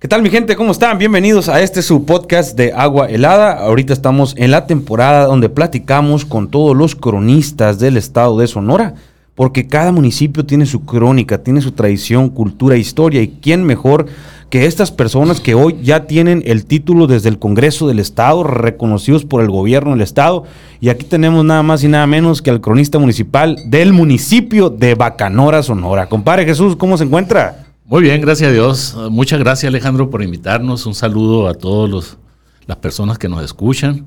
¿Qué 0.00 0.06
tal 0.06 0.22
mi 0.22 0.30
gente? 0.30 0.54
¿Cómo 0.54 0.70
están? 0.70 0.96
Bienvenidos 0.96 1.48
a 1.48 1.60
este 1.60 1.82
su 1.82 2.04
podcast 2.04 2.56
de 2.56 2.72
Agua 2.72 3.08
Helada. 3.08 3.54
Ahorita 3.54 3.92
estamos 3.92 4.32
en 4.36 4.52
la 4.52 4.64
temporada 4.64 5.26
donde 5.26 5.48
platicamos 5.48 6.24
con 6.24 6.52
todos 6.52 6.76
los 6.76 6.94
cronistas 6.94 7.80
del 7.80 7.96
estado 7.96 8.38
de 8.38 8.46
Sonora, 8.46 8.94
porque 9.34 9.66
cada 9.66 9.90
municipio 9.90 10.46
tiene 10.46 10.66
su 10.66 10.84
crónica, 10.84 11.42
tiene 11.42 11.60
su 11.62 11.72
tradición, 11.72 12.28
cultura, 12.28 12.76
historia, 12.76 13.22
y 13.22 13.38
quién 13.42 13.64
mejor 13.64 14.06
que 14.50 14.66
estas 14.66 14.92
personas 14.92 15.40
que 15.40 15.56
hoy 15.56 15.76
ya 15.82 16.06
tienen 16.06 16.44
el 16.46 16.64
título 16.64 17.08
desde 17.08 17.28
el 17.28 17.40
Congreso 17.40 17.88
del 17.88 17.98
Estado, 17.98 18.44
reconocidos 18.44 19.24
por 19.24 19.42
el 19.42 19.50
gobierno 19.50 19.90
del 19.90 20.02
Estado. 20.02 20.44
Y 20.80 20.90
aquí 20.90 21.06
tenemos 21.06 21.44
nada 21.44 21.64
más 21.64 21.82
y 21.82 21.88
nada 21.88 22.06
menos 22.06 22.40
que 22.40 22.50
al 22.50 22.60
cronista 22.60 23.00
municipal 23.00 23.56
del 23.66 23.92
municipio 23.92 24.70
de 24.70 24.94
Bacanora, 24.94 25.64
Sonora. 25.64 26.08
Compadre 26.08 26.44
Jesús, 26.44 26.76
¿cómo 26.76 26.96
se 26.96 27.02
encuentra? 27.02 27.67
Muy 27.88 28.02
bien, 28.02 28.20
gracias 28.20 28.50
a 28.50 28.52
Dios. 28.52 28.94
Muchas 29.10 29.38
gracias 29.38 29.70
Alejandro 29.70 30.10
por 30.10 30.22
invitarnos. 30.22 30.84
Un 30.84 30.94
saludo 30.94 31.48
a 31.48 31.54
todas 31.54 32.18
las 32.66 32.76
personas 32.76 33.16
que 33.16 33.30
nos 33.30 33.42
escuchan. 33.42 34.04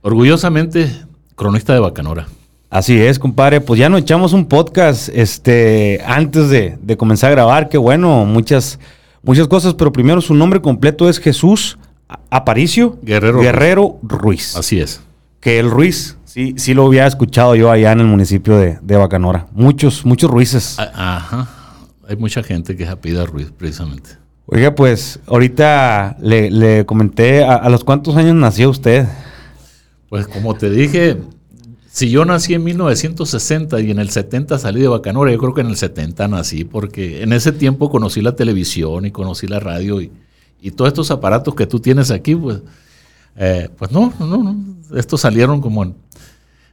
Orgullosamente, 0.00 0.90
cronista 1.34 1.74
de 1.74 1.80
Bacanora. 1.80 2.28
Así 2.70 2.98
es, 2.98 3.18
compadre. 3.18 3.60
Pues 3.60 3.78
ya 3.78 3.90
nos 3.90 4.00
echamos 4.00 4.32
un 4.32 4.46
podcast 4.46 5.10
este, 5.10 6.00
antes 6.06 6.48
de, 6.48 6.96
comenzar 6.96 7.28
a 7.28 7.34
grabar. 7.34 7.68
Qué 7.68 7.76
bueno, 7.76 8.24
muchas, 8.24 8.78
muchas 9.22 9.48
cosas. 9.48 9.74
Pero 9.74 9.92
primero 9.92 10.22
su 10.22 10.32
nombre 10.32 10.62
completo 10.62 11.06
es 11.06 11.18
Jesús 11.18 11.76
Aparicio 12.30 12.96
Guerrero, 13.02 13.40
Guerrero 13.40 13.98
Ruiz. 14.02 14.56
Así 14.56 14.80
es. 14.80 15.02
Que 15.40 15.58
el 15.58 15.70
Ruiz, 15.70 16.16
sí, 16.24 16.54
sí 16.56 16.72
lo 16.72 16.86
había 16.86 17.06
escuchado 17.06 17.54
yo 17.54 17.70
allá 17.70 17.92
en 17.92 18.00
el 18.00 18.06
municipio 18.06 18.56
de, 18.56 18.78
de 18.80 18.96
Bacanora. 18.96 19.46
Muchos, 19.52 20.06
muchos 20.06 20.30
Ruizes. 20.30 20.78
Ajá. 20.78 21.63
Hay 22.08 22.16
mucha 22.16 22.42
gente 22.42 22.76
que 22.76 22.84
es 22.84 22.88
apida 22.90 23.26
Ruiz, 23.26 23.52
precisamente. 23.56 24.10
Oiga, 24.46 24.74
pues 24.74 25.20
ahorita 25.26 26.16
le, 26.20 26.84
comenté, 26.84 27.44
a, 27.44 27.68
los 27.70 27.82
cuántos 27.82 28.16
años 28.16 28.34
nació 28.34 28.70
usted? 28.70 29.06
Pues 30.10 30.28
como 30.28 30.54
te 30.54 30.68
dije, 30.68 31.16
si 31.90 32.10
yo 32.10 32.24
nací 32.24 32.52
en 32.54 32.64
1960 32.64 33.80
y 33.80 33.90
en 33.90 33.98
el 33.98 34.10
70 34.10 34.58
salí 34.58 34.82
de 34.82 34.88
Bacanora, 34.88 35.32
yo 35.32 35.38
creo 35.38 35.54
que 35.54 35.62
en 35.62 35.68
el 35.68 35.76
70 35.76 36.28
nací, 36.28 36.64
porque 36.64 37.22
en 37.22 37.32
ese 37.32 37.52
tiempo 37.52 37.88
conocí 37.88 38.20
la 38.20 38.36
televisión 38.36 39.06
y 39.06 39.10
conocí 39.10 39.46
la 39.46 39.60
radio 39.60 40.00
y, 40.00 40.12
todos 40.76 40.88
estos 40.88 41.10
aparatos 41.10 41.54
que 41.54 41.66
tú 41.66 41.78
tienes 41.78 42.10
aquí, 42.10 42.34
pues, 42.34 42.62
eh, 43.36 43.68
pues 43.76 43.92
no, 43.92 44.14
no, 44.18 44.26
no, 44.26 44.56
estos 44.96 45.20
salieron 45.20 45.60
como 45.60 45.82
en 45.82 45.94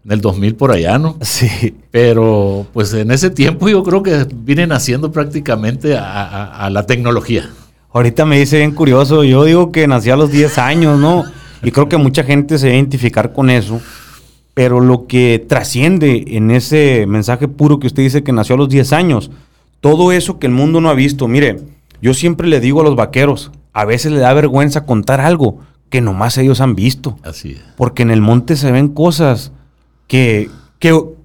en 0.06 0.12
el 0.12 0.22
2000 0.22 0.56
por 0.56 0.72
allá, 0.72 0.98
¿no? 0.98 1.18
Sí. 1.22 1.76
Pero 1.92 2.66
pues 2.74 2.94
en 2.94 3.12
ese 3.12 3.30
tiempo 3.30 3.70
yo 3.70 3.84
creo 3.84 4.04
que 4.04 4.26
vienen 4.34 4.72
haciendo 4.72 5.12
prácticamente 5.12 5.96
a, 5.98 6.70
la 6.72 6.86
tecnología. 6.86 7.50
Ahorita 7.94 8.26
me 8.26 8.40
dice 8.40 8.58
bien 8.58 8.72
curioso, 8.72 9.24
yo 9.24 9.44
digo 9.44 9.72
que 9.72 9.88
nací 9.88 10.10
a 10.10 10.16
los 10.16 10.32
10 10.32 10.58
años, 10.58 11.00
¿no? 11.00 11.26
Y 11.62 11.72
creo 11.72 11.90
que 11.90 11.98
mucha 11.98 12.24
gente 12.24 12.58
se 12.58 12.68
va 12.68 12.74
a 12.74 12.76
identificar 12.76 13.34
con 13.34 13.50
eso. 13.50 13.82
Pero 14.54 14.80
lo 14.80 15.08
que 15.08 15.46
trasciende 15.48 16.24
en 16.28 16.52
ese 16.52 17.06
mensaje 17.08 17.48
puro 17.48 17.80
que 17.80 17.88
usted 17.88 18.04
dice 18.04 18.24
que 18.24 18.32
nació 18.32 18.56
a 18.56 18.60
los 18.60 18.70
10 18.70 18.94
años, 18.94 19.32
todo 19.82 20.12
eso 20.12 20.40
que 20.40 20.48
el 20.48 20.54
mundo 20.54 20.82
no 20.82 20.90
ha 20.90 20.94
visto, 20.94 21.28
mire, 21.28 21.60
yo 22.02 22.14
siempre 22.14 22.48
le 22.48 22.60
digo 22.60 22.82
a 22.82 22.84
los 22.84 22.96
vaqueros, 22.96 23.52
a 23.74 23.86
veces 23.86 24.12
le 24.12 24.20
da 24.20 24.34
vergüenza 24.34 24.86
contar 24.86 25.22
algo 25.22 25.60
que 25.90 26.02
nomás 26.02 26.38
ellos 26.38 26.62
han 26.62 26.76
visto. 26.76 27.18
Así 27.24 27.52
es. 27.52 27.62
Porque 27.76 28.04
en 28.04 28.12
el 28.12 28.22
monte 28.22 28.56
se 28.56 28.72
ven 28.72 28.88
cosas 28.88 29.52
que, 30.12 30.50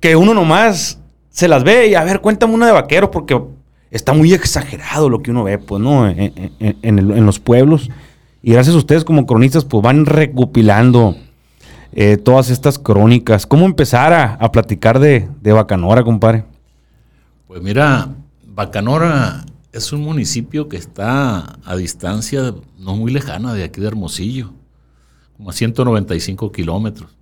que, 0.00 0.14
uno 0.14 0.32
nomás 0.32 1.00
se 1.30 1.48
las 1.48 1.64
ve 1.64 1.88
y 1.88 1.96
a 1.96 2.04
ver, 2.04 2.20
cuéntame 2.20 2.54
una 2.54 2.66
de 2.66 2.72
vaquero 2.72 3.10
porque 3.10 3.36
está 3.90 4.12
muy 4.12 4.32
exagerado 4.32 5.10
lo 5.10 5.22
que 5.22 5.32
uno 5.32 5.42
ve, 5.42 5.58
pues, 5.58 5.82
¿no? 5.82 6.08
En, 6.08 7.26
los 7.26 7.40
pueblos. 7.40 7.90
Y 8.44 8.52
gracias 8.52 8.76
a 8.76 8.78
ustedes 8.78 9.04
como 9.04 9.26
cronistas, 9.26 9.64
pues 9.64 9.82
van 9.82 10.06
recopilando 10.06 11.16
eh, 11.94 12.16
todas 12.16 12.48
estas 12.48 12.78
crónicas. 12.78 13.44
¿Cómo 13.44 13.66
empezar 13.66 14.12
a, 14.12 14.52
platicar 14.52 15.00
de, 15.00 15.28
de, 15.40 15.52
Bacanora, 15.52 16.04
compadre? 16.04 16.44
Pues 17.48 17.60
mira, 17.62 18.14
Bacanora 18.44 19.44
es 19.72 19.92
un 19.92 20.02
municipio 20.02 20.68
que 20.68 20.76
está 20.76 21.58
a 21.64 21.74
distancia 21.74 22.54
no 22.78 22.94
muy 22.94 23.12
lejana 23.12 23.52
de 23.52 23.64
aquí 23.64 23.80
de 23.80 23.88
Hermosillo, 23.88 24.52
como 25.36 25.50
a 25.50 25.52
195 25.52 26.52
kilómetros 26.52 27.15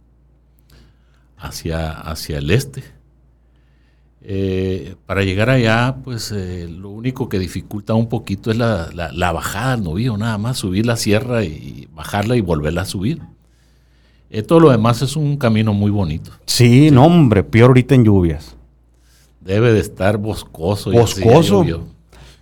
hacia, 1.47 1.91
hacia 1.91 2.39
el 2.39 2.51
este. 2.51 2.83
Eh, 4.27 4.95
para 5.05 5.23
llegar 5.23 5.51
allá, 5.51 5.97
pues 6.03 6.33
eh, 6.33 6.67
lo 6.67 6.89
único 6.89 7.29
que 7.29 7.39
dificulta 7.39 7.93
un 7.93 8.09
poquito 8.09 8.51
es 8.51 8.57
la, 8.57 9.33
bajada 9.33 9.75
al 9.75 9.85
novillo, 9.85 10.17
nada 10.17 10.39
más, 10.39 10.57
subir 10.57 10.87
la 10.87 10.97
sierra 10.97 11.45
y 11.45 11.89
bajarla 11.95 12.35
y 12.35 12.41
volverla 12.41 12.83
a 12.83 12.87
subir. 12.87 13.21
Eh, 14.31 14.43
todo 14.43 14.61
lo 14.61 14.71
demás 14.71 15.03
es 15.03 15.15
un 15.15 15.37
camino 15.37 15.75
muy 15.75 15.91
bonito. 15.91 16.31
Sí, 16.47 16.91
no 16.91 17.05
hombre, 17.05 17.45
peor 17.45 17.69
ahorita 17.69 17.95
en 17.95 18.05
lluvias. 18.05 18.57
Debe 19.41 19.75
de 19.75 19.81
estar 19.81 20.17
boscoso. 20.17 20.91
Boscoso. 20.91 21.87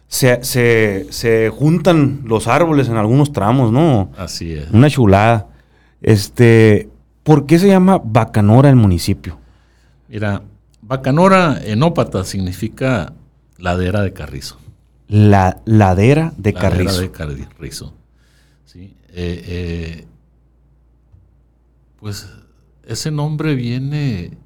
Se, 0.06 0.44
se, 0.44 1.06
se, 1.10 1.50
juntan 1.50 2.22
los 2.26 2.46
árboles 2.46 2.88
en 2.88 2.96
algunos 2.96 3.32
tramos, 3.32 3.72
¿no? 3.72 4.12
Así 4.16 4.52
es. 4.52 4.70
Una 4.70 4.88
chulada. 4.88 5.48
Este, 6.00 6.91
¿Por 7.22 7.47
qué 7.47 7.59
se 7.59 7.69
llama 7.69 8.00
Bacanora 8.03 8.69
el 8.69 8.77
municipio? 8.77 9.38
Mira, 10.09 10.43
Bacanora 10.81 11.60
enópata 11.65 12.25
significa 12.25 13.12
ladera 13.59 14.03
de 14.03 14.12
carrizo. 14.12 14.59
La 15.06 15.62
ladera 15.65 16.33
de 16.37 16.53
carrizo. 16.53 16.93
Ladera 16.93 17.03
de 17.03 17.47
carrizo. 17.47 17.94
Sí. 18.65 18.97
Eh, 19.09 19.44
eh, 19.47 20.06
pues 22.00 22.28
ese 22.84 23.10
nombre 23.10 23.54
viene 23.54 24.37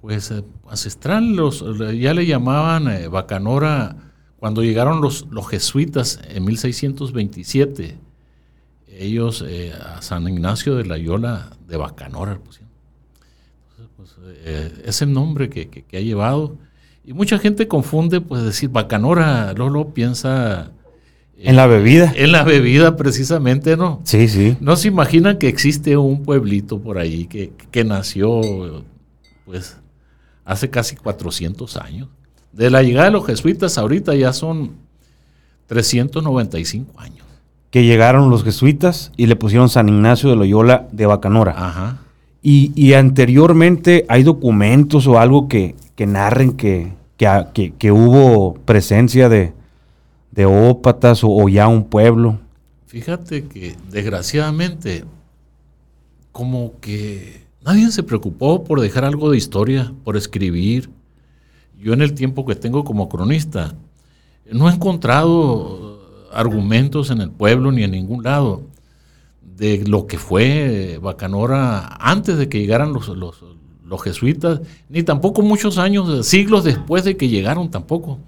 pues 0.00 0.30
eh, 0.32 0.42
ancestral, 0.68 1.36
los, 1.36 1.64
ya 1.96 2.14
le 2.14 2.26
llamaban 2.26 2.90
Bacanora 3.10 3.96
cuando 4.38 4.62
llegaron 4.62 5.00
los, 5.00 5.26
los 5.30 5.48
jesuitas 5.48 6.20
en 6.28 6.44
1627 6.44 8.05
ellos 8.98 9.44
eh, 9.46 9.72
a 9.72 10.02
San 10.02 10.28
Ignacio 10.28 10.76
de 10.76 10.84
la 10.84 10.98
Yola 10.98 11.50
de 11.68 11.76
Bacanora 11.76 12.38
pues, 12.44 12.60
eh, 14.44 14.72
es 14.84 15.02
el 15.02 15.12
nombre 15.12 15.48
que, 15.50 15.84
ha 15.92 16.00
llevado. 16.00 16.56
Y 17.04 17.12
mucha 17.12 17.38
gente 17.38 17.68
confunde, 17.68 18.20
pues 18.20 18.42
decir 18.42 18.70
Bacanora, 18.70 19.52
Lolo 19.52 19.90
piensa... 19.90 20.72
en 21.38 21.56
la 21.56 21.66
bebida. 21.66 22.12
En 22.16 22.32
la 22.32 22.42
bebida, 22.42 22.96
precisamente, 22.96 23.76
¿no? 23.76 24.00
Sí, 24.04 24.28
sí. 24.28 24.56
No 24.60 24.76
se 24.76 24.88
imaginan 24.88 25.38
que 25.38 25.48
existe 25.48 25.96
un 25.96 26.22
pueblito 26.22 26.80
por 26.80 26.98
ahí 26.98 27.26
que, 27.26 27.52
que 27.70 27.84
nació, 27.84 28.84
pues, 29.44 29.76
hace 30.44 30.70
casi 30.70 30.96
400 30.96 31.76
años. 31.76 32.08
De 32.52 32.70
la 32.70 32.82
llegada 32.82 33.06
de 33.06 33.12
los 33.12 33.26
jesuitas 33.26 33.78
ahorita 33.78 34.14
ya 34.14 34.32
son 34.32 34.76
395 35.66 37.00
años 37.00 37.25
que 37.76 37.84
llegaron 37.84 38.30
los 38.30 38.42
jesuitas 38.42 39.12
y 39.18 39.26
le 39.26 39.36
pusieron 39.36 39.68
San 39.68 39.90
Ignacio 39.90 40.30
de 40.30 40.36
Loyola 40.36 40.88
de 40.92 41.04
Bacanora. 41.04 41.52
Ajá. 41.58 41.98
Y, 42.40 42.94
anteriormente 42.94 44.06
hay 44.08 44.22
documentos 44.22 45.06
o 45.06 45.18
algo 45.18 45.46
que, 45.46 45.74
narren 45.98 46.52
que, 46.52 46.94
que, 47.18 47.92
hubo 47.92 48.54
presencia 48.54 49.28
de, 49.28 49.52
de 50.30 50.46
ópatas 50.46 51.20
o, 51.22 51.50
ya 51.50 51.68
un 51.68 51.84
pueblo. 51.84 52.38
Fíjate 52.86 53.44
que 53.44 53.76
desgraciadamente 53.90 55.04
como 56.32 56.80
que 56.80 57.42
nadie 57.62 57.90
se 57.90 58.02
preocupó 58.02 58.64
por 58.64 58.80
dejar 58.80 59.04
algo 59.04 59.30
de 59.30 59.36
historia, 59.36 59.92
por 60.02 60.16
escribir. 60.16 60.88
Yo 61.78 61.92
en 61.92 62.00
el 62.00 62.14
tiempo 62.14 62.46
que 62.46 62.54
tengo 62.54 62.84
como 62.84 63.10
cronista 63.10 63.74
no 64.50 64.70
he 64.70 64.72
encontrado 64.72 65.85
argumentos 66.36 67.10
en 67.10 67.20
el 67.20 67.30
pueblo 67.30 67.72
ni 67.72 67.82
en 67.82 67.92
ningún 67.92 68.22
lado 68.22 68.62
de 69.56 69.84
lo 69.86 70.06
que 70.06 70.18
fue 70.18 70.98
Bacanora 71.02 71.96
antes 71.98 72.36
de 72.36 72.48
que 72.48 72.60
llegaran 72.60 72.92
los, 72.92 73.08
los, 73.08 74.02
jesuitas, 74.02 74.60
ni 74.90 75.02
tampoco 75.02 75.42
muchos 75.42 75.78
años, 75.78 76.26
siglos 76.26 76.64
después 76.64 77.04
de 77.04 77.16
que 77.16 77.28
llegaron 77.28 77.70
tampoco. 77.70 78.18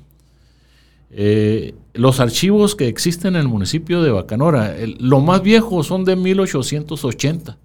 Eh, 1.11 1.75
los 1.93 2.21
archivos 2.21 2.75
que 2.75 2.89
existen 2.89 3.35
en 3.35 3.43
el 3.43 3.49
municipio 3.49 4.03
de 4.03 4.11
Bacanora, 4.11 4.75
lo 4.99 5.21
más 5.21 5.43
viejo 5.43 5.83
son 5.83 6.05
de 6.05 6.17
1880. 6.17 7.59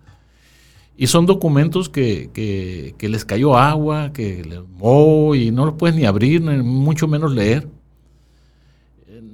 Y 0.95 1.07
son 1.07 1.25
documentos 1.25 1.89
que, 1.89 2.29
que, 2.33 3.09
les 3.09 3.25
cayó 3.25 3.57
agua, 3.57 4.11
que 4.13 4.43
les 4.43 4.59
y 5.39 5.51
no 5.51 5.65
los 5.65 5.75
puedes 5.75 5.95
ni 5.95 6.05
abrir, 6.05 6.41
ni 6.41 6.61
mucho 6.61 7.07
menos 7.07 7.31
leer 7.31 7.67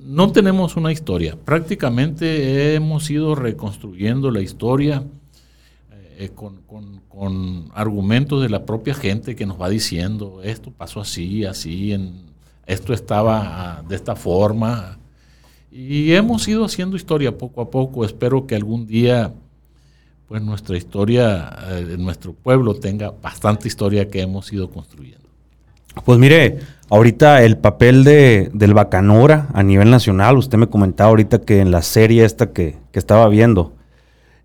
no 0.09 0.31
tenemos 0.31 0.75
una 0.75 0.91
historia. 0.91 1.38
Prácticamente 1.45 2.73
hemos 2.73 3.07
ido 3.11 3.35
reconstruyendo 3.35 4.31
la 4.31 4.41
historia 4.41 5.03
eh, 6.17 6.31
con, 6.35 7.69
argumentos 7.75 8.41
de 8.41 8.50
la 8.50 8.65
propia 8.65 8.95
gente 8.95 9.35
que 9.35 9.45
nos 9.45 9.61
va 9.61 9.69
diciendo, 9.69 10.41
esto 10.44 10.71
pasó 10.71 11.01
así, 11.01 11.45
así, 11.45 11.94
en, 11.94 12.23
esto 12.65 12.94
estaba 12.94 13.83
de 13.88 13.95
esta 13.95 14.15
forma. 14.15 14.97
Y 15.71 16.13
hemos 16.13 16.47
ido 16.47 16.65
haciendo 16.65 16.95
historia 16.95 17.38
poco 17.38 17.62
a 17.62 17.69
poco. 17.69 18.03
Espero 18.03 18.47
que 18.47 18.55
algún 18.55 18.88
día 18.88 19.33
pues 20.27 20.41
nuestra 20.41 20.77
historia, 20.77 21.55
eh, 21.69 21.97
nuestro 22.00 22.33
pueblo 22.33 22.75
tenga 22.75 23.12
bastante 23.12 23.67
historia 23.67 24.09
que 24.09 24.21
hemos 24.21 24.51
ido 24.53 24.69
construyendo. 24.69 25.27
Pues 26.05 26.17
mire, 26.17 26.59
ahorita 26.89 27.44
el 27.44 27.57
papel 27.57 28.03
de, 28.03 28.50
del 28.53 28.74
Bacanora 28.74 29.47
a 29.53 29.63
nivel 29.63 29.89
nacional, 29.89 30.38
usted 30.38 30.57
me 30.57 30.68
comentaba 30.68 31.09
ahorita 31.09 31.39
que 31.41 31.59
en 31.59 31.71
la 31.71 31.81
serie 31.81 32.25
esta 32.25 32.51
que, 32.51 32.77
que 32.91 33.00
estaba 33.00 33.27
viendo, 33.30 33.74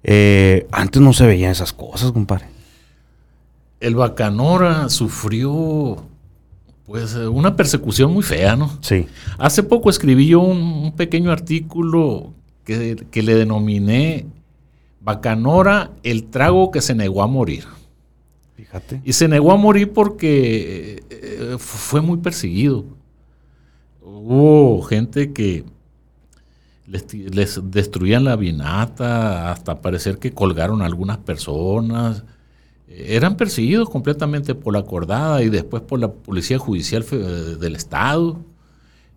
eh, 0.03 0.67
antes 0.71 1.01
no 1.01 1.13
se 1.13 1.27
veían 1.27 1.51
esas 1.51 1.73
cosas, 1.73 2.13
compadre. 2.13 2.47
El 3.81 3.95
Bacanora 3.95 4.89
sufrió 4.89 5.97
pues 6.87 7.15
una 7.15 7.57
persecución 7.57 8.13
muy 8.13 8.23
fea, 8.23 8.57
¿no? 8.57 8.71
Sí. 8.81 9.07
Hace 9.39 9.63
poco 9.63 9.89
escribí 9.89 10.27
yo 10.27 10.41
un, 10.41 10.59
un 10.61 10.93
pequeño 10.93 11.31
artículo 11.33 12.35
que, 12.65 12.97
que 13.11 13.23
le 13.23 13.35
denominé 13.35 14.27
Bacanora, 15.01 15.91
el 16.03 16.25
trago 16.25 16.71
que 16.71 16.81
se 16.81 16.95
negó 16.95 17.23
a 17.23 17.27
morir. 17.27 17.65
Y 19.05 19.13
se 19.13 19.29
negó 19.29 19.53
a 19.53 19.57
morir 19.57 19.93
porque 19.93 21.03
eh, 21.11 21.57
fue 21.59 22.01
muy 22.01 22.19
perseguido. 22.19 22.85
Hubo 24.01 24.83
gente 24.83 25.33
que 25.33 25.65
les, 26.87 27.61
destruían 27.71 28.25
la 28.25 28.37
vinata, 28.37 29.51
hasta 29.51 29.81
parecer 29.81 30.19
que 30.19 30.33
colgaron 30.33 30.83
a 30.83 30.87
algunas 30.87 31.19
personas. 31.19 32.25
Eran 32.87 33.37
perseguidos 33.37 33.91
completamente 33.91 34.55
por 34.55 34.75
la 34.75 34.81
acordada 34.81 35.43
y 35.43 35.49
después 35.49 35.83
por 35.83 35.99
la 35.99 36.13
Policía 36.13 36.59
Judicial 36.59 37.05
del 37.59 37.75
Estado. 37.75 38.41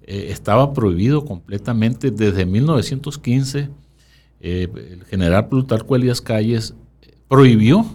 Eh, 0.03 0.27
estaba 0.31 0.73
prohibido 0.73 1.25
completamente 1.25 2.11
desde 2.11 2.45
1915 2.45 3.69
eh, 4.39 4.67
el 4.73 5.03
general 5.05 5.47
Plutarco 5.49 5.95
Elías 5.95 6.21
Calles 6.21 6.75
prohibió 7.27 7.85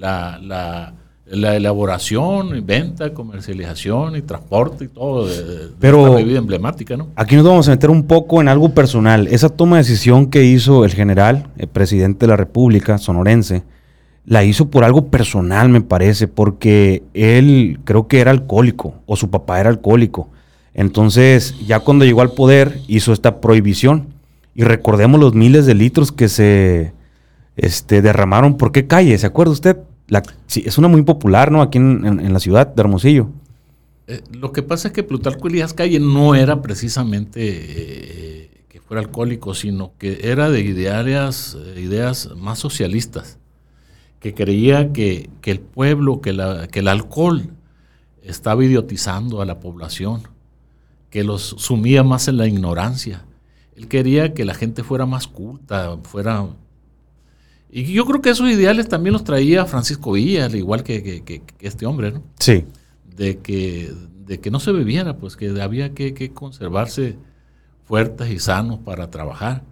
la, 0.00 0.38
la, 0.42 0.94
la, 1.26 1.56
elaboración, 1.56 2.64
venta, 2.66 3.12
comercialización 3.14 4.16
y 4.16 4.22
transporte 4.22 4.86
y 4.86 4.88
todo 4.88 5.26
de, 5.26 5.44
de 5.44 5.68
Pero 5.78 6.06
esta 6.06 6.16
bebida 6.16 6.38
emblemática, 6.38 6.96
¿no? 6.96 7.08
Aquí 7.14 7.36
nos 7.36 7.44
vamos 7.44 7.68
a 7.68 7.72
meter 7.72 7.90
un 7.90 8.04
poco 8.04 8.40
en 8.40 8.48
algo 8.48 8.70
personal. 8.70 9.28
Esa 9.28 9.48
toma 9.48 9.76
de 9.76 9.82
decisión 9.82 10.26
que 10.26 10.44
hizo 10.44 10.84
el 10.84 10.92
general, 10.92 11.48
el 11.58 11.68
presidente 11.68 12.26
de 12.26 12.30
la 12.30 12.36
República 12.36 12.98
sonorense, 12.98 13.62
la 14.24 14.44
hizo 14.44 14.70
por 14.70 14.84
algo 14.84 15.06
personal, 15.08 15.68
me 15.68 15.80
parece, 15.80 16.28
porque 16.28 17.02
él 17.14 17.80
creo 17.84 18.06
que 18.06 18.20
era 18.20 18.30
alcohólico 18.30 18.94
o 19.06 19.16
su 19.16 19.30
papá 19.30 19.60
era 19.60 19.70
alcohólico. 19.70 20.28
Entonces, 20.74 21.54
ya 21.66 21.80
cuando 21.80 22.04
llegó 22.04 22.20
al 22.22 22.32
poder, 22.32 22.80
hizo 22.86 23.12
esta 23.12 23.40
prohibición. 23.40 24.08
Y 24.54 24.64
recordemos 24.64 25.20
los 25.20 25.34
miles 25.34 25.66
de 25.66 25.74
litros 25.74 26.12
que 26.12 26.28
se 26.28 26.92
este, 27.56 28.02
derramaron. 28.02 28.56
¿Por 28.56 28.72
qué 28.72 28.86
calle? 28.86 29.16
¿Se 29.18 29.26
acuerda 29.26 29.52
usted? 29.52 29.78
Sí, 30.46 30.62
es 30.66 30.78
una 30.78 30.88
muy 30.88 31.02
popular, 31.02 31.52
¿no? 31.52 31.62
Aquí 31.62 31.78
en, 31.78 32.04
en, 32.04 32.32
la 32.32 32.40
ciudad 32.40 32.66
de 32.66 32.80
Hermosillo. 32.80 33.28
Eh, 34.06 34.22
lo 34.32 34.52
que 34.52 34.62
pasa 34.62 34.88
es 34.88 34.94
que 34.94 35.02
Plutarco 35.02 35.48
Elías 35.48 35.72
Calle 35.72 36.00
no 36.00 36.34
era 36.34 36.62
precisamente 36.62 37.40
eh, 37.42 38.50
que 38.68 38.80
fuera 38.80 39.00
alcohólico, 39.00 39.54
sino 39.54 39.92
que 39.98 40.20
era 40.24 40.50
de 40.50 40.60
ideas, 40.60 41.56
ideas 41.76 42.30
más 42.36 42.58
socialistas, 42.58 43.38
que 44.18 44.34
creía 44.34 44.92
que, 44.92 45.30
el 45.44 45.60
pueblo, 45.60 46.20
que 46.20 46.30
el 46.30 46.88
alcohol 46.88 47.50
estaba 48.22 48.64
idiotizando 48.64 49.40
a 49.40 49.46
la 49.46 49.60
población, 49.60 50.22
que 51.08 51.24
los 51.24 51.54
sumía 51.58 52.02
más 52.02 52.28
en 52.28 52.36
la 52.36 52.46
ignorancia 52.46 53.24
él 53.80 53.88
quería 53.88 54.34
que 54.34 54.44
la 54.44 54.52
gente 54.52 54.84
fuera 54.84 55.06
más 55.06 55.26
culta, 55.26 55.96
fuera... 56.02 56.46
Y 57.72 57.84
yo 57.84 58.04
creo 58.04 58.20
que 58.20 58.30
esos 58.30 58.50
ideales 58.50 58.88
también 58.88 59.12
los 59.12 59.22
traía 59.22 59.64
Francisco 59.64 60.12
Villa, 60.12 60.46
al 60.46 60.54
igual 60.56 60.82
que, 60.82 61.02
que, 61.02 61.22
que, 61.22 61.42
que, 61.42 61.68
este 61.68 61.86
hombre, 61.86 62.12
¿no? 62.12 62.22
Sí. 62.38 62.64
De 63.16 63.38
que, 63.38 63.92
de 64.26 64.40
que 64.40 64.50
no 64.50 64.58
se 64.58 64.72
bebiera, 64.72 65.16
pues 65.16 65.36
que 65.36 65.60
había 65.60 65.94
que, 65.94 66.32
conservarse 66.32 67.16
fuertes 67.84 68.30
y 68.30 68.38
sanos 68.40 68.80
para 68.80 69.10
trabajar. 69.10 69.62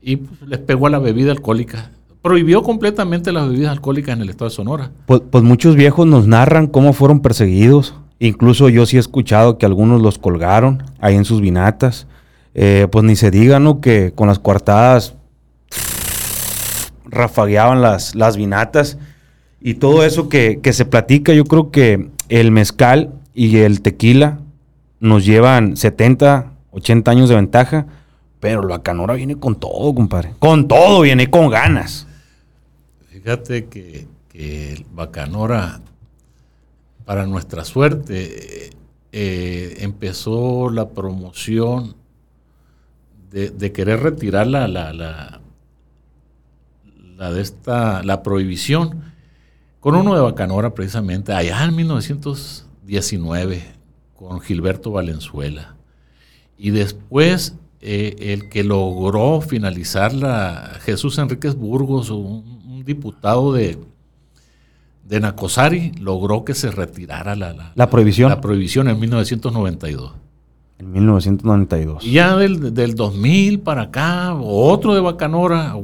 Y 0.00 0.16
pues, 0.16 0.42
les 0.42 0.60
pegó 0.60 0.86
a 0.86 0.90
la 0.90 0.98
bebida 1.00 1.32
alcohólica. 1.32 1.90
Prohibió 2.22 2.62
completamente 2.62 3.32
las 3.32 3.48
bebidas 3.48 3.72
alcohólicas 3.72 4.16
en 4.16 4.22
el 4.22 4.30
estado 4.30 4.48
de 4.48 4.54
Sonora. 4.54 4.92
Pues, 5.06 5.22
pues 5.28 5.42
muchos 5.42 5.74
viejos 5.74 6.06
nos 6.06 6.26
narran 6.26 6.68
cómo 6.68 6.92
fueron 6.92 7.20
perseguidos. 7.20 7.94
Incluso 8.20 8.68
yo 8.68 8.86
sí 8.86 8.96
he 8.96 9.00
escuchado 9.00 9.58
que 9.58 9.66
algunos 9.66 10.00
los 10.00 10.18
colgaron 10.18 10.84
ahí 11.00 11.16
en 11.16 11.24
sus 11.24 11.40
vinatas. 11.40 12.06
Eh, 12.54 12.86
pues 12.90 13.04
ni 13.04 13.16
se 13.16 13.32
diga, 13.32 13.58
¿no? 13.58 13.80
Que 13.80 14.12
con 14.14 14.28
las 14.28 14.38
coartadas 14.38 15.16
rafagueaban 17.14 17.80
las, 17.80 18.14
las 18.14 18.36
vinatas 18.36 18.98
y 19.60 19.74
todo 19.74 20.04
eso 20.04 20.28
que, 20.28 20.60
que, 20.62 20.72
se 20.72 20.84
platica, 20.84 21.32
yo 21.32 21.44
creo 21.44 21.70
que 21.70 22.10
el 22.28 22.50
mezcal 22.50 23.14
y 23.32 23.56
el 23.58 23.80
tequila 23.80 24.40
nos 25.00 25.24
llevan 25.24 25.76
70, 25.76 26.52
80 26.70 27.10
años 27.10 27.28
de 27.28 27.34
ventaja, 27.36 27.86
pero 28.40 28.66
la 28.66 28.82
canora 28.82 29.14
viene 29.14 29.36
con 29.36 29.54
todo, 29.54 29.94
compadre. 29.94 30.34
Con 30.38 30.68
todo, 30.68 31.00
viene 31.00 31.30
con 31.30 31.48
ganas. 31.48 32.06
Fíjate 33.08 33.66
que, 33.66 34.06
que 34.28 34.72
el 34.72 34.86
Bacanora, 34.92 35.80
para 37.06 37.24
nuestra 37.24 37.64
suerte, 37.64 38.70
eh, 39.12 39.76
empezó 39.78 40.70
la 40.70 40.88
promoción 40.88 41.94
de, 43.30 43.72
querer 43.72 44.00
retirar 44.00 44.46
la, 44.48 45.40
la, 47.24 47.32
de 47.32 47.40
esta, 47.42 48.02
la 48.02 48.22
prohibición 48.22 49.02
con 49.80 49.96
uno 49.96 50.14
de 50.14 50.20
Bacanora 50.20 50.74
precisamente, 50.74 51.32
allá 51.32 51.64
en 51.64 51.74
1919, 51.76 53.62
con 54.14 54.40
Gilberto 54.40 54.90
Valenzuela. 54.90 55.74
Y 56.58 56.70
después 56.70 57.56
eh, 57.80 58.16
el 58.32 58.48
que 58.48 58.62
logró 58.64 59.40
finalizar 59.40 60.12
la 60.12 60.78
Jesús 60.82 61.18
Enríquez 61.18 61.54
Burgos, 61.54 62.10
un, 62.10 62.62
un 62.66 62.84
diputado 62.84 63.52
de, 63.52 63.78
de 65.04 65.20
Nacosari, 65.20 65.92
logró 66.00 66.44
que 66.44 66.54
se 66.54 66.70
retirara 66.70 67.36
la, 67.36 67.52
la, 67.52 67.72
la 67.74 67.90
prohibición. 67.90 68.30
La 68.30 68.40
prohibición 68.40 68.88
en 68.88 69.00
1992. 69.00 70.12
En 70.78 70.92
1992. 70.92 72.04
Y 72.04 72.12
ya 72.12 72.36
del, 72.36 72.74
del 72.74 72.94
2000 72.94 73.60
para 73.60 73.82
acá, 73.82 74.34
otro 74.34 74.94
de 74.94 75.00
Bacanora, 75.00 75.74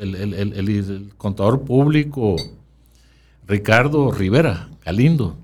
el, 0.00 1.12
contador 1.16 1.62
público 1.62 2.36
Ricardo 3.46 4.10
Rivera 4.10 4.68
Galindo, 4.84 5.36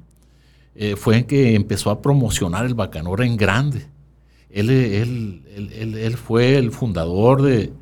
eh, 0.74 0.96
fue 0.96 1.18
el 1.18 1.26
que 1.26 1.54
empezó 1.54 1.90
a 1.90 2.00
promocionar 2.00 2.66
el 2.66 2.74
Bacanora 2.74 3.26
en 3.26 3.36
grande. 3.36 3.86
Él, 4.50 6.16
fue 6.22 6.56
el 6.56 6.72
fundador 6.72 7.42
de, 7.42 7.72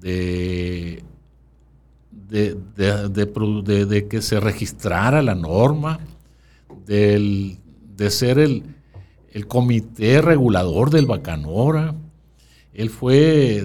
de, 0.00 1.02
de, 2.28 4.08
que 4.08 4.22
se 4.22 4.40
registrara 4.40 5.22
la 5.22 5.34
norma, 5.34 6.00
de 6.86 7.56
ser 8.08 8.38
el, 8.38 8.64
el 9.32 9.46
comité 9.46 10.22
regulador 10.22 10.90
del 10.90 11.06
Bacanora. 11.06 11.94
Él 12.72 12.90
fue 12.90 13.64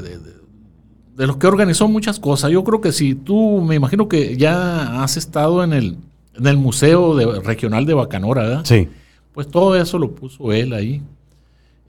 de, 1.16 1.28
los 1.28 1.38
que 1.38 1.48
organizó 1.48 1.88
muchas 1.88 2.20
cosas. 2.20 2.52
Yo 2.52 2.64
creo 2.64 2.82
que 2.82 2.92
si 2.92 3.16
tú, 3.16 3.62
me 3.62 3.76
imagino 3.76 4.08
que 4.08 4.38
ya 4.38 5.04
has 5.04 5.18
estado 5.18 5.64
en 5.64 5.74
el, 5.74 5.98
en 6.36 6.48
el 6.48 6.58
Museo 6.58 7.16
de, 7.16 7.40
Regional 7.42 7.86
de 7.86 7.94
Bacanora, 7.94 8.44
¿verdad? 8.44 8.66
Sí. 8.66 8.90
Pues 9.34 9.48
todo 9.48 9.76
eso 9.76 10.00
lo 10.00 10.12
puso 10.12 10.52
él 10.54 10.74
ahí. 10.74 11.02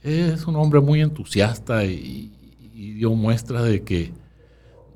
Es 0.03 0.47
un 0.47 0.57
hombre 0.57 0.81
muy 0.81 1.01
entusiasta 1.01 1.85
y, 1.85 2.31
y 2.75 2.93
dio 2.93 3.13
muestra 3.13 3.63
de 3.63 3.83
que, 3.83 4.13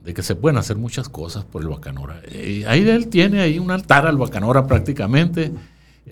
de 0.04 0.14
que 0.14 0.22
se 0.22 0.36
pueden 0.36 0.56
hacer 0.56 0.76
muchas 0.76 1.08
cosas 1.08 1.44
por 1.44 1.62
el 1.62 1.68
Bacanora. 1.68 2.22
Y 2.32 2.64
ahí 2.64 2.88
él 2.88 3.08
tiene 3.08 3.40
ahí 3.40 3.58
un 3.58 3.70
altar 3.70 4.06
al 4.06 4.16
Bacanora 4.16 4.66
prácticamente. 4.66 5.52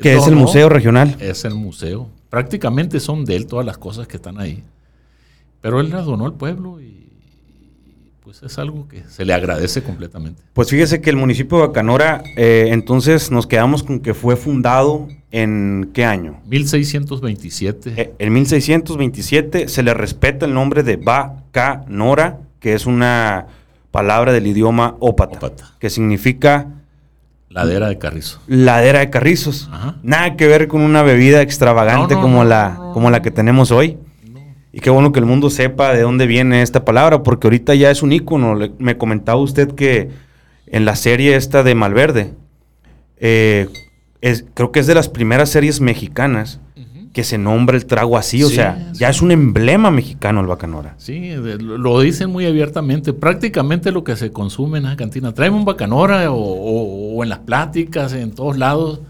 Que 0.01 0.15
es 0.15 0.27
el 0.27 0.37
museo 0.37 0.69
regional. 0.69 1.17
Es 1.21 1.45
el 1.45 1.55
museo 1.55 2.09
prácticamente 2.31 3.01
son 3.01 3.25
de 3.25 3.37
él 3.37 3.47
todas 3.47 3.65
las 3.65 3.79
cosas 3.79 4.07
que 4.07 4.17
están 4.17 4.39
ahí. 4.39 4.63
Pero 5.61 5.81
él 5.81 5.91
las 5.91 6.05
donó 6.07 6.27
al 6.27 6.35
pueblo 6.35 6.81
y 6.81 7.08
pues 8.29 8.43
es 8.43 8.59
algo 8.59 8.87
que 8.89 9.05
se 9.09 9.25
le 9.25 9.33
agradece 9.33 9.83
completamente. 9.83 10.43
Pues 10.53 10.69
fíjese 10.69 11.01
que 11.01 11.09
el 11.09 11.17
municipio 11.17 11.57
de 11.57 11.69
Bacanora, 11.69 12.23
eh, 12.37 12.67
entonces 12.73 13.31
nos 13.31 13.47
quedamos 13.47 13.83
con 13.83 14.01
que 14.01 14.13
fue 14.13 14.37
fundado 14.37 15.09
en 15.31 15.93
qué 15.95 16.05
año? 16.05 16.39
1627. 16.45 17.95
Eh, 17.97 18.13
en 18.19 18.33
1627 18.35 19.69
se 19.69 19.83
le 19.83 19.95
respeta 19.95 20.45
el 20.45 20.53
nombre 20.53 20.83
de 20.83 20.97
Bacanora, 20.97 22.41
que 22.61 22.75
es 22.75 22.85
una 22.85 23.47
palabra 23.93 24.35
del 24.35 24.47
idioma 24.47 24.97
ópata, 25.01 25.39
ópata. 25.39 25.77
que 25.79 25.89
significa 25.89 26.67
Ladera 27.49 27.89
de 27.89 27.97
carrizo. 27.97 28.43
Ladera 28.47 28.99
de 28.99 29.09
carrizos. 29.09 29.71
Ajá. 29.73 29.97
Nada 30.03 30.37
que 30.37 30.47
ver 30.47 30.69
con 30.69 30.83
una 30.83 31.03
bebida 31.03 31.41
extravagante 31.41 32.13
no, 32.13 32.21
no, 32.21 32.27
como, 32.27 32.45
no, 32.45 32.51
la, 32.51 32.79
como 32.93 33.11
la 33.11 33.23
que 33.23 33.31
tenemos 33.31 33.71
hoy. 33.71 33.97
Y 34.79 34.81
qué 34.81 34.91
bueno 34.91 35.11
que 35.11 35.19
el 35.19 35.27
mundo 35.27 35.51
sepa 35.51 35.93
de 35.93 36.03
dónde 36.03 36.29
viene 36.29 36.63
esta 36.63 36.85
palabra, 36.85 37.25
porque 37.25 37.49
ahorita 37.49 37.75
ya 37.75 37.91
es 37.91 38.01
un 38.05 38.13
ícono. 38.13 38.55
Le- 38.55 38.71
me 38.79 38.97
comentaba 38.97 39.41
usted 39.41 39.73
que 39.73 40.09
en 40.69 40.85
la 40.85 40.95
serie 40.95 41.35
esta 41.35 41.65
de 41.65 41.75
Malverde, 41.75 42.35
eh, 43.17 43.67
es- 44.21 44.45
creo 44.55 44.71
que 44.71 44.79
es 44.79 44.87
de 44.87 44.95
las 44.95 45.09
primeras 45.09 45.49
series 45.49 45.81
mexicanas 45.81 46.61
que 47.13 47.25
se 47.25 47.39
nombra 47.39 47.77
el 47.77 47.87
trago 47.87 48.17
así. 48.17 48.45
O 48.45 48.49
Sí, 48.49 48.55
sea, 48.55 48.91
sí. 48.93 49.01
ya 49.01 49.09
es 49.09 49.21
un 49.21 49.33
emblema 49.33 49.91
mexicano 49.91 50.41
el 50.43 50.47
bacanora. 50.47 50.95
Sí, 50.99 51.19
de- 51.31 51.59
lo 51.59 52.01
dicen 52.01 52.31
muy 52.31 52.47
abiertamente. 52.47 53.13
Prácticamente 53.13 53.91
lo 53.91 54.05
que 54.05 54.15
se 54.15 54.31
consume 54.31 54.79
en 54.79 54.85
la 54.85 54.95
cantina. 54.95 55.35
Tráeme 55.35 55.57
un 55.57 55.65
bacanora 55.65 56.31
o, 56.31 56.37
o- 56.37 57.17
o 57.17 57.23
en 57.25 57.31
las 57.31 57.41
pláticas, 57.41 58.13
en 58.13 58.31
todos 58.31 58.57
lados, 58.57 59.01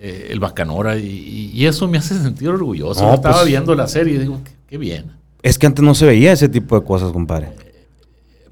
eh, 0.00 0.28
el 0.30 0.40
bacanora. 0.40 0.96
Y, 0.96 1.04
y- 1.06 1.50
y 1.52 1.66
eso 1.66 1.86
me 1.86 1.98
hace 1.98 2.14
sentir 2.18 2.48
orgulloso. 2.48 3.02
No, 3.02 3.08
Yo 3.08 3.14
estaba 3.16 3.34
pues- 3.40 3.48
viendo 3.48 3.74
la 3.74 3.88
serie 3.88 4.14
y 4.14 4.18
digo, 4.18 4.40
qué, 4.42 4.55
qué 4.76 4.84
bien. 4.84 5.12
Es 5.42 5.58
que 5.58 5.66
antes 5.66 5.84
no 5.84 5.94
se 5.94 6.06
veía 6.06 6.32
ese 6.32 6.48
tipo 6.48 6.78
de 6.78 6.84
cosas, 6.84 7.12
compadre. 7.12 7.48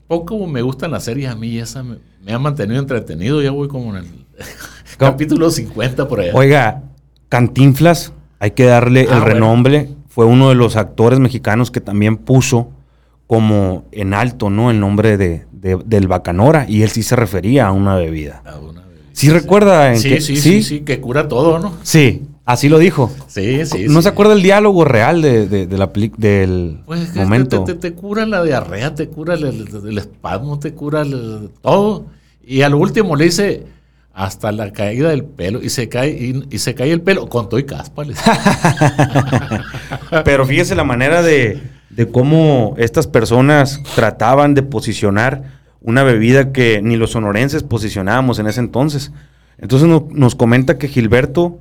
Poco 0.07 0.47
me 0.47 0.63
gustan 0.63 0.91
las 0.91 1.05
series 1.05 1.31
a 1.31 1.35
mí 1.35 1.59
esa 1.59 1.83
me, 1.83 1.97
me 2.25 2.33
ha 2.33 2.39
mantenido 2.39 2.79
entretenido. 2.81 3.43
Ya 3.43 3.51
voy 3.51 3.69
como 3.69 3.97
en 3.97 4.05
el 4.05 4.07
¿Cómo? 4.99 5.11
capítulo 5.13 5.51
50 5.51 6.07
por 6.09 6.21
allá. 6.21 6.33
Oiga, 6.35 6.83
Cantinflas, 7.29 8.13
hay 8.39 8.53
que 8.53 8.65
darle 8.65 9.01
Ah, 9.01 9.15
el 9.15 9.21
bueno. 9.21 9.25
renombre. 9.27 9.89
Fue 10.09 10.27
uno 10.27 10.51
de 10.51 10.55
los 10.55 10.77
actores 10.77 11.19
mexicanos 11.19 11.71
que 11.71 11.81
también 11.81 12.17
puso 12.19 12.71
como 13.27 13.87
en 13.91 14.15
alto, 14.15 14.51
¿no? 14.51 14.71
El 14.71 14.79
nombre 14.79 15.17
de, 15.17 15.47
de- 15.51 15.83
del 15.85 16.07
bacanora. 16.07 16.67
Y 16.69 16.83
él 16.83 16.91
sí 16.91 17.03
se 17.03 17.17
refería 17.17 17.67
a 17.67 17.73
una 17.73 17.97
bebida. 17.97 18.43
Una 18.45 18.83
bebida. 18.83 19.03
¿Sí 19.13 19.31
recuerda 19.31 19.91
en 19.93 19.99
Sí, 19.99 20.09
qué- 20.11 20.21
sí, 20.21 20.37
sí, 20.37 20.63
sí, 20.63 20.81
que 20.81 21.01
cura 21.01 21.27
todo, 21.27 21.59
¿no? 21.59 21.75
Sí, 21.83 22.23
así 22.45 22.69
lo 22.69 22.79
dijo. 22.79 23.11
Sí, 23.29 23.65
sí. 23.67 23.87
¿No 23.89 24.01
sí. 24.01 24.05
se 24.05 24.09
acuerda 24.09 24.35
el 24.35 24.43
diálogo 24.43 24.85
real 24.85 25.23
de, 25.23 25.49
de- 25.49 25.67
de 25.67 25.79
la 25.79 25.91
del 26.19 26.81
Pues 26.87 27.01
es 27.01 27.11
que 27.11 27.21
momento? 27.21 27.65
Te, 27.65 27.75
te- 27.75 27.91
te 27.91 27.97
cura 27.97 28.27
la 28.27 28.43
diarrea, 28.43 28.95
te 28.95 29.09
cura 29.09 29.35
el, 29.35 29.45
el- 29.45 29.87
el 29.89 29.99
espasmo, 29.99 30.59
te 30.59 30.75
cura 30.75 31.03
el- 31.03 31.51
todo. 31.63 32.07
Y 32.47 32.63
al 32.63 32.75
último 32.75 33.17
le 33.17 33.25
dice 33.25 33.65
hasta 34.13 34.53
la 34.53 34.73
caída 34.73 35.09
del 35.09 35.25
pelo 35.25 35.61
y 35.61 35.71
se 35.71 35.89
cae 35.89 36.11
y, 36.11 36.45
y 36.51 36.59
se 36.59 36.75
cae 36.75 36.93
el 36.93 37.01
pelo 37.01 37.29
con 37.29 37.49
todo 37.49 37.59
y 37.59 37.65
caspa. 37.65 38.05
le 38.05 38.11
dice. 38.15 38.23
Pero 40.25 40.47
fíjese 40.47 40.75
la 40.75 40.85
manera 40.85 41.23
de, 41.23 41.63
de 41.91 42.09
cómo 42.09 42.75
estas 42.79 43.07
personas 43.07 43.81
trataban 43.95 44.55
de 44.55 44.63
posicionar 44.63 45.63
una 45.81 46.03
bebida 46.03 46.53
que 46.53 46.81
ni 46.83 46.97
los 46.97 47.11
sonorenses 47.13 47.63
posicionábamos 47.63 48.39
en 48.39 48.47
ese 48.47 48.61
entonces. 48.61 49.13
Entonces 49.59 49.89
no- 49.89 50.09
nos 50.13 50.35
comenta 50.35 50.79
que 50.79 50.89
Gilberto 50.89 51.59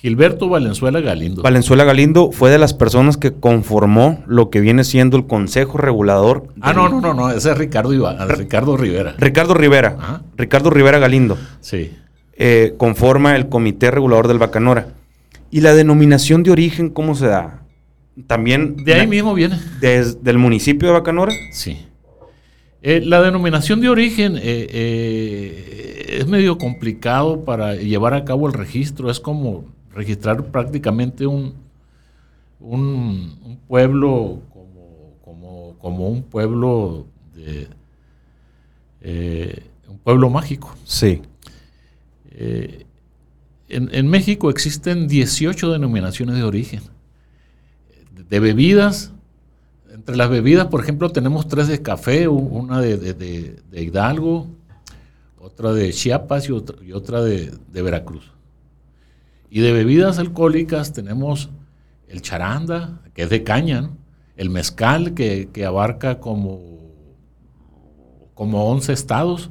Gilberto 0.00 0.48
Valenzuela 0.48 1.00
Galindo. 1.00 1.42
Valenzuela 1.42 1.82
Galindo 1.84 2.30
fue 2.30 2.50
de 2.50 2.58
las 2.58 2.72
personas 2.72 3.16
que 3.16 3.32
conformó 3.32 4.22
lo 4.28 4.48
que 4.48 4.60
viene 4.60 4.84
siendo 4.84 5.16
el 5.16 5.26
Consejo 5.26 5.76
Regulador. 5.78 6.46
ah, 6.60 6.72
no, 6.72 6.88
no, 6.88 7.00
no, 7.00 7.14
no, 7.14 7.30
ese 7.30 7.50
es 7.50 7.58
Ricardo 7.58 7.92
Iba- 7.92 8.24
Ricardo 8.26 8.76
Rivera. 8.76 9.14
Ricardo 9.18 9.54
Rivera. 9.54 9.96
Ajá. 9.98 10.22
Ricardo 10.36 10.70
Rivera 10.70 10.98
Galindo. 10.98 11.36
Sí. 11.60 11.92
eh, 12.40 12.74
conforma 12.76 13.34
el 13.34 13.48
Comité 13.48 13.90
Regulador 13.90 14.28
del 14.28 14.38
Bacanora. 14.38 14.88
¿Y 15.50 15.62
la 15.62 15.74
denominación 15.74 16.44
de 16.44 16.52
origen 16.52 16.90
cómo 16.90 17.16
se 17.16 17.26
da? 17.26 17.62
También 18.28 18.76
De 18.84 18.94
ahí 18.94 19.06
mismo 19.08 19.34
viene. 19.34 19.58
desde 19.80 20.30
el 20.30 20.38
municipio 20.38 20.86
de 20.88 20.94
Bacanora. 20.94 21.32
Sí. 21.52 21.78
Eh, 22.82 23.00
la 23.04 23.20
denominación 23.22 23.80
de 23.80 23.88
origen 23.88 24.36
eh, 24.36 24.40
eh, 24.70 26.18
es 26.20 26.26
medio 26.28 26.58
complicado 26.58 27.44
para 27.44 27.74
llevar 27.74 28.14
a 28.14 28.24
cabo 28.24 28.46
el 28.46 28.52
registro. 28.52 29.10
Es 29.10 29.18
como 29.18 29.64
registrar 29.98 30.44
prácticamente 30.46 31.26
un, 31.26 31.54
un, 32.60 33.38
un 33.44 33.56
pueblo 33.68 34.40
como, 34.52 35.14
como, 35.24 35.74
como 35.78 36.08
un 36.08 36.22
pueblo 36.22 37.06
de 37.34 37.68
eh, 39.00 39.62
un 39.88 39.98
pueblo 39.98 40.30
mágico. 40.30 40.74
Sí. 40.84 41.22
Eh, 42.30 42.84
en, 43.68 43.88
en 43.94 44.08
México 44.08 44.50
existen 44.50 45.08
18 45.08 45.72
denominaciones 45.72 46.36
de 46.36 46.42
origen. 46.42 46.80
De 48.28 48.40
bebidas, 48.40 49.12
entre 49.92 50.16
las 50.16 50.28
bebidas, 50.30 50.66
por 50.68 50.80
ejemplo, 50.82 51.10
tenemos 51.10 51.48
tres 51.48 51.68
de 51.68 51.82
café, 51.82 52.28
una 52.28 52.80
de, 52.80 52.96
de- 52.98 53.14
de- 53.14 53.56
de 53.70 53.82
Hidalgo, 53.82 54.46
otra 55.38 55.72
de 55.72 55.92
Chiapas 55.92 56.48
y 56.48 56.52
otra, 56.52 56.76
y 56.84 56.92
otra 56.92 57.22
de, 57.22 57.52
de 57.72 57.82
Veracruz. 57.82 58.30
Y 59.50 59.60
de 59.60 59.72
bebidas 59.72 60.18
alcohólicas 60.18 60.92
tenemos 60.92 61.50
el 62.08 62.22
charanda, 62.22 63.00
que 63.14 63.22
es 63.22 63.30
de 63.30 63.42
caña, 63.44 63.90
el 64.36 64.50
mezcal, 64.50 65.14
que, 65.14 65.48
que 65.52 65.64
abarca 65.64 66.20
como, 66.20 66.60
como 68.34 68.68
11 68.70 68.92
estados, 68.92 69.50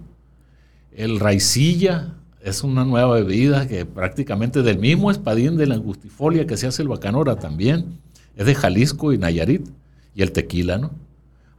el 0.96 1.20
raicilla 1.20 2.16
es 2.42 2.64
una 2.64 2.86
nueva 2.86 3.16
bebida 3.16 3.68
que 3.68 3.86
prácticamente 3.86 4.64
del 4.64 4.80
mismo 4.80 5.12
espadín 5.12 5.58
de 5.58 5.68
la 5.68 5.76
angustifolia 5.76 6.48
que 6.48 6.58
se 6.58 6.68
hace 6.68 6.82
el 6.82 6.88
bacanora 6.88 7.36
también. 7.36 8.00
Es 8.36 8.46
de 8.46 8.56
Jalisco 8.56 9.12
y 9.14 9.18
Nayarit. 9.18 9.68
Y 10.16 10.22
el 10.22 10.32
tequila, 10.32 10.78
¿no? 10.78 10.92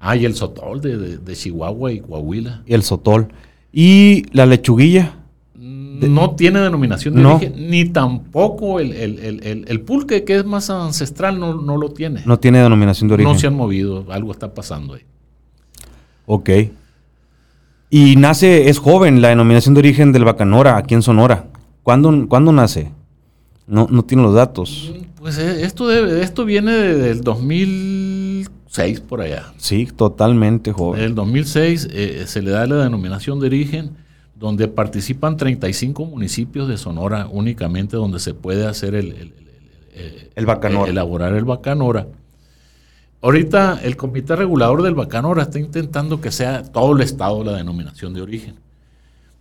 Ah, 0.01 0.17
y 0.17 0.25
el 0.25 0.35
sotol 0.35 0.81
de, 0.81 0.97
de- 0.97 1.19
de 1.19 1.37
Chihuahua 1.37 1.93
y 1.93 2.01
Coahuila. 2.01 2.63
Y 2.67 2.75
el 2.75 2.83
sotol. 2.83 3.29
Y 3.73 4.25
la 4.33 4.47
lechuguilla. 4.47 5.18
No 6.07 6.37
tiene 6.37 6.61
denominación 6.61 7.15
de 7.15 7.23
No. 7.23 7.37
origen, 7.37 7.71
ni 7.71 7.87
tampoco 7.87 8.79
el, 8.79 8.93
el- 8.93 9.19
el- 9.43 9.65
el- 9.67 9.81
pulque, 9.81 10.23
que 10.25 10.37
es 10.37 10.45
más 10.45 10.71
ancestral, 10.71 11.41
no, 11.41 11.55
no 11.61 11.77
lo 11.77 11.89
tiene. 11.91 12.23
No 12.27 12.39
tiene 12.39 12.59
denominación 12.63 13.09
de 13.09 13.15
origen. 13.15 13.33
No 13.33 13.39
se 13.39 13.47
han 13.47 13.55
movido, 13.55 14.05
algo 14.11 14.31
está 14.33 14.53
pasando 14.55 14.95
ahí. 14.95 15.03
Ok. 16.27 16.51
Y 17.91 18.17
nace, 18.17 18.69
es 18.69 18.79
joven 18.79 19.23
la 19.23 19.29
denominación 19.29 19.75
de 19.75 19.79
origen 19.81 20.13
del 20.13 20.25
Bacanora 20.25 20.77
aquí 20.77 20.95
en 20.95 21.03
Sonora. 21.03 21.47
¿Cuándo, 21.83 22.29
cuándo 22.29 22.53
nace? 22.53 22.93
No, 23.67 23.87
no 23.91 24.05
tiene 24.05 24.23
los 24.23 24.35
datos. 24.35 24.93
Pues 25.19 25.39
eh, 25.39 25.65
esto, 25.65 25.89
debe- 25.89 26.23
esto 26.23 26.45
viene 26.45 26.73
de- 26.73 26.95
del 26.97 27.21
2006 27.23 29.01
por 29.01 29.21
allá. 29.23 29.53
Sí, 29.57 29.89
totalmente 29.95 30.71
En 30.71 30.77
joven. 30.77 31.01
el 31.03 31.15
2006 31.15 31.89
eh, 31.91 32.25
se 32.27 32.43
le 32.43 32.51
da 32.51 32.67
la 32.67 32.77
denominación 32.85 33.41
de 33.41 33.47
origen 33.47 33.91
donde 34.39 34.69
participan 34.69 35.37
35 35.37 36.05
municipios 36.07 36.69
de 36.69 36.77
Sonora 36.79 37.27
únicamente 37.31 37.97
donde 37.97 38.21
se 38.21 38.35
puede 38.35 38.67
hacer 38.67 38.95
el, 38.95 39.07
el- 39.13 39.13
el- 39.15 40.01
el- 40.01 40.31
El 40.37 40.47
Bacanora. 40.47 40.91
elaborar 40.91 41.35
el 41.35 41.45
bacanora. 41.45 42.07
Ahorita 43.21 43.81
el 43.83 43.97
comité 43.97 44.37
regulador 44.37 44.83
del 44.83 44.95
bacanora 44.95 45.43
está 45.43 45.59
intentando 45.59 46.21
que 46.21 46.31
sea 46.31 46.63
todo 46.63 46.95
el 46.95 47.01
estado 47.03 47.43
la 47.43 47.53
denominación 47.57 48.15
de 48.15 48.23
origen, 48.23 48.55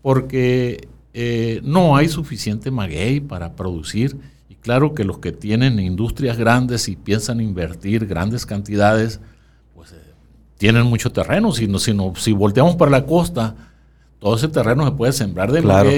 porque 0.01 0.87
eh, 1.13 1.61
no 1.63 1.95
hay 1.95 2.07
suficiente 2.09 2.71
maguey 2.71 3.19
para 3.19 3.55
producir 3.55 4.17
y 4.49 4.55
claro 4.55 4.95
que 4.95 5.03
los 5.03 5.19
que 5.19 5.31
tienen 5.31 5.79
industrias 5.79 6.37
grandes 6.37 6.87
y 6.89 6.95
piensan 6.95 7.39
invertir 7.39 8.07
grandes 8.07 8.47
cantidades, 8.47 9.19
pues 9.75 9.91
eh, 9.91 9.95
tienen 10.57 10.87
mucho 10.87 11.11
terreno. 11.11 11.51
Si, 11.51 11.67
no, 11.67 11.77
si, 11.77 11.93
no- 11.93 12.13
si 12.15 12.33
volteamos 12.33 12.75
para 12.77 12.89
la 12.89 13.05
costa, 13.05 13.55
todo 14.19 14.35
ese 14.35 14.47
terreno 14.47 14.85
se 14.85 14.91
puede 14.91 15.13
sembrar 15.13 15.51
de 15.51 15.61
Claro. 15.61 15.91
y, 15.91 15.95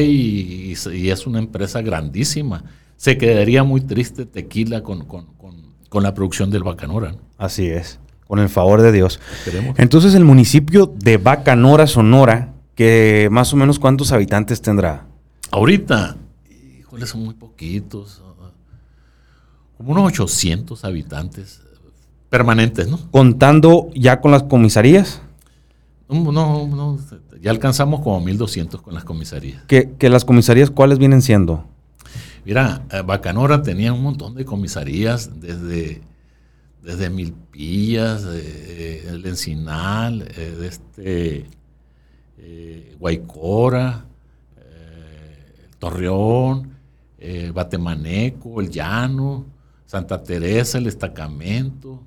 y 0.71 0.75
se- 0.75 0.95
y 0.97 1.09
es 1.09 1.25
una 1.27 1.39
empresa 1.39 1.81
grandísima. 1.81 2.63
Se 2.97 3.17
quedaría 3.17 3.63
muy 3.63 3.81
triste 3.81 4.25
tequila 4.25 4.83
con, 4.83 5.05
con- 5.05 5.25
con- 5.37 5.63
con 5.87 6.03
la 6.03 6.13
producción 6.13 6.49
del 6.51 6.63
bacanora. 6.63 7.13
¿no? 7.13 7.19
Así 7.37 7.65
es. 7.67 7.99
Con 8.27 8.39
el 8.39 8.49
favor 8.49 8.81
de 8.81 8.91
Dios. 8.91 9.19
Esperemos. 9.39 9.79
Entonces 9.79 10.13
el 10.13 10.23
municipio 10.25 10.93
de 10.97 11.17
Bacanora, 11.17 11.87
Sonora, 11.87 12.53
que 12.75 13.27
más 13.31 13.51
o 13.53 13.55
menos 13.57 13.79
cuántos 13.79 14.11
habitantes 14.11 14.61
tendrá. 14.61 15.07
Ahorita, 15.51 16.15
híjole, 16.79 17.07
son 17.07 17.23
muy 17.25 17.33
poquitos. 17.33 18.21
ah, 18.23 18.51
Como 19.77 19.91
unos 19.93 20.05
800 20.07 20.83
habitantes 20.85 21.61
permanentes, 22.29 22.87
¿no? 22.87 22.99
Contando 23.11 23.89
ya 23.95 24.21
con 24.21 24.29
las 24.31 24.43
comisarías, 24.43 25.21
No, 26.09 26.31
no, 26.31 26.67
no, 26.67 26.99
ya 27.39 27.51
alcanzamos 27.51 28.01
como 28.01 28.19
1200 28.19 28.81
con 28.81 28.95
las 28.95 29.03
comisarías. 29.03 29.63
que, 29.65 29.91
que 29.97 30.09
las 30.09 30.25
comisarías 30.25 30.71
cuáles 30.71 30.97
vienen 30.97 31.21
siendo. 31.21 31.65
Mira, 32.45 32.83
eh, 32.91 33.03
Bacanora 33.05 33.61
tenía 33.61 33.93
un 33.93 34.01
montón 34.01 34.33
de 34.33 34.43
comisarías 34.43 35.39
desde, 35.39 36.01
desde 36.81 37.09
Milpillas, 37.11 38.23
eh, 38.23 38.41
eh, 38.43 39.07
el 39.09 39.25
Encinal, 39.25 40.23
eh, 40.35 40.55
de 40.59 40.67
este, 40.67 41.45
eh, 42.39 42.95
Guaycora, 42.99 44.05
Torreón, 45.77 46.71
Batemaneco, 47.53 48.59
El 48.59 48.69
Llano, 48.69 49.45
Santa 49.85 50.21
Teresa, 50.23 50.77
el 50.77 50.85
Destacamento. 50.85 52.01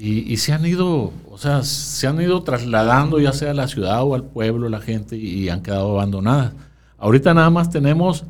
Y, 0.00 0.32
y 0.32 0.36
se 0.36 0.52
han 0.52 0.64
ido, 0.64 1.12
o 1.28 1.38
sea, 1.38 1.64
se 1.64 2.06
han 2.06 2.20
ido 2.20 2.44
trasladando 2.44 3.18
ya 3.18 3.32
sea 3.32 3.50
a 3.50 3.54
la 3.54 3.66
ciudad 3.66 4.04
o 4.04 4.14
al 4.14 4.22
pueblo 4.22 4.68
la 4.68 4.80
gente 4.80 5.16
y, 5.16 5.48
han 5.48 5.60
quedado 5.60 5.98
abandonadas. 5.98 6.52
Ahorita 6.98 7.34
nada 7.34 7.50
más 7.50 7.68
tenemos 7.68 8.24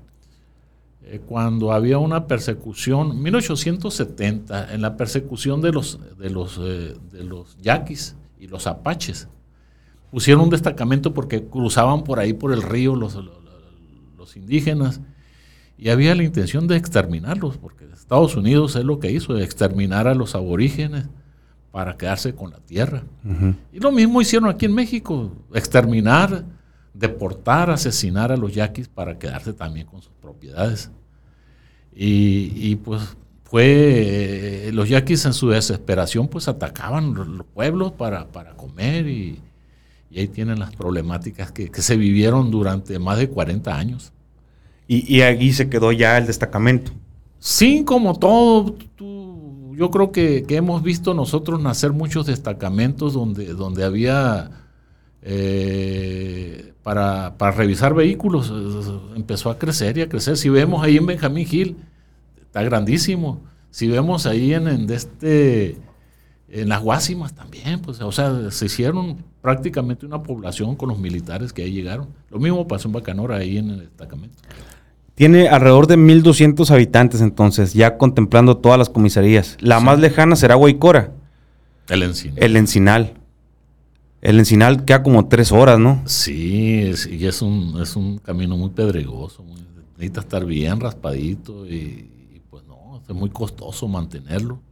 eh, 1.06 1.20
cuando 1.26 1.72
había 1.72 1.98
una 1.98 2.26
persecución, 2.26 3.22
1870, 3.22 4.74
en 4.74 4.82
la 4.82 4.96
persecución 4.96 5.60
de 5.60 5.72
los, 5.72 5.98
de 6.18 6.30
los, 6.30 6.60
de 6.60 7.24
los 7.24 7.56
yaquis 7.58 8.16
y 8.38 8.46
los 8.46 8.66
apaches 8.66 9.28
pusieron 10.14 10.44
un 10.44 10.50
destacamento 10.50 11.12
porque 11.12 11.42
cruzaban 11.42 12.04
por 12.04 12.20
ahí 12.20 12.34
por 12.34 12.52
el 12.52 12.62
río 12.62 12.94
los, 12.94 13.16
los, 14.16 14.36
indígenas 14.36 15.00
y 15.76 15.88
había 15.88 16.14
la 16.14 16.22
intención 16.22 16.68
de 16.68 16.76
exterminarlos, 16.76 17.58
porque 17.58 17.84
Estados 17.92 18.36
Unidos 18.36 18.76
es 18.76 18.84
lo 18.84 19.00
que 19.00 19.10
hizo, 19.10 19.36
exterminar 19.38 20.06
a 20.06 20.14
los 20.14 20.36
aborígenes 20.36 21.08
para 21.72 21.96
quedarse 21.96 22.32
con 22.32 22.52
la 22.52 22.58
tierra. 22.58 23.02
Y 23.72 23.80
lo 23.80 23.90
mismo 23.90 24.20
hicieron 24.22 24.48
aquí 24.48 24.66
en 24.66 24.74
México, 24.74 25.32
exterminar, 25.52 26.44
deportar, 26.94 27.70
asesinar 27.70 28.32
a 28.32 28.36
los 28.36 28.54
yaquis 28.54 28.88
para 28.88 29.18
quedarse 29.18 29.52
también 29.52 29.86
con 29.86 30.00
sus 30.00 30.12
propiedades. 30.22 30.90
Y, 31.96 32.76
pues 32.76 33.16
fue, 33.44 34.70
los 34.72 34.88
yaquis 34.88 35.26
en 35.26 35.32
su 35.32 35.50
desesperación 35.50 36.26
pues 36.26 36.48
atacaban 36.48 37.14
los 37.14 37.46
pueblos 37.46 37.92
para, 37.92 38.26
para 38.32 38.56
comer 38.56 39.06
y, 39.06 39.40
y 40.10 40.20
ahí 40.20 40.28
tienen 40.28 40.58
las 40.58 40.74
problemáticas 40.74 41.52
que, 41.52 41.70
se 41.72 41.96
vivieron 41.96 42.50
durante 42.50 42.98
más 42.98 43.18
de 43.18 43.28
40 43.28 43.76
años. 43.76 44.12
Y, 44.88 45.12
y 45.14 45.22
allí 45.22 45.52
se 45.52 45.68
quedó 45.68 45.92
ya 45.92 46.18
el 46.18 46.26
destacamento. 46.26 46.92
Sí, 47.38 47.84
como 47.84 48.18
todo, 48.18 48.76
yo 49.76 49.90
creo 49.90 50.12
que, 50.12 50.44
hemos 50.48 50.82
visto 50.82 51.14
nosotros 51.14 51.60
nacer 51.60 51.92
muchos 51.92 52.26
destacamentos 52.26 53.12
donde, 53.12 53.52
donde 53.54 53.84
había 53.84 54.63
eh, 55.24 56.72
para, 56.82 57.34
revisar 57.50 57.94
vehículos, 57.94 58.52
empezó 59.16 59.50
a 59.50 59.58
crecer 59.58 59.98
y 59.98 60.02
a 60.02 60.08
crecer. 60.08 60.36
Si 60.36 60.48
vemos 60.48 60.84
ahí 60.84 60.98
en 60.98 61.06
Benjamín 61.06 61.46
Gil, 61.46 61.76
está 62.40 62.62
grandísimo. 62.62 63.40
Si 63.70 63.88
vemos 63.88 64.26
ahí 64.26 64.54
en, 64.54 64.68
en 64.68 64.90
este 64.90 65.78
en 66.54 66.68
las 66.68 66.80
Guásimas 66.80 67.34
también, 67.34 67.80
pues, 67.80 68.00
o 68.00 68.12
sea, 68.12 68.50
se 68.50 68.66
hicieron 68.66 69.24
prácticamente 69.40 70.06
una 70.06 70.22
población 70.22 70.76
con 70.76 70.88
los 70.88 70.98
militares 70.98 71.52
que 71.52 71.62
ahí 71.62 71.72
llegaron. 71.72 72.08
Lo 72.30 72.38
mismo 72.38 72.68
pasó 72.68 72.86
en 72.86 72.92
Bacanora, 72.92 73.36
ahí 73.38 73.58
en 73.58 73.70
el 73.70 73.80
destacamento. 73.80 74.38
Tiene 75.16 75.48
alrededor 75.48 75.88
de 75.88 75.96
1.200 75.96 76.70
habitantes 76.70 77.20
entonces, 77.20 77.72
ya 77.72 77.96
contemplando 77.96 78.56
todas 78.56 78.78
las 78.78 78.88
comisarías. 78.88 79.56
La 79.60 79.80
más 79.80 79.98
lejana 79.98 80.36
será 80.36 80.54
Guaycora. 80.54 81.12
El 81.88 82.04
Encinal. 82.04 82.38
El 82.42 82.56
Encinal. 82.56 83.14
El 84.24 84.38
Encinal 84.38 84.86
queda 84.86 85.02
como 85.02 85.28
tres 85.28 85.52
horas, 85.52 85.78
¿no? 85.78 86.00
Sí, 86.06 86.92
y 87.10 87.26
es 87.26 87.42
un, 87.42 87.78
es 87.82 87.94
un 87.94 88.16
camino 88.16 88.56
muy 88.56 88.70
pedregoso. 88.70 89.44
necesita 89.98 90.20
estar 90.20 90.46
bien 90.46 90.80
raspadito 90.80 91.66
y, 91.66 92.08
y, 92.34 92.42
pues 92.48 92.64
no, 92.66 93.02
es 93.06 93.14
muy 93.14 93.28
costoso 93.28 93.86
mantenerlo. 93.86 94.62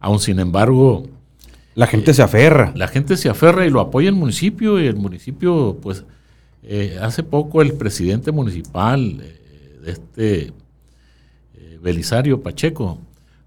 Aún 0.00 0.18
sin 0.18 0.40
embargo, 0.40 1.06
la 1.76 1.86
gente 1.86 2.12
se 2.12 2.22
aferra. 2.22 2.72
La 2.74 2.88
gente 2.88 3.16
se 3.16 3.28
aferra 3.28 3.64
y 3.64 3.70
lo 3.70 3.78
apoya 3.78 4.08
el 4.08 4.16
municipio 4.16 4.80
y 4.80 4.88
el 4.88 4.96
municipio, 4.96 5.78
pues, 5.80 6.04
eh, 6.64 6.98
hace 7.00 7.22
poco 7.22 7.62
el 7.62 7.74
presidente 7.74 8.32
municipal 8.32 9.20
eh, 9.22 9.78
de 9.80 9.92
este 9.92 10.52
eh, 11.54 11.78
Belisario 11.80 12.42
Pacheco 12.42 12.98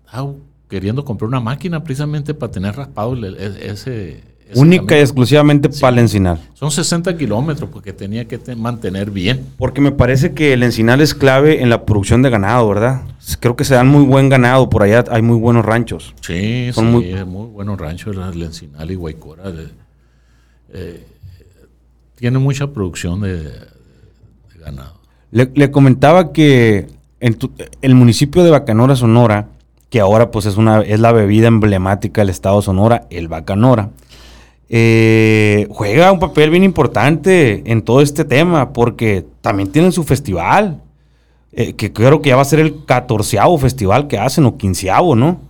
estaba 0.06 0.32
queriendo 0.70 1.04
comprar 1.04 1.28
una 1.28 1.42
máquina 1.42 1.84
precisamente 1.84 2.34
para 2.34 2.54
tener 2.54 2.74
raspado 2.74 3.18
ese, 3.26 4.31
Única 4.56 4.98
y 4.98 5.02
exclusivamente 5.02 5.70
para 5.70 5.94
el 5.94 6.00
Encinal. 6.00 6.40
Son 6.54 6.72
60 6.72 7.18
kilómetros 7.18 7.70
porque 7.70 7.94
tenía 7.94 8.26
que 8.28 8.40
mantener 8.56 9.12
bien. 9.12 9.46
Porque 9.58 9.82
me 9.82 9.92
parece 9.92 10.34
que 10.34 10.54
el 10.54 10.64
Encinal 10.64 11.02
es 11.02 11.14
clave 11.14 11.62
en 11.62 11.70
la 11.70 11.86
producción 11.86 12.22
de 12.22 12.30
ganado, 12.30 12.68
¿verdad? 12.68 13.02
Creo 13.40 13.56
que 13.56 13.64
se 13.64 13.76
dan 13.76 13.88
muy 13.88 14.04
buen 14.04 14.30
ganado, 14.30 14.70
por 14.70 14.84
allá 14.84 15.04
hay 15.10 15.22
muy 15.22 15.38
buenos 15.38 15.66
ranchos. 15.66 16.14
Sí, 16.22 16.70
Son 16.74 16.86
sí, 16.86 16.92
muy... 16.92 17.26
muy 17.26 17.48
buenos 17.48 17.80
ranchos, 17.80 18.16
el 18.16 18.42
Encinal 18.44 18.92
y 18.92 18.96
Guaycora. 18.96 19.44
Eh, 20.74 21.06
tiene 22.16 22.40
mucha 22.40 22.68
producción 22.68 23.22
de, 23.22 23.52
ganado. 24.60 25.00
Le, 25.32 25.72
comentaba 25.72 26.34
que 26.34 26.88
en 27.20 27.38
el 27.82 27.96
municipio 27.96 28.44
de 28.44 28.52
Bacanora, 28.52 28.96
Sonora, 28.96 29.48
que 29.90 30.00
ahora 30.00 30.32
pues 30.32 30.46
es, 30.46 30.58
una, 30.58 30.82
es 30.82 31.00
la 31.00 31.12
bebida 31.12 31.48
emblemática 31.48 32.22
del 32.22 32.30
estado 32.30 32.62
Sonora, 32.62 33.08
el 33.10 33.28
Bacanora 33.28 33.90
eh, 34.74 35.68
juega 35.70 36.14
un 36.14 36.20
papel 36.20 36.50
bien 36.50 36.64
importante 36.64 37.62
en 37.70 37.82
todo 37.82 38.00
este 38.00 38.24
tema, 38.24 38.72
porque 38.72 39.26
también 39.42 39.70
tienen 39.70 39.92
su 39.92 40.06
festival, 40.06 40.82
eh, 41.52 41.74
que 41.74 41.92
creo 41.92 42.22
que 42.22 42.30
ya 42.30 42.38
va 42.38 42.44
a 42.44 42.46
ser 42.46 42.62
el 42.62 42.86
catorceavo 42.86 43.58
festival 43.58 44.08
que 44.08 44.18
hacen, 44.18 44.46
o 44.46 44.58
quinceavo, 44.58 45.14
¿no? 45.14 45.42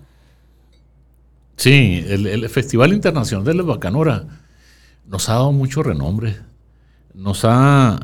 Sí, 1.55 2.03
el, 2.07 2.49
Festival 2.49 2.93
Internacional 2.93 3.45
de 3.45 3.53
la 3.53 3.61
Bacanora 3.61 4.25
nos 5.07 5.29
ha 5.29 5.33
dado 5.33 5.51
mucho 5.51 5.83
renombre. 5.83 6.37
Nos 7.13 7.45
ha, 7.45 7.99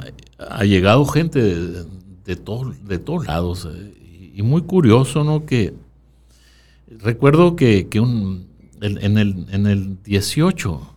llegado 0.61 1.03
gente 1.05 1.41
de, 1.41 1.83
de 2.25 2.35
todos 2.35 3.25
lados. 3.25 3.67
Eh, 3.73 4.33
y, 4.35 4.43
muy 4.43 4.61
curioso, 4.61 5.23
¿no? 5.23 5.47
Que 5.47 5.73
recuerdo 6.99 7.55
que, 7.55 7.87
un, 7.99 8.45
en, 8.81 9.17
el, 9.17 9.47
en 9.49 9.65
el 9.65 10.03
18 10.03 10.96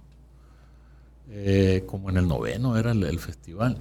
eh, 1.43 1.85
como 1.87 2.11
en 2.11 2.19
el 2.19 2.29
noveno 2.29 2.77
era 2.77 2.93
el, 2.93 3.19
festival. 3.19 3.79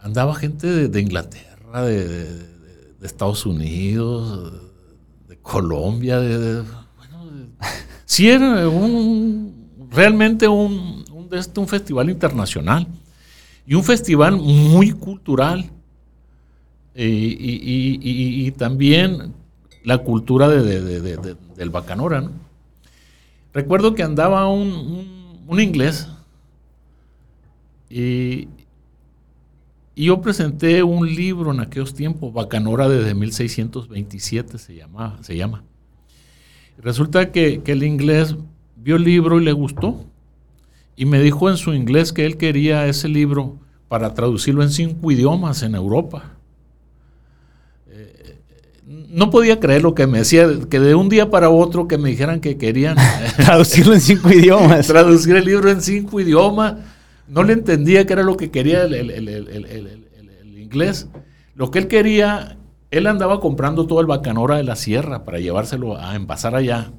Andaba 0.00 0.32
gente 0.36 0.88
de, 0.88 1.00
Inglaterra, 1.00 1.82
de, 1.82 2.46
Estados 3.02 3.46
Unidos, 3.46 4.52
de 5.28 5.36
Colombia, 5.38 6.20
de, 6.20 6.62
bueno, 6.96 7.48
sí 8.04 8.30
era 8.30 8.68
un, 8.68 9.88
realmente 9.90 10.46
un, 10.46 11.04
un, 11.12 11.28
este, 11.32 11.58
un 11.58 11.66
festival 11.66 12.10
internacional 12.10 12.86
y 13.66 13.74
un 13.74 13.82
festival 13.82 14.36
muy 14.36 14.92
cultural. 14.92 15.68
Y, 16.94 18.52
también 18.52 19.34
la 19.82 19.98
cultura 19.98 20.48
del 20.48 21.70
Bacanora. 21.70 22.30
Recuerdo 23.52 23.96
que 23.96 24.04
andaba 24.04 24.46
un, 24.46 25.42
un 25.48 25.60
inglés 25.60 26.06
y, 27.92 28.48
yo 29.94 30.22
presenté 30.22 30.82
un 30.82 31.06
libro 31.14 31.52
en 31.52 31.60
aquellos 31.60 31.94
tiempos, 31.94 32.32
Bacanora 32.32 32.88
desde 32.88 33.14
1627 33.14 34.56
se 34.56 34.74
llama. 34.74 35.18
Se 35.20 35.36
llama. 35.36 35.64
Resulta 36.78 37.30
que, 37.30 37.60
el 37.64 37.82
inglés 37.82 38.34
vio 38.76 38.96
el 38.96 39.04
libro 39.04 39.38
y 39.38 39.44
le 39.44 39.52
gustó. 39.52 40.06
Y 40.96 41.04
me 41.04 41.20
dijo 41.20 41.50
en 41.50 41.58
su 41.58 41.74
inglés 41.74 42.12
que 42.12 42.24
él 42.24 42.38
quería 42.38 42.86
ese 42.86 43.08
libro 43.08 43.58
para 43.88 44.14
traducirlo 44.14 44.62
en 44.62 44.70
cinco 44.70 45.10
idiomas 45.10 45.62
en 45.62 45.74
Europa. 45.74 46.32
Eh, 47.88 48.38
no 48.86 49.30
podía 49.30 49.60
creer 49.60 49.82
lo 49.82 49.94
que 49.94 50.06
me 50.06 50.18
decía, 50.18 50.48
que 50.70 50.80
de 50.80 50.94
un 50.94 51.10
día 51.10 51.30
para 51.30 51.50
otro 51.50 51.86
que 51.86 51.98
me 51.98 52.08
dijeran 52.08 52.40
que 52.40 52.56
querían 52.56 52.96
traducirlo 53.36 53.92
en 53.92 54.00
cinco 54.00 54.30
idiomas. 54.30 54.86
Traducir 54.86 55.36
el 55.36 55.44
libro 55.44 55.70
en 55.70 55.82
cinco 55.82 56.18
idiomas 56.18 56.76
no 57.32 57.42
le 57.44 57.54
entendía 57.54 58.06
qué 58.06 58.12
era 58.12 58.22
lo 58.22 58.36
que 58.36 58.50
quería 58.50 58.84
el, 58.84 60.06
inglés. 60.54 61.08
Lo 61.54 61.70
que 61.70 61.78
él 61.78 61.88
quería, 61.88 62.58
él 62.90 63.06
andaba 63.06 63.40
comprando 63.40 63.86
todo 63.86 64.00
el 64.00 64.06
bacanora 64.06 64.56
de 64.56 64.64
la 64.64 64.76
sierra 64.76 65.24
para 65.24 65.38
llevárselo 65.38 65.96
a 65.98 66.14
envasar 66.14 66.54
allá. 66.54 66.92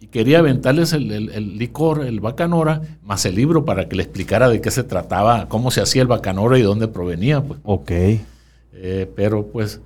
Y 0.00 0.06
quería 0.06 0.38
aventarles 0.38 0.94
el, 0.94 1.58
licor, 1.58 2.06
el 2.06 2.20
bacanora, 2.20 2.80
más 3.02 3.26
el 3.26 3.34
libro 3.34 3.66
para 3.66 3.86
que 3.86 3.96
le 3.96 4.02
explicara 4.02 4.48
de 4.48 4.62
qué 4.62 4.70
se 4.70 4.82
trataba, 4.82 5.46
cómo 5.48 5.70
se 5.70 5.82
hacía 5.82 6.00
el 6.00 6.08
bacanora 6.08 6.58
y 6.58 6.62
dónde 6.62 6.88
provenía. 6.88 7.42
Pues. 7.42 7.60
Ok. 7.64 7.90
Eh, 8.72 9.12
pero 9.14 9.46
pues 9.48 9.82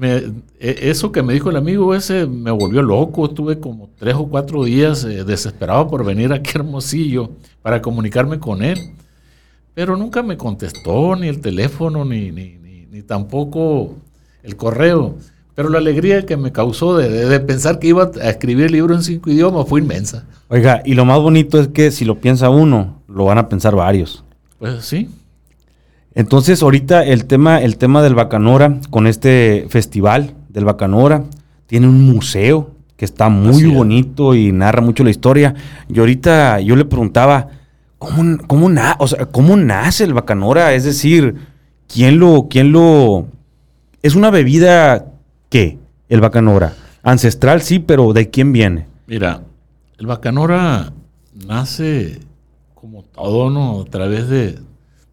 e, 0.00 0.42
eso 0.60 1.12
que 1.12 1.22
me 1.22 1.32
dijo 1.32 1.50
el 1.50 1.56
amigo 1.56 1.94
ese 1.94 2.26
me 2.26 2.50
volvió 2.50 2.82
loco. 2.82 3.26
Estuve 3.26 3.58
como 3.58 3.90
tres 3.98 4.14
o 4.14 4.28
cuatro 4.28 4.64
días 4.64 5.04
eh, 5.04 5.24
desesperado 5.24 5.88
por 5.88 6.04
venir 6.04 6.32
aquí 6.32 6.50
a 6.54 6.60
Hermosillo 6.60 7.30
para 7.62 7.80
comunicarme 7.80 8.38
con 8.38 8.62
él. 8.62 8.78
Pero 9.74 9.96
nunca 9.96 10.22
me 10.22 10.36
contestó 10.36 11.14
ni 11.16 11.28
el 11.28 11.40
teléfono 11.40 12.04
ni, 12.04 12.32
ni, 12.32 12.58
tampoco 13.02 13.94
el 14.42 14.56
correo. 14.56 15.16
Pero 15.54 15.68
la 15.68 15.78
alegría 15.78 16.26
que 16.26 16.36
me 16.36 16.52
causó 16.52 16.96
de, 16.96 17.40
pensar 17.40 17.78
que 17.78 17.88
iba 17.88 18.10
a 18.20 18.28
escribir 18.28 18.66
el 18.66 18.72
libro 18.72 18.94
en 18.94 19.02
cinco 19.02 19.30
idiomas 19.30 19.68
fue 19.68 19.80
inmensa. 19.80 20.24
Oiga, 20.48 20.82
y 20.84 20.94
lo 20.94 21.04
más 21.04 21.20
bonito 21.20 21.60
es 21.60 21.68
que 21.68 21.90
si 21.90 22.04
lo 22.04 22.20
piensa 22.20 22.50
uno, 22.50 23.02
lo 23.08 23.24
van 23.24 23.38
a 23.38 23.48
pensar 23.48 23.74
varios. 23.74 24.24
Pues 24.58 24.84
sí, 24.84 25.08
Entonces, 26.14 26.62
ahorita 26.62 27.04
el 27.04 27.26
tema, 27.26 27.60
el 27.62 27.76
tema 27.76 28.02
del 28.02 28.14
Bacanora, 28.14 28.80
con 28.90 29.06
este 29.06 29.66
festival 29.68 30.34
del 30.48 30.64
Bacanora, 30.64 31.24
tiene 31.66 31.86
un 31.86 32.02
museo 32.02 32.72
que 32.96 33.04
está 33.04 33.28
muy 33.28 33.64
bonito 33.66 34.34
y 34.34 34.50
narra 34.50 34.82
mucho 34.82 35.04
la 35.04 35.10
historia. 35.10 35.54
Y 35.88 36.00
ahorita 36.00 36.60
yo 36.60 36.74
le 36.74 36.84
preguntaba, 36.84 37.48
¿cómo, 37.98 38.38
cómo, 38.48 38.70
o 38.98 39.06
sea, 39.06 39.26
¿cómo 39.26 39.56
nace 39.56 40.04
el 40.04 40.14
Bacanora? 40.14 40.74
Es 40.74 40.82
decir, 40.84 41.36
¿quién 41.86 42.18
lo, 42.18 42.48
quién 42.50 42.72
lo... 42.72 43.28
Es 44.02 44.16
una 44.16 44.30
bebida, 44.30 45.06
¿qué? 45.48 45.78
El 46.08 46.20
Bacanora. 46.20 46.74
Ancestral, 47.04 47.62
sí, 47.62 47.78
pero 47.78 48.12
¿de 48.12 48.30
quién 48.30 48.52
viene? 48.52 48.86
Mira, 49.06 49.42
el 49.98 50.06
Bacanora 50.06 50.92
nace 51.46 52.18
como 52.74 53.02
todo, 53.02 53.50
¿no? 53.50 53.82
A 53.82 53.84
través 53.84 54.28
de, 54.28 54.58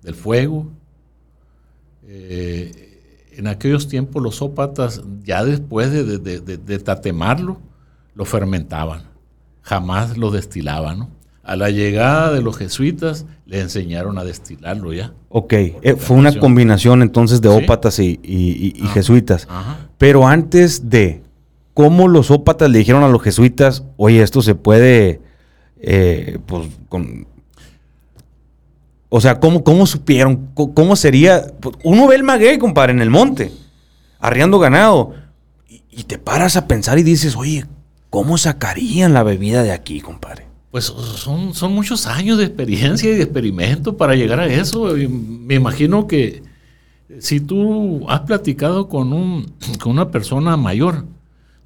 del 0.01 0.15
fuego. 0.15 0.67
Eh, 2.08 2.96
en 3.38 3.48
aquellos 3.48 3.88
tiempos 3.88 4.24
los 4.24 4.41
ópatas, 4.41 5.02
ya 5.24 5.44
después 5.44 5.91
de, 5.91 6.80
tatemarlo, 6.80 7.60
lo 8.13 8.26
fermentaban. 8.26 9.04
Jamás 9.62 10.18
lo 10.18 10.32
destilaban, 10.32 11.10
A 11.44 11.56
la 11.56 11.70
llegada 11.70 12.32
de 12.32 12.41
los 12.41 12.58
jesuitas 12.58 13.26
le 13.46 13.60
enseñaron 13.60 14.18
a 14.18 14.24
destilarlo 14.24 14.94
ya. 14.94 15.13
Ok, 15.30 15.54
eh, 15.54 15.96
fue 15.98 16.18
una 16.18 16.34
combinación 16.39 17.04
entonces 17.04 17.41
de 17.41 17.50
ópatas 17.50 18.00
y, 18.00 18.74
ah, 18.82 18.88
jesuitas. 18.94 19.48
Pero 19.98 20.28
antes 20.28 20.89
de, 20.89 21.22
¿cómo 21.74 22.08
los 22.08 22.32
ópatas 22.32 22.70
le 22.72 22.80
dijeron 22.80 23.04
a 23.04 23.10
los 23.10 23.22
jesuitas, 23.22 23.84
oye, 23.98 24.24
esto 24.24 24.41
se 24.41 24.56
puede, 24.56 25.22
eh, 25.78 26.39
pues, 26.48 26.68
con, 26.89 27.28
o 29.15 29.21
sea, 29.21 29.39
¿cómo, 29.39 29.63
cómo 29.63 29.86
supieron? 29.86 30.49
¿Cómo, 30.54 30.97
sería? 30.97 31.45
Uno 31.86 32.06
ve 32.06 32.17
el 32.17 32.23
maguey, 32.23 32.58
compadre, 32.58 32.91
en 32.91 32.99
el 32.99 33.10
monte, 33.10 33.49
arriando 34.19 34.60
ganado, 34.60 35.13
y, 35.69 36.04
te 36.04 36.17
paras 36.17 36.58
a 36.58 36.67
pensar 36.67 36.99
y 36.99 37.04
dices, 37.04 37.38
oye, 37.38 37.65
¿cómo 38.10 38.38
sacarían 38.38 39.13
la 39.13 39.23
bebida 39.23 39.63
de 39.63 39.71
aquí, 39.71 40.01
compadre? 40.01 40.47
Pues 40.69 40.84
son, 40.84 41.54
son 41.54 41.71
muchos 41.71 42.08
años 42.08 42.38
de 42.38 42.43
experiencia 42.43 43.10
y 43.10 43.15
de 43.15 43.23
experimento 43.23 43.95
para 43.95 44.15
llegar 44.15 44.41
a 44.41 44.47
eso. 44.47 44.93
Me 45.08 45.56
imagino 45.56 46.08
que 46.08 46.43
si 47.19 47.39
tú 47.39 48.04
has 48.10 48.19
platicado 48.19 48.89
con, 48.89 49.13
un, 49.13 49.54
con 49.80 49.93
una 49.93 50.12
persona 50.12 50.58
mayor, 50.58 51.06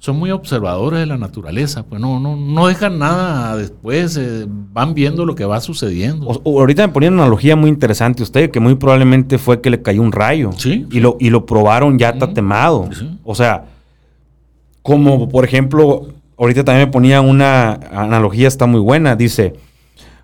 son 0.00 0.18
muy 0.18 0.30
observadores 0.30 0.98
de 1.00 1.06
la 1.06 1.18
naturaleza, 1.18 1.82
pues 1.82 2.00
no, 2.00 2.18
no, 2.18 2.34
no 2.34 2.66
dejan 2.68 2.98
nada 2.98 3.54
después, 3.58 4.16
eh, 4.16 4.46
van 4.48 4.94
viendo 4.94 5.26
lo 5.26 5.34
que 5.34 5.44
va 5.44 5.60
sucediendo. 5.60 6.40
ahorita 6.42 6.86
me 6.86 6.92
ponía 6.92 7.10
una 7.10 7.24
analogía 7.24 7.54
muy 7.54 7.68
interesante 7.68 8.22
usted, 8.22 8.50
que 8.50 8.60
muy 8.60 8.76
probablemente 8.76 9.36
fue 9.36 9.60
que 9.60 9.68
le 9.68 9.82
cayó 9.82 10.00
un 10.00 10.10
rayo. 10.10 10.52
Sí. 10.56 10.86
Y 10.90 11.00
lo, 11.00 11.18
y 11.20 11.28
lo 11.28 11.44
probaron 11.44 11.98
ya 11.98 12.16
tatemado. 12.16 12.88
O 13.24 13.34
sea, 13.34 13.66
como 14.80 15.28
por 15.28 15.44
ejemplo, 15.44 16.08
ahorita 16.38 16.64
también 16.64 16.88
me 16.88 16.92
ponía 16.92 17.20
una 17.20 17.74
analogía, 17.92 18.48
está 18.48 18.64
muy 18.64 18.80
buena, 18.80 19.16
dice, 19.16 19.52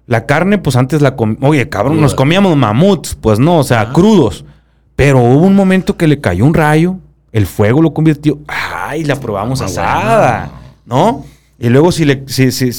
la 0.07 0.25
carne 0.25 0.57
pues 0.57 0.77
antes 0.77 1.03
la 1.03 1.17
comíamos, 1.17 1.51
oye 1.51 1.69
cabrón, 1.69 2.01
nos 2.01 2.15
comíamos 2.15 2.57
mamuts, 2.57 3.15
pues 3.15 3.39
no, 3.39 3.59
o 3.59 3.65
sea, 3.65 3.93
crudos. 3.93 4.47
Pero 4.95 5.21
hubo 5.21 5.45
un 5.47 5.55
momento 5.55 5.99
que 5.99 6.07
le 6.07 6.19
cayó 6.19 6.47
un 6.47 6.55
rayo 6.55 6.97
el 7.37 7.47
fuego 7.47 7.83
lo 7.83 7.93
convirtió. 7.93 8.39
¡Ay! 8.49 9.05
La 9.05 9.21
probamos 9.21 9.61
ah, 9.61 9.67
asada. 9.67 10.51
¿No? 10.87 11.27
Y 11.59 11.69
luego 11.69 11.93
si 11.93 12.07
le. 12.07 12.25
Si, 12.27 12.71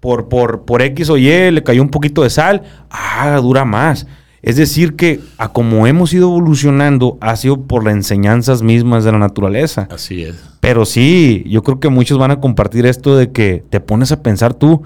por, 0.00 0.28
por, 0.28 0.66
por 0.66 0.82
X 0.82 1.08
o 1.08 1.16
Y 1.16 1.50
le 1.50 1.62
cayó 1.62 1.80
un 1.80 1.88
poquito 1.88 2.22
de 2.22 2.28
sal. 2.28 2.62
¡Ah! 2.90 3.38
Dura 3.40 3.64
más. 3.64 4.06
Es 4.42 4.56
decir, 4.56 4.96
que 4.96 5.20
a 5.38 5.48
como 5.48 5.86
hemos 5.86 6.12
ido 6.12 6.28
evolucionando 6.28 7.16
ha 7.22 7.34
sido 7.36 7.62
por 7.62 7.84
las 7.84 7.94
enseñanzas 7.94 8.60
mismas 8.60 9.02
de 9.02 9.12
la 9.12 9.18
naturaleza. 9.18 9.88
Así 9.90 10.24
es. 10.24 10.36
Pero 10.60 10.84
sí, 10.84 11.42
yo 11.46 11.62
creo 11.62 11.80
que 11.80 11.88
muchos 11.88 12.18
van 12.18 12.32
a 12.32 12.38
compartir 12.38 12.84
esto 12.84 13.16
de 13.16 13.32
que 13.32 13.64
te 13.70 13.80
pones 13.80 14.12
a 14.12 14.22
pensar 14.22 14.52
tú. 14.52 14.82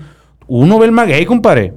Uno 0.46 0.79
ve 0.79 0.87
el 0.87 0.92
maguey, 0.92 1.27
compadre. 1.27 1.75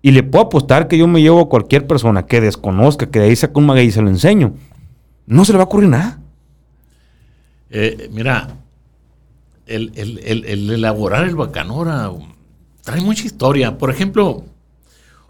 Y 0.00 0.12
le 0.12 0.22
puedo 0.22 0.46
apostar 0.46 0.88
que 0.88 0.96
yo 0.96 1.06
me 1.06 1.20
llevo 1.20 1.42
a 1.42 1.48
cualquier 1.50 1.86
persona 1.86 2.24
que 2.24 2.40
desconozca, 2.40 3.04
que 3.10 3.18
de 3.18 3.26
ahí 3.26 3.36
saca 3.36 3.60
un 3.60 3.66
maguey 3.66 3.88
y 3.88 3.92
se 3.92 4.00
lo 4.00 4.08
enseño. 4.08 4.54
No 5.26 5.44
se 5.44 5.52
le 5.52 5.58
va 5.58 5.64
a 5.64 5.66
ocurrir 5.66 5.90
nada. 5.90 6.20
Eh, 7.70 8.10
mira, 8.12 8.56
el, 9.66 10.70
elaborar 10.70 11.28
el 11.28 11.36
bacanora 11.36 12.10
trae 12.82 13.00
mucha 13.00 13.24
historia. 13.24 13.78
Por 13.78 13.90
ejemplo, 13.90 14.44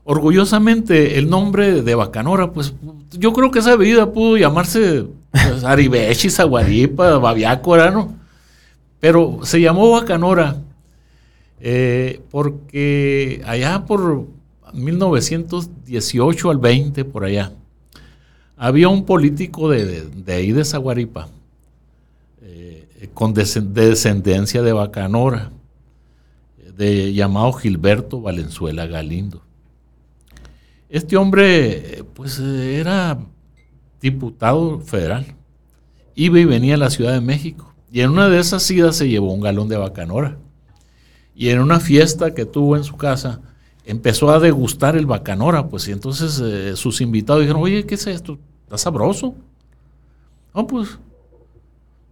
orgullosamente 0.05 1.18
el 1.18 1.29
nombre 1.29 1.83
de 1.83 1.94
bacanora, 1.94 2.53
pues 2.53 2.74
yo 3.12 3.33
creo 3.33 3.50
que 3.50 3.59
esa 3.59 3.76
bebida 3.76 4.12
pudo 4.12 4.38
llamarse 4.38 5.07
pues, 5.31 5.64
Aribechi, 5.64 6.31
Zaguaripa, 6.31 7.18
Babiácora, 7.18 7.90
¿no? 7.90 8.14
Pero 8.98 9.40
se 9.42 9.61
llamó 9.61 9.90
bacanora 9.90 10.57
eh, 11.61 12.22
porque 12.31 13.42
allá 13.46 13.85
por 13.87 14.26
1918 14.72 16.50
al 16.50 16.59
20, 16.59 17.05
por 17.05 17.24
allá, 17.24 17.53
había 18.57 18.88
un 18.88 19.05
político 19.05 19.68
de, 19.68 20.03
de 20.03 20.33
ahí 20.33 20.53
de 20.53 20.64
Zaguaripa 20.64 21.29
con 23.09 23.35
descendencia 23.35 24.63
de 24.63 24.73
Bacanora, 24.73 25.53
de, 26.77 27.13
llamado 27.13 27.53
Gilberto 27.53 28.21
Valenzuela 28.21 28.87
Galindo. 28.87 29.43
Este 30.89 31.17
hombre, 31.17 32.05
pues 32.15 32.39
era 32.39 33.19
diputado 34.01 34.81
federal, 34.81 35.27
iba 36.15 36.41
y 36.41 36.45
venía 36.45 36.75
a 36.75 36.79
la 36.79 36.91
Ciudad 36.91 37.13
de 37.13 37.21
México, 37.21 37.75
y 37.93 38.01
en 38.01 38.11
una 38.11 38.29
de 38.29 38.39
esas 38.39 38.71
idas 38.71 38.97
se 38.97 39.09
llevó 39.09 39.33
un 39.33 39.41
galón 39.41 39.69
de 39.69 39.77
Bacanora. 39.77 40.39
Y 41.35 41.49
en 41.49 41.61
una 41.61 41.81
fiesta 41.81 42.35
que 42.35 42.45
tuvo 42.45 42.77
en 42.77 42.85
su 42.85 42.97
casa, 42.97 43.41
empezó 43.85 44.31
a 44.31 44.39
degustar 44.39 44.97
el 44.97 45.07
Bacanora, 45.07 45.69
pues 45.69 45.89
y 45.89 45.93
entonces 45.93 46.41
eh, 46.43 46.77
sus 46.77 47.01
invitados 47.01 47.43
dijeron, 47.43 47.63
oye, 47.63 47.87
¿qué 47.87 47.95
es 47.95 48.07
esto? 48.07 48.39
¿Está 48.65 48.79
sabroso? 48.79 49.35
No, 50.55 50.67
pues, 50.67 50.99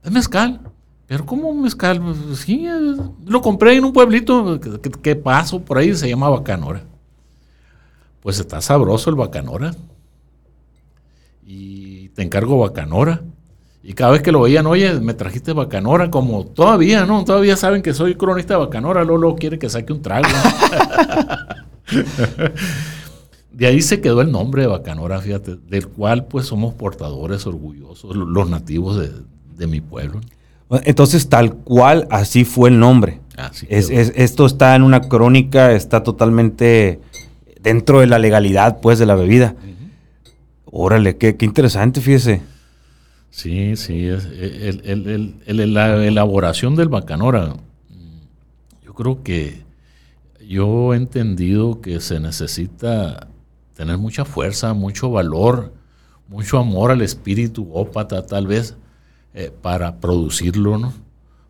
es 0.02 0.10
mezcal. 0.10 0.60
Pero 1.08 1.24
¿cómo 1.24 1.52
mezcal? 1.54 2.00
Pues, 2.02 2.40
sí, 2.40 2.68
lo 3.26 3.40
compré 3.40 3.74
en 3.74 3.84
un 3.84 3.94
pueblito 3.94 4.60
que, 4.60 5.16
paso 5.16 5.60
por 5.60 5.78
ahí, 5.78 5.94
se 5.94 6.08
llama 6.08 6.28
Bacanora. 6.28 6.82
Pues 8.20 8.38
está 8.38 8.60
sabroso 8.60 9.08
el 9.08 9.16
Bacanora. 9.16 9.74
Y 11.46 12.10
te 12.10 12.22
encargo 12.22 12.58
Bacanora. 12.58 13.22
Y 13.82 13.94
cada 13.94 14.10
vez 14.12 14.20
que 14.20 14.32
lo 14.32 14.42
veían, 14.42 14.66
oye, 14.66 15.00
me 15.00 15.14
trajiste 15.14 15.54
Bacanora, 15.54 16.10
como 16.10 16.44
todavía, 16.44 17.06
¿no? 17.06 17.24
Todavía 17.24 17.56
saben 17.56 17.80
que 17.80 17.94
soy 17.94 18.14
cronista 18.14 18.54
de 18.54 18.60
Bacanora, 18.60 19.02
Lolo 19.02 19.34
quiere 19.34 19.58
que 19.58 19.70
saque 19.70 19.94
un 19.94 20.02
trago. 20.02 20.28
de 23.50 23.66
ahí 23.66 23.80
se 23.80 24.02
quedó 24.02 24.20
el 24.20 24.30
nombre 24.30 24.60
de 24.60 24.68
Bacanora, 24.68 25.22
fíjate, 25.22 25.56
del 25.56 25.88
cual 25.88 26.26
pues 26.26 26.44
somos 26.44 26.74
portadores 26.74 27.46
orgullosos, 27.46 28.14
los 28.14 28.50
nativos 28.50 28.98
de, 28.98 29.10
de 29.56 29.66
mi 29.66 29.80
pueblo. 29.80 30.20
Entonces, 30.70 31.28
tal 31.28 31.54
cual, 31.54 32.06
así 32.10 32.44
fue 32.44 32.70
el 32.70 32.78
nombre. 32.78 33.20
esto 33.68 34.46
está 34.46 34.76
en 34.76 34.82
una 34.82 35.00
crónica, 35.02 35.72
está 35.72 36.02
totalmente 36.02 37.00
dentro 37.60 38.00
de 38.00 38.06
la 38.06 38.18
legalidad, 38.18 38.80
pues, 38.80 38.98
de 38.98 39.06
la 39.06 39.14
bebida. 39.14 39.56
Órale, 40.66 41.16
qué, 41.16 41.36
interesante, 41.40 42.00
fíjese. 42.00 42.42
Sí, 43.30 43.76
sí, 43.76 44.06
es, 44.06 44.26
la 45.46 46.04
elaboración 46.04 46.76
del 46.76 46.88
bacanora. 46.88 47.54
Yo 48.84 48.94
creo 48.94 49.22
que 49.22 49.64
yo 50.46 50.94
he 50.94 50.96
entendido 50.96 51.80
que 51.80 52.00
se 52.00 52.20
necesita 52.20 53.28
tener 53.74 53.98
mucha 53.98 54.24
fuerza, 54.24 54.74
mucho 54.74 55.10
valor, 55.10 55.72
mucho 56.26 56.58
amor 56.58 56.90
al 56.90 57.02
espíritu 57.02 57.70
ópata, 57.72 58.26
tal 58.26 58.46
vez, 58.46 58.76
eh, 59.34 59.52
para 59.62 60.00
producirlo, 60.00 60.78
¿no? 60.78 60.92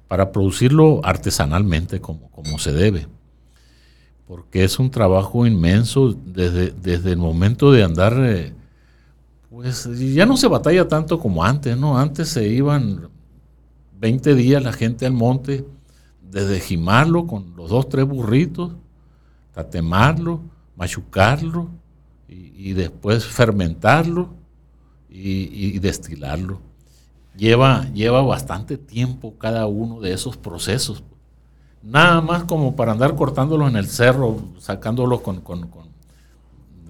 Para 0.09 0.33
producirlo 0.33 1.01
artesanalmente 1.05 2.01
como, 2.01 2.31
como 2.31 2.59
se 2.59 2.73
debe. 2.73 3.07
Porque 4.27 4.65
es 4.65 4.79
un 4.79 4.91
trabajo 4.91 5.47
inmenso 5.47 6.13
desde, 6.13 6.71
desde 6.71 7.13
el 7.13 7.19
momento 7.19 7.71
de 7.71 7.85
andar, 7.85 8.15
eh, 8.19 8.53
pues 9.49 9.89
ya 10.15 10.27
no 10.27 10.37
se 10.37 10.49
batalla 10.49 10.89
tanto 10.89 11.19
como 11.19 11.45
antes, 11.45 11.77
¿no? 11.77 11.99
Antes 11.99 12.31
se 12.31 12.49
iban 12.49 13.09
20 13.99 14.35
días 14.35 14.63
la 14.63 14.73
gente 14.73 15.07
al 15.07 15.13
monte, 15.13 15.65
desde 16.21 16.61
gimarlo 16.61 17.27
con 17.27 17.55
los 17.57 17.71
dos, 17.71 17.89
tres 17.89 18.07
burritos, 18.07 18.73
tatemarlo, 19.53 20.43
machucarlo 20.77 21.71
y, 22.29 22.73
después 22.73 23.25
fermentarlo 23.25 24.35
y 25.09 25.79
destilarlo 25.79 26.68
lleva, 27.39 27.87
lleva 27.95 28.21
bastante 28.23 28.77
tiempo 28.77 29.35
cada 29.39 29.67
uno 29.67 30.01
de 30.01 30.13
esos 30.13 30.37
procesos. 30.37 31.03
Nada 31.83 32.21
más 32.21 32.45
como 32.45 32.77
para 32.77 32.93
andar 32.93 33.15
cortándolos 33.17 33.71
en 33.71 33.77
el 33.77 33.87
cerro, 33.87 34.37
sacándolos 34.59 35.23
con, 35.23 35.41
con, 35.41 35.71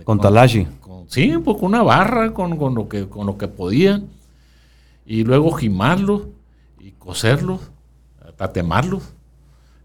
Con 0.05 0.19
talashi. 0.19 0.67
con- 0.81 1.09
sí, 1.09 1.35
pues 1.45 1.57
con 1.59 1.67
una 1.67 1.83
barra, 1.83 2.33
con, 2.33 2.57
con 2.57 2.75
lo 2.75 2.89
que, 2.89 3.09
con 3.09 3.27
lo 3.27 3.37
que 3.39 3.49
podían. 3.49 4.09
Y 5.07 5.25
luego 5.25 5.53
gimarlos 5.53 6.23
y 6.81 6.93
coserlos, 6.93 7.61
tatemarlos. 8.37 9.03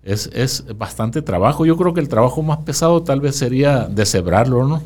Es, 0.03 0.27
es 0.33 0.65
bastante 0.77 1.21
trabajo. 1.21 1.65
Yo 1.65 1.77
creo 1.77 1.93
que 1.93 2.01
el 2.01 2.09
trabajo 2.09 2.41
más 2.43 2.59
pesado 2.59 3.03
tal 3.03 3.21
vez 3.21 3.35
sería 3.37 3.87
deshebrarlo, 3.87 4.67
¿no? 4.67 4.81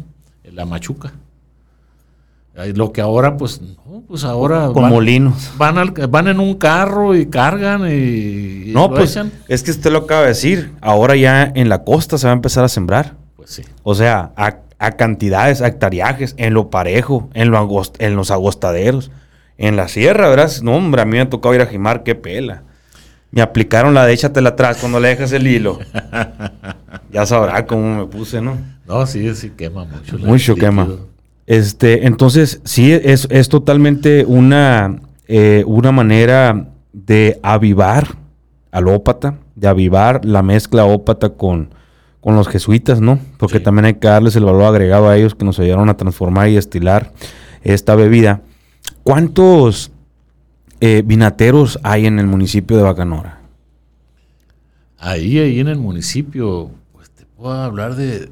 La 0.52 0.66
machuca. 0.66 1.12
Lo 2.76 2.92
que 2.92 3.02
ahora, 3.02 3.38
pues, 3.38 3.62
no, 3.62 4.04
pues 4.08 4.24
ahora 4.24 4.70
Con 4.74 4.82
van, 4.84 4.92
molinos. 4.92 5.52
van, 5.58 5.78
al- 5.78 5.92
van 5.92 6.28
en 6.28 6.40
un 6.40 6.56
carro 6.56 7.16
y 7.16 7.28
cargan 7.28 7.82
y, 7.88 8.70
y 8.70 8.72
No, 8.74 8.90
pues 8.90 9.12
echan. 9.12 9.32
es 9.48 9.62
que 9.62 9.70
usted 9.72 9.92
lo 9.92 10.00
acaba 10.00 10.22
de 10.22 10.30
decir. 10.30 10.74
Ahora 10.82 11.16
ya 11.16 11.52
en 11.54 11.70
la 11.70 11.84
costa 11.84 12.18
se 12.18 12.26
va 12.26 12.32
a 12.34 12.36
empezar 12.36 12.64
a 12.64 12.70
sembrar. 12.70 13.14
Pues 13.36 13.52
sí. 13.52 13.62
O 13.84 13.94
sea, 13.94 14.32
a, 14.36 14.58
a 14.80 14.92
cantidades, 14.94 15.62
a 15.62 15.68
hectariajes, 15.68 16.34
en 16.38 16.56
lo 16.56 16.70
parejo, 16.72 17.30
en, 17.36 17.52
lo 17.52 17.60
agost- 17.60 17.96
en 18.00 18.16
los 18.16 18.32
agostaderos. 18.32 19.12
En 19.60 19.76
la 19.76 19.88
sierra, 19.88 20.28
¿verdad? 20.30 20.52
No, 20.64 20.76
hombre, 20.76 21.02
a 21.02 21.06
mí 21.06 21.12
me 21.12 21.22
ha 21.22 21.30
tocado 21.30 21.54
ir 21.54 21.62
a 21.62 21.66
Jimar, 21.68 22.04
qué 22.04 22.16
pela. 22.16 22.64
Me 23.30 23.42
aplicaron 23.42 23.94
la 23.94 24.06
de 24.06 24.14
échatela 24.14 24.50
atrás 24.50 24.78
cuando 24.80 25.00
le 25.00 25.10
dejas 25.10 25.32
el 25.32 25.46
hilo. 25.48 25.78
ya 27.12 27.26
sabrá 27.26 27.66
cómo 27.66 27.98
me 28.00 28.06
puse, 28.06 28.42
¿no? 28.42 28.58
No, 28.88 29.06
sí, 29.06 29.34
sí 29.36 29.52
quema 29.56 29.86
mucho. 29.86 30.18
Mucho 30.18 30.54
líquido. 30.54 30.56
quema. 30.56 30.88
Este, 31.48 32.06
entonces, 32.06 32.62
sí, 32.66 32.92
es, 32.92 33.28
es 33.32 33.50
totalmente 33.50 34.26
una, 34.26 35.00
eh, 35.28 35.64
una 35.66 35.92
manera 35.92 36.68
de 36.94 37.40
avivar 37.42 38.18
al 38.72 38.88
ópata, 38.90 39.36
de 39.56 39.68
avivar 39.68 40.24
la 40.26 40.44
mezcla 40.44 40.84
ópata 40.86 41.30
con, 41.30 41.70
con 42.20 42.36
los 42.36 42.48
jesuitas, 42.50 43.00
¿no? 43.02 43.18
Porque 43.38 43.58
Sí. 43.60 43.64
también 43.64 43.86
hay 43.86 43.94
que 43.96 44.08
darles 44.08 44.36
el 44.36 44.44
valor 44.44 44.64
agregado 44.66 45.08
a 45.10 45.16
ellos 45.18 45.36
que 45.36 45.46
nos 45.46 45.58
ayudaron 45.60 45.88
a 45.90 45.96
transformar 45.98 46.50
y 46.50 46.56
destilar 46.56 47.14
esta 47.64 47.96
bebida. 47.96 48.42
¿Cuántos 49.04 49.92
eh, 50.82 51.02
vinateros 51.06 51.80
hay 51.82 52.06
en 52.08 52.20
el 52.20 52.28
municipio 52.28 52.76
de 52.76 52.84
Bacanora? 52.84 53.40
Ahí, 55.00 55.40
ahí 55.40 55.60
en 55.60 55.68
el 55.70 55.78
municipio, 55.78 56.72
pues 56.94 57.10
te 57.12 57.26
puedo 57.26 57.54
hablar 57.54 57.96
de. 57.96 58.30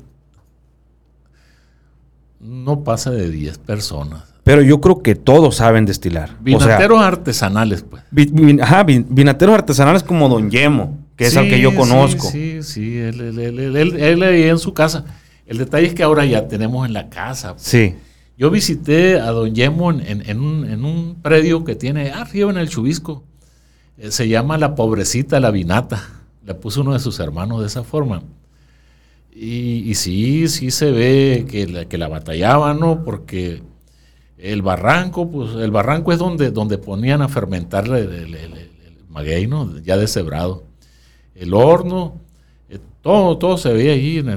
No 2.45 2.83
pasa 2.83 3.11
de 3.11 3.29
10 3.29 3.57
personas. 3.59 4.23
Pero 4.43 4.61
yo 4.61 4.79
creo 4.79 5.01
que 5.01 5.15
todos 5.15 5.55
saben 5.55 5.85
destilar. 5.85 6.29
O 6.29 6.33
sea, 6.33 6.43
Vinateros 6.43 7.01
artesanales, 7.01 7.81
pues. 7.83 8.03
Vi- 8.11 8.29
vi- 8.31 8.61
ajá, 8.61 8.83
vi- 8.83 9.03
vinateros 9.09 9.55
artesanales 9.55 10.03
como 10.03 10.29
Don 10.29 10.51
Yemo, 10.51 10.99
que 11.15 11.25
es 11.27 11.35
el 11.35 11.49
que 11.49 11.59
yo 11.59 11.75
conozco. 11.75 12.29
Sí, 12.29 12.61
sí, 12.61 12.73
sí, 12.73 12.97
él, 12.97 13.19
él, 13.21 13.39
él, 13.39 13.59
él- 13.59 13.75
él- 13.75 13.95
él 14.03 14.23
ahí 14.23 14.43
en 14.43 14.59
su 14.59 14.73
casa. 14.73 15.05
El 15.47 15.57
detalle 15.57 15.87
es 15.87 15.93
que 15.95 16.03
ahora 16.03 16.25
ya 16.25 16.47
tenemos 16.47 16.85
en 16.85 16.93
la 16.93 17.09
casa. 17.09 17.53
pues. 17.53 17.63
Sí. 17.63 17.95
Yo 18.37 18.51
visité 18.51 19.19
a 19.19 19.31
Don 19.31 19.55
Yemo 19.55 19.91
en, 19.91 20.01
en- 20.01 20.29
en 20.29 20.39
un, 20.41 20.69
en 20.69 20.85
un 20.85 21.15
predio 21.21 21.63
que 21.63 21.73
tiene 21.75 22.11
arriba 22.11 22.51
en 22.51 22.57
el 22.57 22.69
Chubisco. 22.69 23.23
Eh, 23.97 24.11
se 24.11 24.27
llama 24.27 24.57
La 24.57 24.75
Pobrecita 24.75 25.39
La 25.39 25.49
Vinata. 25.51 26.03
Le 26.45 26.53
puso 26.53 26.81
uno 26.81 26.93
de 26.93 26.99
sus 26.99 27.19
hermanos 27.19 27.61
de 27.61 27.67
esa 27.67 27.83
forma. 27.83 28.21
Y, 29.37 29.95
sí, 29.95 30.47
sí 30.47 30.71
se 30.71 30.91
ve 30.91 31.45
que 31.49 31.67
la, 31.67 31.85
que 31.85 31.97
la 31.97 32.07
batallaban, 32.07 32.79
¿no? 32.79 33.03
Porque 33.03 33.61
el 34.37 34.61
barranco, 34.63 35.29
pues 35.31 35.55
el 35.55 35.71
barranco 35.71 36.13
es 36.13 36.19
donde, 36.19 36.51
donde 36.51 36.77
ponían 36.79 37.21
a 37.21 37.29
fermentar 37.29 37.85
el, 37.87 37.95
el- 38.35 38.71
maguey, 39.09 39.47
¿no? 39.47 39.79
Ya 39.79 39.97
deshebrado. 39.97 40.65
El 41.35 41.53
horno, 41.53 42.21
eh, 42.69 42.79
todo, 43.01 43.37
todo 43.39 43.57
se 43.57 43.73
veía 43.73 43.93
ahí 43.93 44.17
en, 44.19 44.27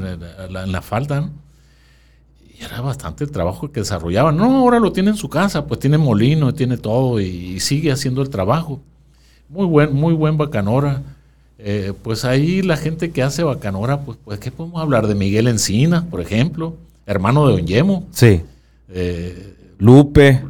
la, 0.52 0.64
en 0.64 0.72
la 0.72 0.82
falda, 0.82 1.22
¿no? 1.22 1.32
Y 2.58 2.64
era 2.64 2.80
bastante 2.80 3.24
el 3.24 3.30
trabajo 3.30 3.70
que 3.70 3.80
desarrollaban. 3.80 4.36
No, 4.36 4.44
ahora 4.58 4.80
lo 4.80 4.92
tiene 4.92 5.10
en 5.10 5.16
su 5.16 5.28
casa, 5.28 5.66
pues 5.66 5.80
tiene 5.80 5.98
molino, 5.98 6.54
tiene 6.54 6.76
todo 6.76 7.20
y 7.20 7.60
sigue 7.60 7.92
haciendo 7.92 8.22
el 8.22 8.30
trabajo. 8.30 8.80
Muy 9.48 9.66
buen, 9.66 9.94
muy 9.94 10.14
buen 10.14 10.38
bacanora. 10.38 11.02
Eh, 11.58 11.92
pues 12.02 12.24
ahí 12.24 12.62
la 12.62 12.76
gente 12.76 13.10
que 13.10 13.22
hace 13.22 13.42
bacanora, 13.42 14.00
pues, 14.02 14.16
pues 14.24 14.38
¿qué 14.38 14.50
podemos 14.52 14.80
hablar? 14.80 15.06
De 15.08 15.14
Miguel 15.16 15.48
Encina, 15.48 16.06
por 16.08 16.20
ejemplo, 16.20 16.76
hermano 17.04 17.46
de 17.48 17.52
Don 17.54 17.66
Yemo, 17.66 18.06
Sí. 18.12 18.42
eh, 18.88 19.54
Lupe. 19.78 20.42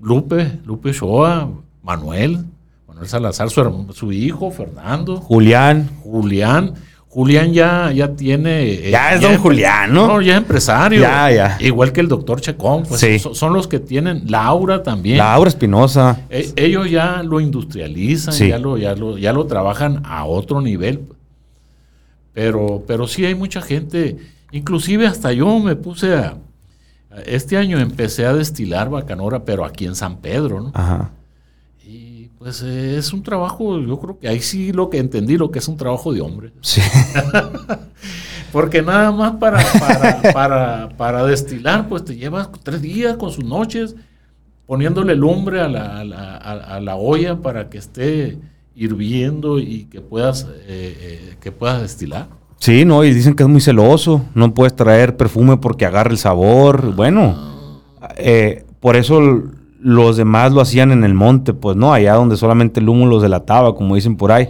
Lupe, 0.00 0.58
Lupe 0.66 0.92
Shoa, 0.92 1.50
Manuel, 1.82 2.44
Manuel 2.86 3.08
Salazar, 3.08 3.48
su, 3.50 3.86
su 3.94 4.12
hijo, 4.12 4.50
Fernando, 4.50 5.16
Julián. 5.16 5.88
Julián. 6.02 6.74
Julián 7.14 7.52
ya, 7.52 7.92
ya 7.92 8.08
tiene... 8.16 8.64
eh, 8.72 8.90
Ya 8.90 9.14
es 9.14 9.20
don 9.20 9.38
Julián, 9.38 9.92
¿no? 9.94 10.08
No, 10.08 10.20
ya 10.20 10.32
es 10.32 10.38
empresario. 10.38 11.00
Ya, 11.00 11.30
ya. 11.30 11.56
Igual 11.60 11.92
que 11.92 12.00
el 12.00 12.08
doctor 12.08 12.40
Chacón, 12.40 12.82
pues 12.88 13.00
Sí. 13.00 13.20
son 13.20 13.52
los 13.52 13.68
que 13.68 13.78
tienen, 13.78 14.24
Laura 14.28 14.82
también. 14.82 15.18
Laura 15.18 15.48
Espinosa. 15.48 16.18
E- 16.28 16.52
ellos 16.56 16.90
ya 16.90 17.22
lo 17.22 17.38
industrializan, 17.38 18.34
Sí. 18.34 18.48
ya, 18.48 18.58
lo, 18.58 18.76
ya, 18.78 18.96
lo, 18.96 19.16
ya 19.16 19.32
lo 19.32 19.46
trabajan 19.46 20.02
a 20.04 20.24
otro 20.24 20.60
nivel. 20.60 21.02
Pero, 22.32 22.82
pero 22.86 23.06
sí 23.06 23.24
hay 23.24 23.36
mucha 23.36 23.62
gente, 23.62 24.16
inclusive 24.50 25.06
hasta 25.06 25.32
yo 25.32 25.58
me 25.60 25.76
puse 25.76 26.14
a... 26.16 26.34
Este 27.26 27.56
año 27.56 27.78
empecé 27.78 28.26
a 28.26 28.32
destilar 28.34 28.90
bacanora, 28.90 29.44
pero 29.44 29.64
aquí 29.64 29.84
en 29.86 29.94
San 29.94 30.16
Pedro, 30.16 30.60
¿no? 30.60 30.72
Ajá. 30.74 31.10
Pues 32.44 32.60
eh, 32.62 32.98
es 32.98 33.10
un 33.14 33.22
trabajo, 33.22 33.80
yo 33.80 33.98
creo 33.98 34.18
que 34.18 34.28
ahí 34.28 34.38
sí 34.42 34.70
lo 34.70 34.90
que 34.90 34.98
entendí, 34.98 35.38
lo 35.38 35.50
que 35.50 35.60
es 35.60 35.66
un 35.66 35.78
trabajo 35.78 36.12
de 36.12 36.20
hombre. 36.20 36.52
Sí. 36.60 36.82
Porque 38.52 38.82
nada 38.82 39.10
más 39.12 39.32
para, 39.36 39.58
para, 39.80 40.22
para, 40.32 40.88
para 40.96 41.24
destilar, 41.24 41.88
pues 41.88 42.04
te 42.04 42.14
llevas 42.16 42.50
tres 42.62 42.82
días 42.82 43.16
con 43.16 43.30
sus 43.30 43.44
noches 43.44 43.96
poniéndole 44.66 45.14
lumbre 45.14 45.60
a 45.60 45.68
la, 45.68 46.00
a 46.00 46.04
la- 46.04 46.36
a- 46.36 46.80
la 46.80 46.96
olla 46.96 47.36
para 47.40 47.68
que 47.70 47.78
esté 47.78 48.38
hirviendo 48.76 49.58
y 49.58 49.84
que 49.86 50.00
puedas, 50.02 50.46
eh, 50.66 50.96
eh, 51.00 51.36
que 51.40 51.50
puedas 51.50 51.80
destilar. 51.80 52.28
Sí, 52.58 52.84
no, 52.84 53.04
y 53.04 53.12
dicen 53.14 53.34
que 53.34 53.42
es 53.42 53.48
muy 53.48 53.60
celoso. 53.62 54.24
No 54.34 54.52
puedes 54.52 54.76
traer 54.76 55.16
perfume 55.16 55.56
porque 55.56 55.86
agarra 55.86 56.10
el 56.10 56.18
sabor. 56.18 56.94
Bueno, 56.94 57.80
eh, 58.16 58.64
por 58.80 58.96
eso 58.96 59.42
los 59.84 60.16
demás 60.16 60.50
lo 60.50 60.62
hacían 60.62 60.92
en 60.92 61.04
el 61.04 61.12
monte, 61.12 61.52
pues 61.52 61.76
no, 61.76 61.92
allá 61.92 62.14
donde 62.14 62.38
solamente 62.38 62.80
el 62.80 62.88
humo 62.88 63.04
los 63.04 63.20
delataba, 63.22 63.74
como 63.74 63.94
dicen 63.96 64.16
por 64.16 64.32
ahí. 64.32 64.48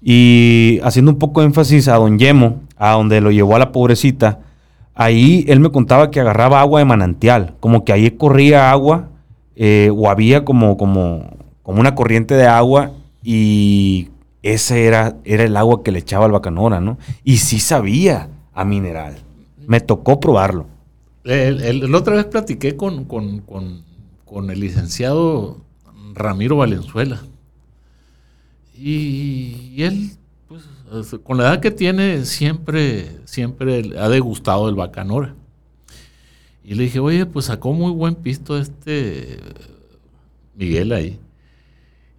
Y 0.00 0.80
haciendo 0.82 1.12
un 1.12 1.18
poco 1.18 1.40
de 1.40 1.46
énfasis 1.48 1.88
a 1.88 1.96
Don 1.96 2.18
Yemo, 2.18 2.60
a 2.78 2.92
donde 2.92 3.20
lo 3.20 3.30
llevó 3.30 3.54
a 3.54 3.58
la 3.58 3.70
pobrecita, 3.70 4.40
ahí 4.94 5.44
él 5.46 5.60
me 5.60 5.70
contaba 5.70 6.10
que 6.10 6.20
agarraba 6.20 6.60
agua 6.62 6.80
de 6.80 6.86
manantial, 6.86 7.54
como 7.60 7.84
que 7.84 7.92
ahí 7.92 8.10
corría 8.12 8.70
agua, 8.70 9.10
eh, 9.56 9.90
o 9.94 10.08
había 10.08 10.42
como, 10.44 10.78
como, 10.78 11.36
como 11.62 11.78
una 11.80 11.94
corriente 11.94 12.34
de 12.34 12.46
agua, 12.46 12.92
y 13.22 14.08
ese 14.42 14.86
era, 14.86 15.16
era 15.24 15.44
el 15.44 15.54
agua 15.56 15.82
que 15.82 15.92
le 15.92 15.98
echaba 15.98 16.24
al 16.24 16.32
bacanora, 16.32 16.80
¿no? 16.80 16.96
Y 17.24 17.36
sí 17.36 17.60
sabía 17.60 18.30
a 18.54 18.64
mineral. 18.64 19.16
Me 19.66 19.80
tocó 19.80 20.18
probarlo. 20.18 20.64
El, 21.24 21.92
la 21.92 21.98
otra 21.98 22.16
vez 22.16 22.24
platiqué 22.24 22.74
con- 22.74 23.04
con- 23.04 23.40
con 24.32 24.50
el 24.50 24.60
licenciado 24.60 25.58
Ramiro 26.14 26.56
Valenzuela. 26.56 27.20
Y, 28.74 29.82
él, 29.82 30.12
pues, 30.48 30.62
es- 30.92 31.20
con 31.22 31.36
la 31.36 31.44
edad 31.44 31.60
que 31.60 31.70
tiene, 31.70 32.24
siempre, 32.24 33.18
siempre 33.26 33.98
ha 33.98 34.08
degustado 34.08 34.68
el 34.68 34.74
bacanora. 34.74 35.34
Y 36.64 36.74
le 36.74 36.84
dije, 36.84 36.98
oye, 36.98 37.26
pues 37.26 37.46
sacó 37.46 37.72
muy 37.74 37.92
buen 37.92 38.14
pisto 38.14 38.58
este 38.58 39.38
Miguel 40.54 40.92
ahí. 40.92 41.20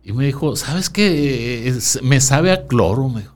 Y 0.04 0.12
me 0.12 0.26
dijo, 0.26 0.56
¿sabes 0.56 0.90
qué? 0.90 1.74
Me 2.04 2.20
sabe 2.22 2.52
a 2.52 2.68
cloro, 2.68 3.10
me 3.10 3.22
dijo. 3.22 3.34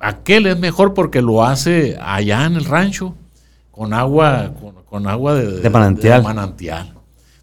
Aquel 0.00 0.46
es 0.46 0.58
mejor 0.58 0.92
porque 0.92 1.22
lo 1.22 1.44
hace 1.44 1.96
allá 2.00 2.44
en 2.44 2.56
el 2.56 2.64
rancho 2.66 3.14
con 3.74 3.92
agua, 3.92 4.52
con, 4.60 4.74
con 4.84 5.06
agua 5.08 5.34
de, 5.34 5.60
De 5.60 5.70
manantial. 5.70 6.22
manantial. 6.22 6.92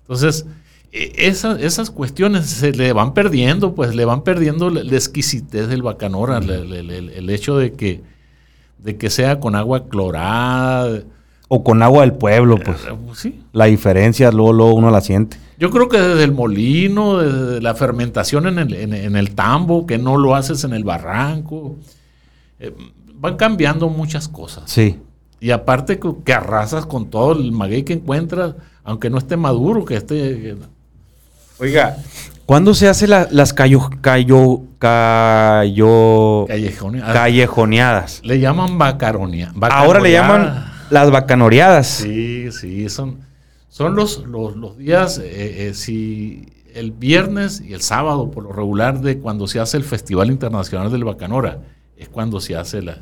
Entonces, 0.01 0.45
e- 0.91 1.11
esa- 1.17 1.59
esas 1.59 1.91
cuestiones 1.91 2.45
se 2.47 2.71
le 2.71 2.93
van 2.93 3.13
perdiendo, 3.13 3.75
pues 3.75 3.95
le 3.95 4.05
van 4.05 4.23
perdiendo 4.23 4.69
la, 4.69 4.83
la 4.83 4.93
exquisitez 4.95 5.67
del 5.67 5.81
bacanora, 5.81 6.37
el, 6.37 7.29
hecho 7.29 7.57
de 7.57 7.73
que, 7.73 8.01
de 8.77 8.97
que 8.97 9.09
sea 9.09 9.39
con 9.39 9.55
agua 9.55 9.87
clorada. 9.89 11.01
O 11.53 11.65
con 11.65 11.83
agua 11.83 12.03
del 12.03 12.13
pueblo, 12.13 12.55
pues. 12.63 12.77
eh, 12.85 12.95
pues 13.05 13.19
sí. 13.19 13.41
La 13.51 13.65
diferencia 13.65 14.31
luego, 14.31 14.53
luego 14.53 14.73
uno 14.75 14.89
la 14.89 15.01
siente. 15.01 15.35
Yo 15.59 15.69
creo 15.69 15.89
que 15.89 15.99
desde 15.99 16.23
el 16.23 16.31
molino, 16.31 17.17
desde 17.17 17.59
la 17.61 17.75
fermentación 17.75 18.47
en 18.47 18.57
el, 18.57 18.73
en- 18.73 18.93
en 18.93 19.17
el 19.17 19.35
tambo, 19.35 19.85
que 19.85 19.97
no 19.97 20.15
lo 20.17 20.33
haces 20.33 20.63
en 20.63 20.71
el 20.71 20.85
barranco, 20.85 21.75
eh, 22.57 22.73
van 23.15 23.35
cambiando 23.35 23.89
muchas 23.89 24.29
cosas. 24.29 24.63
Sí. 24.71 24.97
Y 25.41 25.51
aparte 25.51 25.99
que, 25.99 26.09
que 26.23 26.33
arrasas 26.33 26.85
con 26.85 27.09
todo 27.09 27.33
el 27.33 27.51
maguey 27.51 27.83
que 27.83 27.93
encuentras, 27.93 28.53
aunque 28.83 29.09
no 29.09 29.17
esté 29.17 29.35
maduro, 29.35 29.83
que 29.83 29.95
esté... 29.95 30.15
que- 30.15 30.55
Oiga, 31.59 31.97
¿cuándo 32.45 32.73
se 32.73 32.87
hace 32.87 33.07
la- 33.07 33.27
las 33.31 33.51
callo, 33.53 33.89
callo, 34.01 34.61
callo, 34.79 36.45
callejón- 36.47 37.01
ah, 37.03 37.13
callejoneadas? 37.13 38.21
le 38.23 38.39
llaman 38.39 38.77
bacaronia. 38.77 39.53
Ahora 39.71 39.99
le 39.99 40.11
llaman. 40.11 40.65
Las 40.89 41.09
bacanoreadas. 41.09 41.87
Sí, 41.87 42.51
sí, 42.51 42.89
son, 42.89 43.19
son 43.69 43.95
los, 43.95 44.25
los, 44.25 44.77
días, 44.77 45.19
eh, 45.19 45.69
eh, 45.69 45.73
si 45.73 46.47
el 46.73 46.91
viernes 46.91 47.61
y 47.61 47.73
el 47.73 47.81
sábado, 47.81 48.29
por 48.29 48.43
lo 48.43 48.51
regular, 48.51 48.99
de 49.01 49.17
cuando 49.19 49.47
se 49.47 49.59
hace 49.59 49.77
el 49.77 49.83
Festival 49.83 50.29
Internacional 50.29 50.91
del 50.91 51.03
Bacanora, 51.05 51.59
es 51.97 52.09
cuando 52.09 52.41
se 52.41 52.55
hace 52.57 52.81
la, 52.81 52.97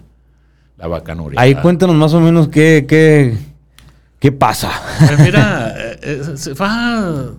la. 0.88 1.42
Ahí 1.42 1.56
cuéntanos 1.56 1.96
más 1.96 2.14
o 2.14 2.20
menos 2.20 2.48
qué, 2.48 2.86
qué, 2.88 3.38
qué 4.20 4.32
pasa. 4.32 4.72
Pues 5.00 5.20
mira, 5.20 5.76
se 6.36 6.54
va 6.54 7.32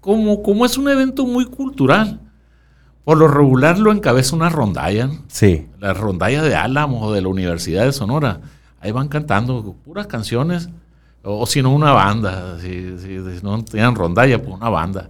como, 0.00 0.42
como 0.42 0.64
es 0.66 0.76
un 0.78 0.88
evento 0.88 1.26
muy 1.26 1.44
cultural. 1.44 2.20
Por 3.04 3.16
lo 3.16 3.28
regular 3.28 3.78
lo 3.78 3.90
encabeza 3.90 4.36
una 4.36 4.50
rondalla. 4.50 5.10
Sí. 5.28 5.66
La 5.80 5.94
rondalla 5.94 6.42
de 6.42 6.54
Álamos 6.54 7.02
o 7.02 7.12
de 7.12 7.22
la 7.22 7.28
Universidad 7.28 7.84
de 7.84 7.92
Sonora. 7.92 8.40
Ahí 8.80 8.92
van 8.92 9.08
cantando 9.08 9.74
puras 9.84 10.06
canciones. 10.06 10.68
O, 11.22 11.46
si 11.46 11.62
no, 11.62 11.74
una 11.74 11.92
banda. 11.92 12.58
Si, 12.60 12.96
no 13.42 13.64
tenían 13.64 13.94
rondalla, 13.94 14.42
pues 14.42 14.54
una 14.54 14.68
banda. 14.68 15.08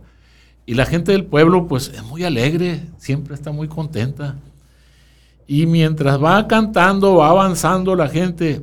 Y 0.65 0.75
la 0.75 0.87
gente 0.87 1.13
del 1.13 1.25
pueblo, 1.25 1.67
pues 1.67 1.89
es 1.89 2.05
muy 2.05 2.25
alegre. 2.25 2.83
Siempre 2.99 3.35
está 3.35 3.51
muy 3.51 3.69
contenta. 3.69 4.37
Y 5.51 5.65
mientras 5.65 6.23
va 6.23 6.47
cantando, 6.47 7.17
va 7.17 7.31
avanzando 7.31 7.97
la 7.97 8.09
gente, 8.09 8.61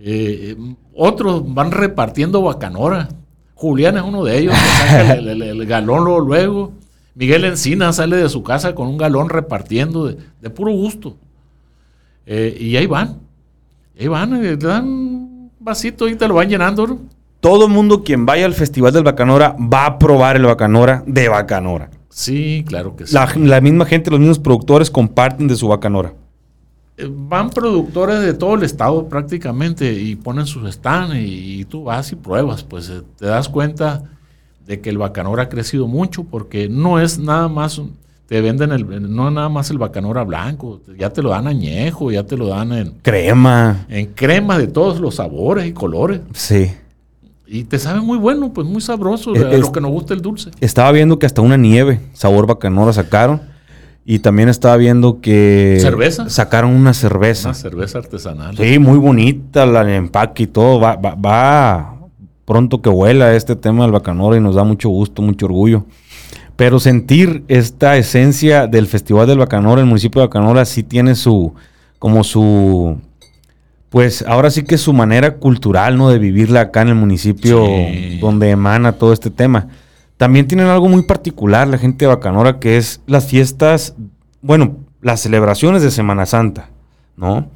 eh, 0.00 0.56
otros 0.92 1.54
van 1.54 1.70
repartiendo 1.70 2.42
bacanora. 2.42 3.08
Julián 3.54 3.96
es 3.96 4.02
uno 4.02 4.24
de 4.24 4.36
ellos, 4.36 4.52
que 4.52 4.88
saca 4.88 5.12
el, 5.12 5.64
galón 5.64 6.26
luego. 6.26 6.72
Miguel 7.14 7.44
Encina 7.44 7.92
sale 7.92 8.16
de 8.16 8.28
su 8.28 8.42
casa 8.42 8.74
con 8.74 8.88
un 8.88 8.98
galón 8.98 9.28
repartiendo 9.28 10.06
de, 10.06 10.50
puro 10.50 10.72
gusto. 10.72 11.16
Eh, 12.26 12.56
y 12.58 12.76
ahí 12.76 12.86
van. 12.86 13.20
Ahí 13.98 14.08
van, 14.08 14.44
eh, 14.44 14.56
te 14.56 14.66
dan 14.66 14.84
un 14.88 15.52
vasito 15.60 16.08
y 16.08 16.16
te 16.16 16.26
lo 16.26 16.34
van 16.34 16.48
llenando. 16.48 16.98
Todo 17.38 17.68
mundo 17.68 18.02
quien 18.02 18.26
vaya 18.26 18.44
al 18.44 18.54
Festival 18.54 18.92
del 18.92 19.04
Bacanora 19.04 19.54
va 19.72 19.86
a 19.86 19.98
probar 20.00 20.34
el 20.34 20.46
Bacanora 20.46 21.04
de 21.06 21.28
Bacanora. 21.28 21.90
Sí, 22.16 22.64
claro 22.66 22.96
que 22.96 23.06
sí. 23.06 23.14
La, 23.40 23.60
misma 23.60 23.84
gente, 23.84 24.10
los 24.10 24.18
mismos 24.18 24.38
productores 24.38 24.90
comparten 24.90 25.48
de 25.48 25.54
su 25.54 25.68
Bacanora. 25.68 26.14
Eh, 26.96 27.10
van 27.10 27.50
productores 27.50 28.22
de 28.22 28.32
todo 28.32 28.54
el 28.54 28.62
estado 28.62 29.06
prácticamente 29.06 29.92
y 29.92 30.16
ponen 30.16 30.46
sus 30.46 30.72
stands 30.72 31.14
y, 31.14 31.60
y 31.60 31.64
tú 31.66 31.84
vas 31.84 32.10
y 32.12 32.16
pruebas, 32.16 32.62
pues 32.62 32.90
te 33.18 33.26
das 33.26 33.50
cuenta 33.50 34.04
de 34.66 34.80
que 34.80 34.88
el 34.88 34.96
bacanora 34.96 35.42
ha 35.42 35.48
crecido 35.50 35.86
mucho 35.88 36.24
porque 36.24 36.70
no 36.70 36.98
es 36.98 37.18
nada 37.18 37.48
más, 37.48 37.82
te 38.26 38.40
venden 38.40 38.72
el, 38.72 39.14
no 39.14 39.30
nada 39.30 39.50
más 39.50 39.68
el 39.68 39.76
bacanora 39.76 40.24
blanco, 40.24 40.80
ya 40.98 41.10
te 41.10 41.20
lo 41.20 41.28
dan 41.28 41.46
añejo, 41.46 42.10
ya 42.10 42.22
te 42.22 42.38
lo 42.38 42.46
dan 42.46 42.72
en 42.72 42.92
crema. 43.02 43.84
En 43.90 44.06
crema 44.14 44.56
de 44.56 44.68
todos 44.68 45.00
los 45.00 45.16
sabores 45.16 45.66
y 45.66 45.72
colores. 45.72 46.22
Sí. 46.32 46.72
Y 47.46 47.64
te 47.64 47.78
sabe 47.78 48.00
muy 48.00 48.18
bueno, 48.18 48.52
pues 48.52 48.66
muy 48.66 48.80
sabroso, 48.80 49.34
es, 49.34 49.60
lo 49.60 49.72
que 49.72 49.80
nos 49.80 49.90
gusta 49.90 50.14
el 50.14 50.20
dulce. 50.20 50.50
Estaba 50.60 50.90
viendo 50.92 51.18
que 51.18 51.26
hasta 51.26 51.42
una 51.42 51.56
nieve, 51.56 52.00
sabor 52.12 52.46
bacanora 52.46 52.92
sacaron. 52.92 53.40
Y 54.08 54.20
también 54.20 54.48
estaba 54.48 54.76
viendo 54.76 55.20
que... 55.20 55.78
¿Cerveza? 55.80 56.30
Sacaron 56.30 56.70
una 56.70 56.94
cerveza. 56.94 57.48
Una 57.48 57.54
cerveza 57.54 57.98
artesanal. 57.98 58.56
Sí, 58.56 58.78
muy 58.78 58.98
bonita, 58.98 59.66
la, 59.66 59.80
el 59.80 59.88
empaque 59.88 60.44
y 60.44 60.46
todo. 60.46 60.78
Va, 60.78 60.94
va, 60.94 61.16
va, 61.16 61.96
pronto 62.44 62.80
que 62.80 62.88
vuela 62.88 63.34
este 63.34 63.56
tema 63.56 63.82
del 63.82 63.90
Bacanora 63.90 64.36
y 64.36 64.40
nos 64.40 64.54
da 64.54 64.62
mucho 64.62 64.88
gusto, 64.90 65.22
mucho 65.22 65.46
orgullo. 65.46 65.86
Pero 66.54 66.78
sentir 66.78 67.44
esta 67.48 67.96
esencia 67.96 68.66
del 68.68 68.86
Festival 68.86 69.26
del 69.26 69.38
Bacanora, 69.38 69.80
el 69.80 69.86
municipio 69.88 70.20
de 70.20 70.28
Bacanora 70.28 70.64
sí 70.64 70.84
tiene 70.84 71.16
su, 71.16 71.52
como 71.98 72.22
su, 72.22 72.96
pues 73.96 74.22
ahora 74.28 74.50
sí 74.50 74.62
que 74.62 74.76
su 74.76 74.92
manera 74.92 75.36
cultural, 75.36 75.96
¿no? 75.96 76.10
De 76.10 76.18
vivirla 76.18 76.60
acá 76.60 76.82
en 76.82 76.88
el 76.88 76.96
municipio 76.96 77.66
donde 78.20 78.50
emana 78.50 78.92
todo 78.92 79.14
este 79.14 79.30
tema. 79.30 79.68
También 80.18 80.46
tienen 80.46 80.66
algo 80.66 80.86
muy 80.86 81.04
particular 81.04 81.66
la 81.66 81.78
gente 81.78 82.04
de 82.04 82.10
Bacanora, 82.10 82.58
que 82.58 82.76
es 82.76 83.00
las 83.06 83.26
fiestas, 83.26 83.94
bueno, 84.42 84.76
las 85.00 85.20
celebraciones 85.20 85.80
de 85.80 85.90
Semana 85.90 86.26
Santa, 86.26 86.68
¿no? 87.16 87.48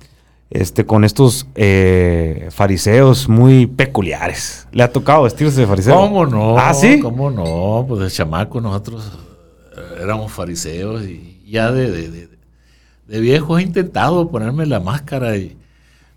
este, 0.49 0.87
con 0.87 1.05
estos 1.05 1.47
eh, 1.57 2.49
fariseos 2.53 3.29
muy 3.29 3.67
peculiares. 3.67 4.67
¿Le 4.73 4.83
ha 4.83 4.91
tocado 4.91 5.25
vestirse 5.25 5.61
de 5.61 5.67
fariseo? 5.67 5.95
¿Cómo 5.95 6.25
no? 6.25 6.59
¿Ah, 6.59 6.73
sí? 6.73 7.01
¿Cómo 7.01 7.31
no? 7.31 7.85
Pues 7.87 8.01
de 8.01 8.11
chamaco 8.11 8.63
nosotros 8.63 9.13
eh, 9.77 10.03
éramos 10.03 10.33
fariseos 10.33 11.03
y 11.05 11.43
ya 11.47 11.71
de, 11.71 11.91
de, 11.91 12.29
de, 13.09 13.21
viejo 13.21 13.59
he 13.59 13.63
intentado 13.63 14.31
ponerme 14.31 14.65
la 14.65 14.81
máscara 14.81 15.37
y... 15.37 15.60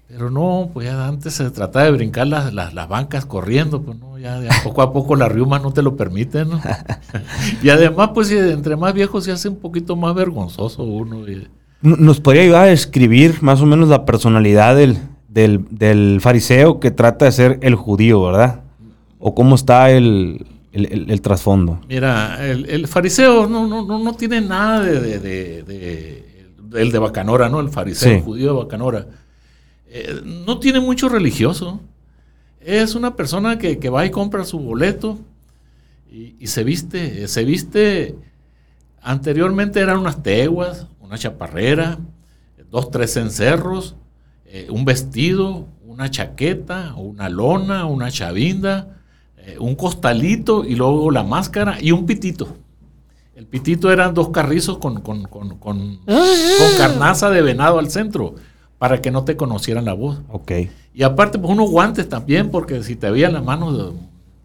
Pero 0.07 0.29
no, 0.29 0.69
pues 0.73 0.87
ya 0.87 1.07
antes 1.07 1.33
se 1.33 1.49
trataba 1.49 1.85
de 1.85 1.91
brincar 1.91 2.27
las, 2.27 2.53
las, 2.53 2.87
bancas 2.87 3.25
corriendo, 3.25 3.81
pues 3.81 3.97
no, 3.97 4.19
ya 4.19 4.39
poco 4.63 4.81
a 4.81 4.93
poco 4.93 5.15
la 5.15 5.27
riuma 5.27 5.59
no 5.59 5.71
te 5.71 5.81
lo 5.81 5.95
permite, 5.95 6.45
¿no? 6.45 6.61
y 7.63 7.69
además, 7.69 8.11
pues 8.13 8.31
entre 8.31 8.75
más 8.75 8.93
viejo 8.93 9.21
se 9.21 9.31
hace 9.31 9.49
un 9.49 9.55
poquito 9.55 9.95
más 9.95 10.13
vergonzoso 10.13 10.83
uno. 10.83 11.27
Y, 11.27 11.47
¿Nos 11.81 12.19
podría 12.19 12.43
ayudar 12.43 12.63
a 12.63 12.67
describir 12.67 13.41
más 13.41 13.61
o 13.61 13.65
menos 13.65 13.89
la 13.89 14.05
personalidad 14.05 14.75
del, 14.75 14.99
del, 15.27 16.19
fariseo 16.21 16.79
que 16.79 16.91
trata 16.91 17.25
de 17.25 17.31
ser 17.31 17.59
el 17.61 17.75
judío, 17.75 18.21
verdad? 18.23 18.61
¿O 19.19 19.33
cómo 19.33 19.55
está 19.55 19.89
el, 19.89 20.45
trasfondo? 21.21 21.79
Mira, 21.89 22.45
el, 22.45 22.87
fariseo 22.87 23.47
no, 23.47 23.67
no, 23.67 23.83
no, 23.83 24.13
tiene 24.13 24.41
nada 24.41 24.81
de, 24.81 24.99
de, 24.99 25.63
de, 25.63 26.45
el 26.75 26.91
de 26.91 26.99
Bacanora, 26.99 27.49
¿no? 27.49 27.59
El 27.59 27.69
fariseo, 27.69 28.13
el 28.13 28.21
judío 28.21 28.53
de 28.53 28.63
Bacanora. 28.63 29.07
Eh, 29.95 30.21
no 30.25 30.57
tiene 30.57 30.79
mucho 30.79 31.07
religioso. 31.07 31.79
Es 32.59 32.95
una 32.95 33.15
persona 33.15 33.59
que, 33.59 33.77
va 33.89 34.07
y 34.07 34.09
compra 34.09 34.43
su 34.43 34.57
boleto 34.57 35.19
y, 36.11 36.35
y, 36.39 36.47
se 36.47 36.63
viste. 36.63 37.27
Se 37.27 37.45
viste. 37.45 38.15
Anteriormente 39.03 39.79
eran 39.79 39.99
unas 39.99 40.23
teguas, 40.23 40.87
una 40.99 41.17
chaparrera, 41.19 41.99
dos, 42.71 42.89
tres 42.89 43.17
encerros, 43.17 43.95
eh, 44.47 44.65
un 44.71 44.83
vestido, 44.83 45.67
una 45.85 46.09
chaqueta, 46.09 46.95
una 46.95 47.29
lona, 47.29 47.85
una 47.85 48.09
chavinda, 48.09 48.97
eh, 49.37 49.57
un 49.59 49.75
costalito 49.75 50.65
y 50.65 50.73
luego 50.73 51.11
la 51.11 51.21
máscara 51.21 51.77
y 51.79 51.91
un 51.91 52.07
pitito. 52.07 52.57
El 53.35 53.45
pitito 53.45 53.91
eran 53.91 54.15
dos 54.15 54.29
carrizos 54.29 54.79
con, 54.79 55.01
con, 55.01 55.99
carnaza 56.77 57.29
de 57.29 57.43
venado 57.43 57.77
al 57.77 57.91
centro 57.91 58.35
para 58.83 59.01
que 59.01 59.11
no 59.11 59.23
te 59.23 59.37
conocieran 59.37 59.85
la 59.85 59.93
voz. 59.93 60.19
Ok. 60.27 60.51
Y 60.93 61.03
aparte, 61.03 61.39
pues 61.39 61.49
unos 61.49 61.69
guantes 61.69 62.09
también, 62.09 62.49
porque 62.49 62.83
si 62.83 62.97
te 62.97 63.09
veían 63.09 63.31
las 63.31 63.41
manos 63.41 63.93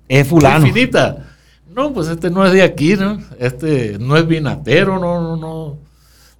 es 0.06 0.28
fulano. 0.28 0.64
Infinita. 0.64 1.26
No, 1.74 1.92
pues 1.92 2.06
este 2.06 2.30
no 2.30 2.46
es 2.46 2.52
de 2.52 2.62
aquí, 2.62 2.94
¿no? 2.94 3.18
Este 3.40 3.98
no 3.98 4.16
es 4.16 4.28
vinatero, 4.28 5.00
no, 5.00 5.20
no, 5.20 5.36
no 5.36 5.76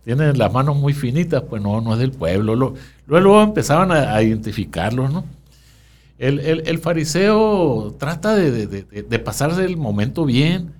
tiene 0.04 0.32
las 0.32 0.52
manos 0.52 0.76
muy 0.76 0.92
finitas, 0.92 1.42
pues 1.42 1.60
no, 1.60 1.80
no 1.80 1.94
es 1.94 1.98
del 1.98 2.12
pueblo. 2.12 2.74
luego 3.08 3.42
empezaban 3.42 3.90
a, 3.90 4.22
identificarlos, 4.22 5.12
¿no? 5.12 5.24
El, 6.18 6.78
fariseo 6.78 7.96
trata 7.98 8.36
de, 8.36 9.18
pasarse 9.24 9.64
el 9.64 9.76
momento 9.76 10.24
bien. 10.24 10.72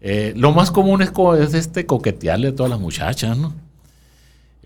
Eh, 0.00 0.32
lo 0.34 0.50
más 0.50 0.72
común 0.72 1.00
es, 1.00 1.12
es, 1.38 1.54
este 1.54 1.86
coquetearle 1.86 2.48
a 2.48 2.54
todas 2.56 2.70
las 2.70 2.80
muchachas, 2.80 3.38
¿no? 3.38 3.54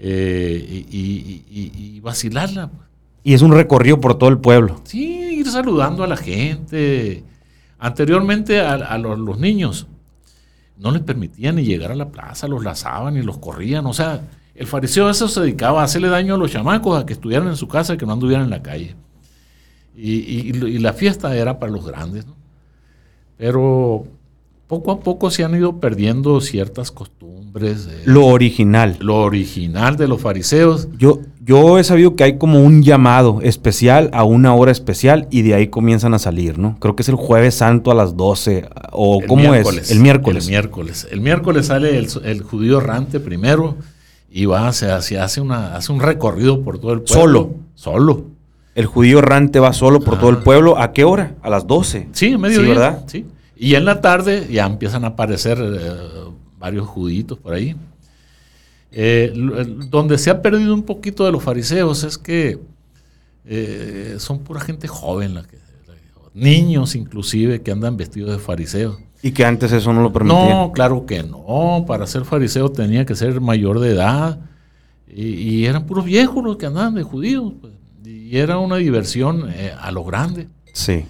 Eh, 0.02 0.86
y, 0.90 2.00
vacilarla. 2.00 2.68
Pues. 2.68 2.88
Y 3.22 3.34
es 3.34 3.42
un 3.42 3.52
recorrido 3.52 4.00
por 4.00 4.16
todo 4.16 4.30
el 4.30 4.38
pueblo. 4.38 4.80
Sí, 4.84 5.34
ir 5.38 5.46
saludando 5.50 6.02
a 6.02 6.06
la 6.06 6.16
gente. 6.16 7.22
Anteriormente 7.78 8.60
a, 8.60 8.96
los 8.98 9.38
niños 9.38 9.86
no 10.78 10.90
les 10.90 11.02
permitían 11.02 11.56
ni 11.56 11.64
llegar 11.64 11.92
a 11.92 11.94
la 11.94 12.08
plaza, 12.10 12.48
los 12.48 12.64
lazaban 12.64 13.18
y 13.18 13.22
los 13.22 13.36
corrían. 13.38 13.84
O 13.84 13.92
sea, 13.92 14.22
el 14.54 14.66
fariseo 14.66 15.10
eso 15.10 15.28
se 15.28 15.40
dedicaba 15.40 15.82
a 15.82 15.84
hacerle 15.84 16.08
daño 16.08 16.34
a 16.34 16.38
los 16.38 16.50
chamacos, 16.50 16.98
a 16.98 17.04
que 17.04 17.12
estuvieran 17.12 17.48
en 17.48 17.56
su 17.56 17.68
casa 17.68 17.94
y 17.94 17.96
que 17.98 18.06
no 18.06 18.14
anduvieran 18.14 18.44
en 18.44 18.50
la 18.50 18.62
calle. 18.62 18.96
Y, 19.94 20.78
la 20.78 20.94
fiesta 20.94 21.36
era 21.36 21.58
para 21.58 21.72
los 21.72 21.84
grandes. 21.86 22.26
¿no? 22.26 22.34
Pero 23.36 24.06
poco 24.70 24.92
a 24.92 25.00
poco 25.00 25.32
se 25.32 25.42
han 25.42 25.56
ido 25.56 25.80
perdiendo 25.80 26.40
ciertas 26.40 26.92
costumbres. 26.92 27.88
lo 28.04 28.26
original. 28.26 28.96
Lo 29.00 29.16
original 29.16 29.96
de 29.96 30.06
los 30.06 30.20
fariseos. 30.20 30.86
Yo, 30.96 31.22
yo 31.40 31.80
he 31.80 31.82
sabido 31.82 32.14
que 32.14 32.22
hay 32.22 32.38
como 32.38 32.62
un 32.62 32.84
llamado 32.84 33.40
especial 33.42 34.10
a 34.12 34.22
una 34.22 34.54
hora 34.54 34.70
especial 34.70 35.26
y 35.28 35.42
de 35.42 35.54
ahí 35.54 35.66
comienzan 35.66 36.14
a 36.14 36.20
salir, 36.20 36.56
¿no? 36.56 36.76
Creo 36.78 36.94
que 36.94 37.02
es 37.02 37.08
el 37.08 37.16
jueves 37.16 37.56
santo 37.56 37.90
a 37.90 37.96
las 37.96 38.16
12 38.16 38.68
o 38.92 39.20
¿cómo 39.26 39.56
es? 39.56 39.90
El 39.90 39.98
miércoles. 39.98 40.44
El 40.44 40.50
miércoles. 40.52 41.08
El 41.10 41.20
miércoles 41.20 41.66
sale 41.66 41.98
el, 41.98 42.42
judío 42.42 42.78
errante 42.78 43.18
primero 43.18 43.74
y 44.30 44.44
va, 44.44 44.72
se, 44.72 44.92
hace, 44.92 45.40
una, 45.40 45.74
hace 45.74 45.90
un 45.90 45.98
recorrido 45.98 46.62
por 46.62 46.78
todo 46.78 46.92
el 46.92 47.00
pueblo. 47.00 47.20
Solo. 47.20 47.54
Solo. 47.74 48.24
El 48.76 48.86
judío 48.86 49.18
errante 49.18 49.58
va 49.58 49.72
solo 49.72 49.98
por 49.98 50.20
todo 50.20 50.30
el 50.30 50.38
pueblo. 50.38 50.78
¿A 50.78 50.92
qué 50.92 51.02
hora? 51.02 51.34
A 51.42 51.50
las 51.50 51.66
12. 51.66 52.10
Sí, 52.12 52.34
a 52.34 52.38
mediodía. 52.38 52.62
Sí, 52.62 52.68
¿verdad? 52.68 53.04
Sí. 53.08 53.26
Y 53.62 53.74
en 53.74 53.84
la 53.84 54.00
tarde 54.00 54.48
ya 54.50 54.64
empiezan 54.64 55.04
a 55.04 55.08
aparecer 55.08 55.58
eh, 55.60 55.92
varios 56.58 56.86
juditos 56.86 57.38
por 57.38 57.52
ahí. 57.52 57.76
Eh, 58.90 59.34
donde 59.90 60.16
se 60.16 60.30
ha 60.30 60.40
perdido 60.40 60.72
un 60.72 60.82
poquito 60.82 61.26
de 61.26 61.32
los 61.32 61.42
fariseos 61.42 62.02
es 62.02 62.16
que 62.16 62.58
eh, 63.44 64.16
son 64.18 64.40
pura 64.40 64.60
gente 64.60 64.88
joven, 64.88 65.34
la 65.34 65.42
que, 65.42 65.58
niños 66.32 66.94
inclusive 66.94 67.60
que 67.60 67.70
andan 67.70 67.98
vestidos 67.98 68.30
de 68.30 68.38
fariseos. 68.38 68.96
Y 69.22 69.32
que 69.32 69.44
antes 69.44 69.72
eso 69.72 69.92
no 69.92 70.02
lo 70.02 70.10
permitía. 70.10 70.54
No, 70.54 70.72
claro 70.72 71.04
que 71.04 71.22
no. 71.22 71.84
Para 71.86 72.06
ser 72.06 72.24
fariseo 72.24 72.70
tenía 72.70 73.04
que 73.04 73.14
ser 73.14 73.42
mayor 73.42 73.78
de 73.78 73.90
edad. 73.90 74.40
Y, 75.06 75.66
eran 75.66 75.84
puros 75.84 76.06
viejos 76.06 76.42
los 76.42 76.56
que 76.56 76.64
andaban 76.64 76.94
de 76.94 77.02
judíos. 77.02 77.52
Pues. 77.60 77.74
Y 78.06 78.38
era 78.38 78.56
una 78.56 78.76
diversión 78.76 79.50
eh, 79.50 79.74
a 79.78 79.90
lo 79.90 80.02
grande. 80.04 80.48
Sí. 80.72 81.04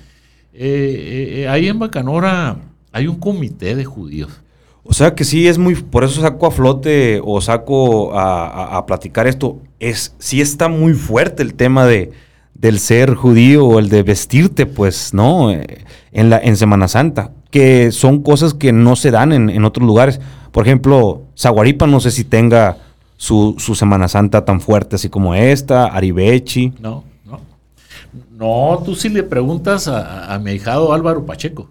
Eh, 0.52 1.46
ahí 1.48 1.68
en 1.68 1.78
Bacanora 1.78 2.56
hay 2.92 3.06
un 3.06 3.16
comité 3.16 3.74
de 3.74 3.84
judíos. 3.84 4.42
O 4.82 4.92
sea 4.92 5.14
que 5.14 5.24
sí 5.24 5.46
es 5.46 5.58
muy, 5.58 5.74
por 5.74 6.04
eso 6.04 6.20
saco 6.20 6.46
a 6.46 6.50
flote 6.50 7.20
o 7.24 7.40
saco 7.40 8.12
a, 8.12 8.84
platicar 8.86 9.26
esto, 9.26 9.58
es, 9.78 10.14
sí 10.18 10.40
está 10.40 10.68
muy 10.68 10.94
fuerte 10.94 11.42
el 11.42 11.54
tema 11.54 11.84
de, 11.86 12.10
del 12.54 12.78
ser 12.78 13.14
judío 13.14 13.66
o 13.66 13.78
el 13.78 13.88
de 13.88 14.02
vestirte, 14.02 14.66
pues, 14.66 15.14
¿no? 15.14 15.52
Eh, 15.52 15.84
en, 16.12 16.30
la, 16.30 16.38
en 16.38 16.56
Semana 16.56 16.88
Santa, 16.88 17.30
que 17.50 17.92
son 17.92 18.22
cosas 18.22 18.54
que 18.54 18.72
no 18.72 18.96
se 18.96 19.10
dan 19.10 19.32
en, 19.32 19.64
otros 19.64 19.86
lugares. 19.86 20.20
Por 20.50 20.66
ejemplo, 20.66 21.22
Zaguaripa 21.38 21.86
no 21.86 22.00
sé 22.00 22.10
si 22.10 22.24
tenga 22.24 22.78
su, 23.16 23.54
Semana 23.74 24.08
Santa 24.08 24.44
tan 24.44 24.60
fuerte 24.60 24.96
así 24.96 25.08
como 25.08 25.34
esta, 25.34 25.86
Aribechi. 25.86 26.72
No, 26.80 27.04
no. 28.40 28.82
Tú 28.84 28.96
sí 28.96 29.08
le 29.10 29.22
preguntas 29.22 29.86
a, 29.86 30.36
mi 30.42 30.52
hijado 30.52 30.92
Álvaro 30.92 31.26
Pacheco. 31.26 31.70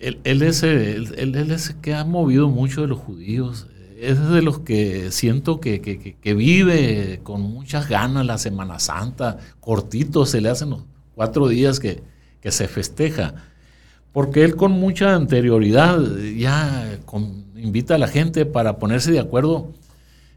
Él, 0.00 0.42
es, 0.42 0.62
él, 0.62 1.56
que 1.80 1.94
ha 1.94 2.04
movido 2.04 2.48
mucho 2.48 2.80
de 2.80 2.88
los 2.88 2.98
judíos. 2.98 3.68
Es 4.00 4.28
de 4.28 4.42
los 4.42 4.60
que 4.60 5.12
siento 5.12 5.60
que, 5.60 6.16
vive 6.24 7.20
con 7.22 7.42
muchas 7.42 7.88
ganas 7.88 8.26
la 8.26 8.38
Semana 8.38 8.78
Santa. 8.78 9.38
Cortito 9.60 10.26
se 10.26 10.40
le 10.40 10.48
hacen 10.48 10.70
los 10.70 10.84
cuatro 11.14 11.48
días 11.48 11.80
que, 11.80 12.02
se 12.48 12.68
festeja. 12.68 13.34
Porque 14.12 14.44
él 14.44 14.56
con 14.56 14.72
mucha 14.72 15.14
anterioridad 15.14 16.00
ya 16.36 16.98
invita 17.56 17.96
a 17.96 17.98
la 17.98 18.08
gente 18.08 18.46
para 18.46 18.78
ponerse 18.78 19.12
de 19.12 19.18
acuerdo 19.18 19.74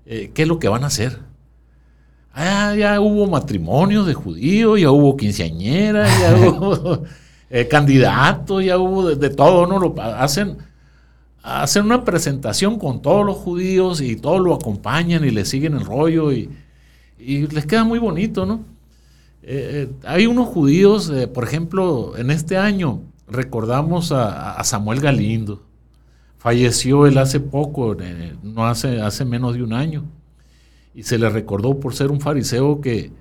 eh, 0.05 0.31
qué 0.33 0.41
es 0.41 0.47
lo 0.47 0.59
que 0.59 0.67
van 0.67 0.83
a 0.83 0.87
hacer. 0.87 1.28
Ah, 2.41 2.73
ya 2.73 3.01
hubo 3.01 3.27
matrimonios 3.27 4.07
de 4.07 4.13
judíos, 4.13 4.79
ya 4.79 4.91
hubo 4.91 5.17
quinceañeras, 5.17 6.09
ya 6.21 6.37
hubo 6.37 7.03
eh, 7.49 7.67
candidatos, 7.67 8.63
ya 8.63 8.77
hubo 8.77 9.13
de, 9.13 9.29
todo, 9.29 9.67
¿no? 9.67 9.77
Lo, 9.77 9.93
hacen, 10.01 10.57
hacen 11.43 11.83
una 11.83 12.05
presentación 12.05 12.79
con 12.79 13.01
todos 13.01 13.25
los 13.25 13.35
judíos 13.35 13.99
y 13.99 14.15
todos 14.15 14.39
lo 14.39 14.53
acompañan 14.53 15.25
y 15.25 15.31
le 15.31 15.43
siguen 15.43 15.73
el 15.73 15.83
rollo 15.83 16.31
y, 16.31 16.49
les 17.17 17.65
queda 17.65 17.83
muy 17.83 17.99
bonito, 17.99 18.45
¿no? 18.45 18.63
Eh, 19.43 19.89
eh, 19.89 19.93
hay 20.05 20.25
unos 20.25 20.47
judíos, 20.47 21.11
por 21.33 21.43
ejemplo, 21.43 22.15
en 22.15 22.31
este 22.31 22.55
año 22.55 23.01
recordamos 23.27 24.13
a, 24.13 24.63
Samuel 24.63 25.01
Galindo. 25.01 25.61
Falleció 26.37 27.05
él 27.05 27.17
hace 27.17 27.41
poco, 27.41 27.97
no 28.43 28.65
hace, 28.65 29.01
hace 29.01 29.25
menos 29.25 29.55
de 29.55 29.63
un 29.63 29.73
año. 29.73 30.05
Y 30.93 31.03
se 31.03 31.17
le 31.17 31.29
recordó 31.29 31.79
por 31.79 31.93
ser 31.93 32.11
un 32.11 32.19
fariseo 32.19 32.81
que, 32.81 33.11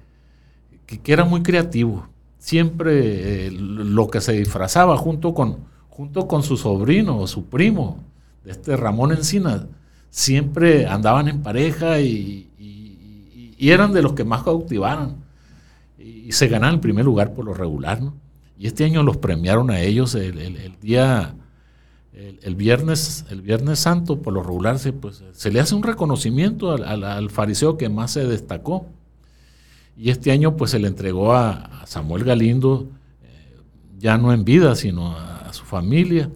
que 0.87 1.13
era 1.13 1.25
muy 1.25 1.43
creativo 1.43 2.09
siempre 2.39 3.47
eh, 3.47 3.51
lo 3.51 4.09
que 4.09 4.21
se 4.21 4.33
disfrazaba 4.33 4.97
junto 4.97 5.35
con, 5.35 5.59
junto 5.89 6.27
con 6.27 6.43
su 6.43 6.57
sobrino 6.57 7.19
o 7.19 7.27
su 7.27 7.45
primo, 7.45 8.03
este 8.45 8.77
Ramón 8.77 9.13
Encina, 9.13 9.67
siempre 10.11 10.87
andaban 10.87 11.29
en 11.29 11.43
pareja 11.43 12.01
y, 12.01 12.45
eran 13.61 13.93
de 13.93 14.03
los 14.03 14.13
que 14.13 14.25
más 14.25 14.45
cautivaron. 14.45 15.17
Y, 15.99 16.33
se 16.33 16.49
ganaban 16.49 16.77
el 16.77 16.81
primer 16.81 17.05
lugar 17.05 17.35
por 17.35 17.45
lo 17.45 17.53
regular. 17.53 18.01
Y 18.57 18.67
este 18.67 18.85
año 18.85 19.03
los 19.03 19.17
premiaron 19.17 19.71
a 19.71 19.81
ellos 19.81 20.15
el, 20.15 20.77
día, 20.81 21.35
el, 22.19 22.57
viernes, 22.57 23.25
el 23.31 23.43
viernes 23.43 23.79
santo, 23.79 24.21
por 24.21 24.33
lo 24.33 24.43
regular 24.43 24.79
se, 24.79 24.93
pues, 24.93 25.23
se 25.33 25.51
le 25.53 25.61
hace 25.61 25.75
un 25.75 25.85
reconocimiento 25.85 26.73
al 26.73 27.31
fariseo 27.31 27.77
que 27.77 27.89
más 27.89 28.13
se 28.13 28.27
destacó. 28.27 28.87
Y 29.97 30.11
este 30.11 30.31
año 30.31 30.57
pues 30.57 30.73
se 30.73 30.79
le 30.79 30.89
entregó 30.89 31.33
a, 31.33 31.85
Samuel 31.87 32.25
Galindo, 32.25 32.89
eh, 33.23 33.57
ya 33.99 34.19
no 34.19 34.33
en 34.33 34.45
vida, 34.45 34.75
sino 34.75 35.17
a, 35.17 35.53
su 35.53 35.65
familia, 35.65 36.31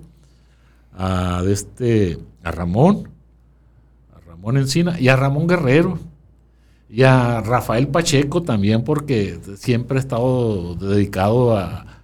a, 0.95 1.43
este, 1.47 2.19
a 2.43 2.51
Ramón, 2.51 3.11
a 4.15 4.21
Ramón 4.21 4.57
Encina 4.57 4.99
y 4.99 5.09
a 5.09 5.17
Ramón 5.17 5.47
Guerrero. 5.47 5.99
Y 6.89 7.05
a 7.05 7.41
Rafael 7.41 7.89
Pacheco 7.89 8.43
también, 8.43 8.85
porque 8.85 9.41
siempre 9.57 9.97
ha 9.97 10.01
estado 10.01 10.75
dedicado 10.75 11.57
a, 11.57 12.02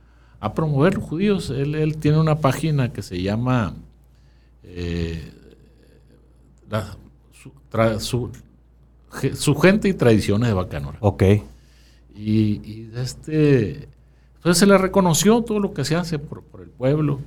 promover 0.55 0.95
los 0.95 1.05
judíos. 1.05 1.51
Él, 1.51 1.97
tiene 1.99 2.19
una 2.19 2.37
página 2.37 2.93
que 2.93 3.03
se 3.03 3.21
llama 3.21 3.75
eh, 4.63 5.33
su, 7.99 8.31
su 9.35 9.55
gente 9.57 9.89
y 9.89 9.95
tradiciones 9.95 10.49
de 10.49 10.55
Bacanora. 10.55 10.99
Ok. 11.01 11.23
Y, 12.19 12.91
este, 12.97 13.89
entonces 14.37 14.59
se 14.59 14.67
le 14.67 14.77
reconoció 14.77 15.43
todo 15.43 15.61
lo 15.61 15.73
que 15.73 15.85
se 15.85 15.95
hace 15.95 16.19
por, 16.19 16.43
el 16.61 16.69
pueblo. 16.69 17.21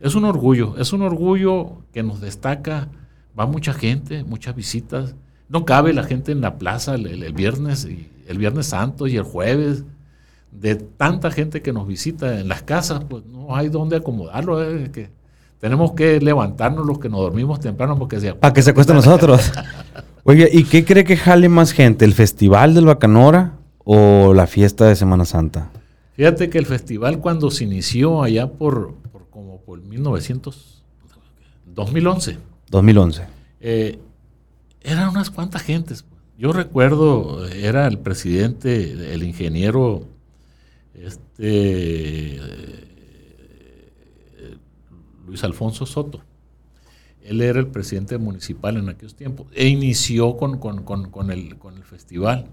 Es 0.00 0.16
un 0.16 0.24
orgullo, 0.24 0.76
es 0.76 0.92
un 0.92 1.02
orgullo 1.02 1.82
que 1.92 2.02
nos 2.02 2.20
destaca. 2.20 2.88
Va 3.38 3.46
mucha 3.46 3.72
gente, 3.72 4.24
muchas 4.24 4.56
visitas. 4.56 5.14
No 5.48 5.64
cabe 5.64 5.92
la 5.92 6.02
gente 6.02 6.32
en 6.32 6.40
la 6.40 6.58
plaza 6.58 6.96
el, 6.96 7.32
viernes, 7.32 7.84
y, 7.84 8.08
el 8.26 8.38
viernes 8.38 8.66
santo 8.66 9.06
y 9.06 9.16
el 9.16 9.22
jueves. 9.22 9.84
De 10.50 10.74
tanta 10.76 11.30
gente 11.30 11.62
que 11.62 11.72
nos 11.72 11.86
visita 11.86 12.40
en 12.40 12.48
las 12.48 12.62
casas, 12.62 13.04
pues 13.08 13.24
no 13.26 13.54
hay 13.54 13.68
dónde 13.68 13.96
acomodarlo. 13.96 14.62
Eh, 14.62 14.90
que 14.90 15.10
tenemos 15.60 15.92
que 15.92 16.20
levantarnos 16.20 16.86
los 16.86 16.98
que 16.98 17.08
nos 17.08 17.20
dormimos 17.20 17.60
temprano 17.60 17.98
porque 17.98 18.20
se 18.20 18.34
Para 18.34 18.52
que 18.52 18.62
se 18.62 18.70
acuesten 18.70 18.96
nosotros. 18.96 19.52
Oye, 20.24 20.48
¿y 20.52 20.64
qué 20.64 20.84
cree 20.84 21.04
que 21.04 21.16
jale 21.16 21.48
más 21.48 21.72
gente? 21.72 22.04
¿El 22.04 22.14
Festival 22.14 22.74
del 22.74 22.86
Bacanora 22.86 23.54
o 23.84 24.34
la 24.34 24.46
fiesta 24.46 24.86
de 24.86 24.96
Semana 24.96 25.24
Santa? 25.24 25.70
Fíjate 26.14 26.50
que 26.50 26.58
el 26.58 26.66
festival 26.66 27.20
cuando 27.20 27.50
se 27.50 27.62
inició 27.62 28.24
allá 28.24 28.48
por, 28.48 28.96
como 29.30 29.60
por 29.60 29.80
1900, 29.80 30.82
2011. 31.66 32.38
2011. 32.70 33.22
eran 33.60 35.08
unas 35.08 35.30
cuantas 35.30 35.62
gentes. 35.62 36.04
Yo 36.36 36.52
recuerdo, 36.52 37.46
era 37.48 37.86
el 37.86 37.98
presidente, 37.98 39.12
el 39.12 39.24
ingeniero, 39.24 40.04
este, 41.04 42.40
Luis 45.26 45.44
Alfonso 45.44 45.86
Soto. 45.86 46.20
Él 47.22 47.42
era 47.42 47.58
el 47.60 47.66
presidente 47.66 48.16
municipal 48.16 48.78
en 48.78 48.88
aquellos 48.88 49.14
tiempos 49.14 49.48
e 49.52 49.68
inició 49.68 50.36
con, 50.36 50.54
el, 51.30 51.84
festival. 51.84 52.46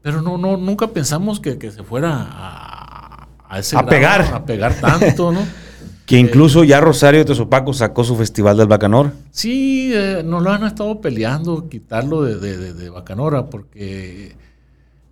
Pero 0.00 0.22
no, 0.22 0.38
no, 0.38 0.56
nunca 0.56 0.88
pensamos 0.88 1.40
que, 1.40 1.58
se 1.70 1.82
fuera 1.82 2.26
a, 2.30 3.28
a, 3.48 3.86
pegar. 3.86 4.22
A 4.32 4.46
pegar 4.46 4.74
tanto, 4.80 5.32
¿no? 5.32 5.40
que 6.06 6.18
incluso 6.18 6.62
ya 6.62 6.80
Rosario 6.80 7.20
de 7.20 7.24
Tezopaco 7.26 7.74
sacó 7.74 8.04
su 8.04 8.16
festival 8.16 8.56
del 8.56 8.68
Bacanor. 8.68 9.12
Sí, 9.32 9.90
eh, 9.92 10.22
nos 10.24 10.42
lo 10.42 10.52
han 10.52 10.64
estado 10.64 11.00
peleando, 11.00 11.68
quitarlo 11.68 12.22
de, 12.22 12.88
Bacanora, 12.88 13.46
porque 13.46 14.36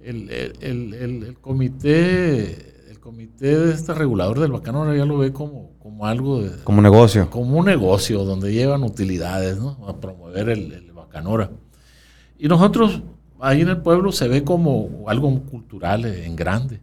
el 0.05 1.37
comité 1.41 2.75
comité 3.05 3.59
de 3.59 3.75
este 3.75 3.93
regulador 3.93 4.41
del 4.41 4.51
Bacanora 4.51 4.97
ya 4.97 5.05
lo 5.05 5.19
ve 5.19 5.31
como, 5.31 5.73
como 5.79 6.07
algo 6.07 6.41
de... 6.41 6.65
Como 6.65 6.81
negocio. 6.81 7.29
Como 7.29 7.59
un 7.59 7.67
negocio 7.67 8.25
donde 8.25 8.51
llevan 8.51 8.83
utilidades, 8.83 9.59
¿no? 9.59 9.77
A 9.87 10.01
promover 10.01 10.49
el, 10.49 10.91
Bacanora. 10.95 11.51
Y 12.39 12.49
nosotros, 12.49 13.03
ahí 13.41 13.61
en 13.61 13.69
el 13.69 13.83
pueblo 13.83 14.11
se 14.11 14.27
ve 14.27 14.43
como 14.43 15.05
algo 15.07 15.39
cultural 15.43 16.07
en 16.07 16.35
grande. 16.35 16.81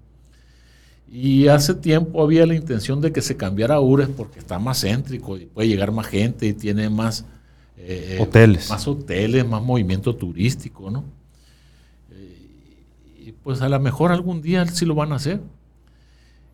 Y 1.11 1.47
hace 1.47 1.73
tiempo 1.73 2.21
había 2.21 2.45
la 2.45 2.53
intención 2.53 3.01
de 3.01 3.11
que 3.11 3.23
se 3.23 3.35
cambiara 3.35 3.75
a 3.75 3.81
Ures 3.81 4.07
porque 4.07 4.37
está 4.37 4.59
más 4.59 4.81
céntrico 4.81 5.37
y 5.37 5.47
puede 5.47 5.69
llegar 5.69 5.91
más 5.91 6.05
gente 6.05 6.45
y 6.45 6.53
tiene 6.53 6.87
más... 6.91 7.25
Eh, 7.77 8.19
hoteles. 8.21 8.69
Más 8.69 8.87
hoteles, 8.87 9.47
más 9.47 9.63
movimiento 9.63 10.15
turístico, 10.15 10.91
¿no? 10.91 11.03
Pues 13.43 13.61
a 13.61 13.69
lo 13.69 13.79
mejor 13.79 14.11
algún 14.11 14.41
día 14.41 14.65
sí 14.67 14.85
lo 14.85 14.95
van 14.95 15.11
a 15.11 15.15
hacer. 15.15 15.41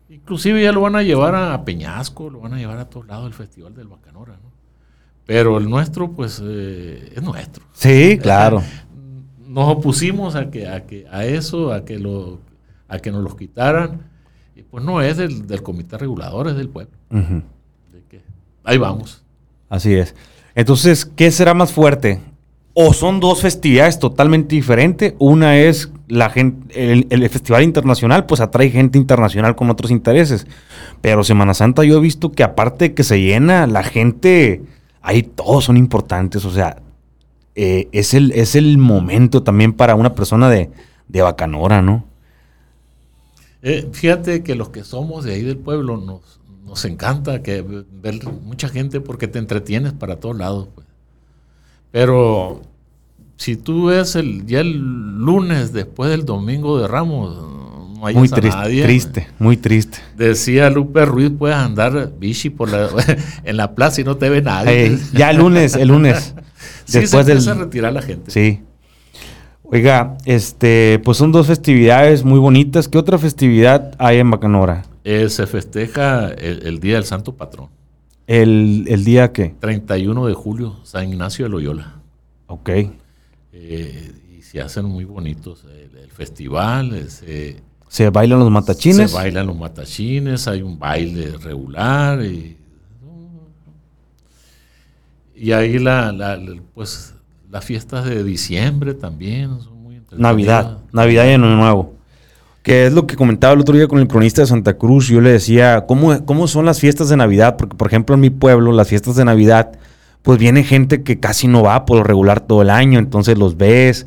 Inclusive 0.08 0.62
ya 0.62 0.72
lo 0.72 0.80
van 0.80 0.96
a 0.96 1.02
llevar 1.02 1.34
a 1.34 1.64
Peñasco, 1.64 2.30
lo 2.30 2.40
van 2.40 2.54
a 2.54 2.58
llevar 2.58 2.78
a 2.78 2.88
todos 2.88 3.06
lados 3.06 3.24
del 3.24 3.34
Festival 3.34 3.74
del 3.74 3.88
Bacanora, 3.88 4.34
¿no? 4.42 4.50
Pero 5.26 5.58
el 5.58 5.68
nuestro, 5.68 6.12
pues, 6.12 6.42
eh, 6.42 7.12
es 7.14 7.22
nuestro. 7.22 7.62
Sí, 7.74 8.18
claro. 8.18 8.62
Nos 9.46 9.68
opusimos 9.68 10.34
a 10.34 10.50
que, 10.50 10.66
a 10.66 10.86
que, 10.86 11.06
a 11.10 11.26
eso, 11.26 11.70
a 11.70 11.84
que 11.84 11.98
lo, 11.98 12.40
a 12.88 12.98
que 12.98 13.12
nos 13.12 13.22
los 13.22 13.36
quitaran. 13.36 14.08
Y 14.56 14.62
pues 14.62 14.82
no 14.82 15.02
es 15.02 15.18
del, 15.18 15.62
comité 15.62 15.98
regulador, 15.98 16.48
es 16.48 16.56
del 16.56 16.70
pueblo. 16.70 16.92
ahí 18.64 18.78
vamos. 18.78 19.22
Así 19.68 19.94
es. 19.94 20.14
Entonces, 20.54 21.04
¿qué 21.04 21.30
será 21.30 21.52
más 21.52 21.72
fuerte? 21.72 22.20
¿O 22.72 22.94
son 22.94 23.20
dos 23.20 23.42
festividades 23.42 23.98
totalmente 23.98 24.54
diferentes? 24.54 25.14
Una 25.18 25.58
es 25.58 25.92
la 26.08 26.30
gente, 26.30 26.92
el, 26.92 27.06
el, 27.10 27.28
festival 27.28 27.62
internacional 27.62 28.26
pues 28.26 28.40
atrae 28.40 28.70
gente 28.70 28.98
internacional 28.98 29.54
con 29.54 29.70
otros 29.70 29.90
intereses. 29.90 30.46
Pero 31.00 31.22
Semana 31.22 31.54
Santa 31.54 31.84
yo 31.84 31.98
he 31.98 32.00
visto 32.00 32.32
que 32.32 32.42
aparte 32.42 32.88
de 32.88 32.94
que 32.94 33.04
se 33.04 33.20
llena, 33.20 33.66
la 33.66 33.82
gente, 33.82 34.62
ahí 35.02 35.22
todos 35.22 35.64
son 35.64 35.76
importantes. 35.76 36.44
O 36.44 36.50
sea, 36.50 36.78
eh, 37.54 37.88
es, 37.92 38.14
el, 38.14 38.32
es 38.32 38.54
el 38.54 38.78
momento 38.78 39.42
también 39.42 39.72
para 39.72 39.94
una 39.94 40.14
persona 40.14 40.48
de, 40.48 40.70
de 41.08 41.22
Bacanora, 41.22 41.82
¿no? 41.82 42.04
Eh, 43.62 43.88
fíjate 43.92 44.42
que 44.42 44.54
los 44.54 44.70
que 44.70 44.84
somos 44.84 45.24
de 45.24 45.34
ahí 45.34 45.42
del 45.42 45.58
pueblo 45.58 45.96
nos, 45.96 46.40
nos 46.64 46.84
encanta 46.84 47.42
que 47.42 47.62
ver 47.62 48.24
mucha 48.44 48.68
gente 48.68 49.00
porque 49.00 49.26
te 49.26 49.38
entretienes 49.38 49.92
para 49.92 50.16
todos 50.16 50.36
lados. 50.36 50.68
Pues. 50.74 50.86
Pero 51.90 52.62
si 53.38 53.56
tú 53.56 53.86
ves 53.86 54.16
el, 54.16 54.44
ya 54.46 54.60
el 54.60 54.78
lunes 55.18 55.72
después 55.72 56.10
del 56.10 56.24
domingo 56.26 56.80
de 56.80 56.88
Ramos, 56.88 57.36
no 57.96 58.06
hay 58.06 58.14
muy 58.14 58.28
triste, 58.28 58.50
nadie. 58.50 58.82
triste, 58.82 59.28
muy 59.38 59.56
triste. 59.56 59.98
Decía 60.16 60.68
Lupe 60.70 61.04
Ruiz, 61.04 61.30
puedes 61.38 61.56
andar 61.56 62.12
bichi 62.18 62.50
por 62.50 62.68
la, 62.68 62.88
en 63.44 63.56
la 63.56 63.74
plaza 63.74 64.00
y 64.00 64.04
no 64.04 64.16
te 64.16 64.28
ve 64.28 64.42
nadie. 64.42 64.98
ya 65.14 65.30
el 65.30 65.38
lunes, 65.38 65.76
el 65.76 65.88
lunes. 65.88 66.34
después 66.88 67.26
se 67.26 67.32
empieza 67.32 67.52
a 67.52 67.54
retirar 67.54 67.92
la 67.92 68.02
gente. 68.02 68.30
Sí. 68.30 68.60
Oiga, 69.62 70.16
este, 70.24 71.00
pues 71.04 71.16
son 71.18 71.30
dos 71.30 71.46
festividades 71.46 72.24
muy 72.24 72.40
bonitas. 72.40 72.88
¿Qué 72.88 72.98
otra 72.98 73.18
festividad 73.18 73.94
hay 73.98 74.18
en 74.18 74.30
Bacanora? 74.30 74.84
Eh, 75.04 75.28
se 75.28 75.46
festeja 75.46 76.28
el, 76.28 76.80
Día 76.80 76.94
del 76.94 77.04
Santo 77.04 77.36
Patrón. 77.36 77.68
¿El, 78.26 78.86
¿El, 78.88 79.04
día 79.04 79.32
qué? 79.32 79.54
31 79.60 80.26
de 80.26 80.34
julio, 80.34 80.76
San 80.82 81.08
Ignacio 81.08 81.44
de 81.44 81.50
Loyola. 81.50 82.00
Ok. 82.46 82.70
Eh, 83.52 84.12
y 84.38 84.42
se 84.42 84.60
hacen 84.60 84.84
muy 84.84 85.04
bonitos. 85.04 85.64
El, 85.64 86.10
festival, 86.10 87.06
se 87.88 88.10
bailan 88.10 88.40
los 88.40 88.50
matachines. 88.50 89.10
Se 89.10 89.16
bailan 89.16 89.46
los 89.46 89.56
matachines, 89.56 90.46
hay 90.46 90.62
un 90.62 90.78
baile 90.78 91.36
regular 91.38 92.22
y, 92.24 92.56
y 95.34 95.52
ahí 95.52 95.78
la, 95.78 96.12
la, 96.12 96.38
pues 96.74 97.14
las 97.50 97.64
fiestas 97.64 98.04
de 98.04 98.22
diciembre 98.24 98.94
también 98.94 99.60
son 99.60 99.82
muy 99.82 100.02
Navidad, 100.16 100.78
Navidad 100.92 101.24
y 101.24 101.28
Año 101.30 101.56
Nuevo. 101.56 101.94
Que 102.62 102.86
es 102.86 102.92
lo 102.92 103.06
que 103.06 103.16
comentaba 103.16 103.54
el 103.54 103.60
otro 103.60 103.74
día 103.74 103.88
con 103.88 103.98
el 103.98 104.08
cronista 104.08 104.42
de 104.42 104.48
Santa 104.48 104.76
Cruz. 104.76 105.08
Yo 105.08 105.22
le 105.22 105.30
decía, 105.30 105.86
¿cómo, 105.86 106.26
¿cómo 106.26 106.46
son 106.46 106.66
las 106.66 106.80
fiestas 106.80 107.08
de 107.08 107.16
Navidad? 107.16 107.56
Porque, 107.56 107.76
por 107.76 107.86
ejemplo, 107.86 108.14
en 108.14 108.20
mi 108.20 108.28
pueblo, 108.28 108.72
las 108.72 108.88
fiestas 108.88 109.16
de 109.16 109.24
Navidad, 109.24 109.78
pues 110.22 110.38
viene 110.38 110.64
gente 110.64 111.02
que 111.02 111.20
casi 111.20 111.48
no 111.48 111.62
va 111.62 111.84
por 111.84 111.98
lo 111.98 112.04
regular 112.04 112.40
todo 112.40 112.62
el 112.62 112.70
año. 112.70 112.98
Entonces 112.98 113.38
los 113.38 113.56
ves, 113.56 114.06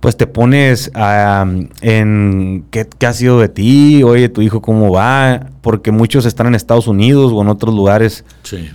pues 0.00 0.16
te 0.16 0.26
pones 0.26 0.90
en 0.94 2.64
¿qué, 2.70 2.88
¿qué, 2.98 3.06
ha 3.06 3.12
sido 3.12 3.38
de 3.38 3.48
ti, 3.48 4.02
oye, 4.02 4.28
tu 4.28 4.42
hijo 4.42 4.62
cómo 4.62 4.90
va, 4.90 5.48
porque 5.60 5.92
muchos 5.92 6.24
están 6.24 6.46
en 6.46 6.54
Estados 6.54 6.88
Unidos 6.88 7.32
o 7.32 7.42
en 7.42 7.48
otros 7.48 7.74
lugares 7.74 8.24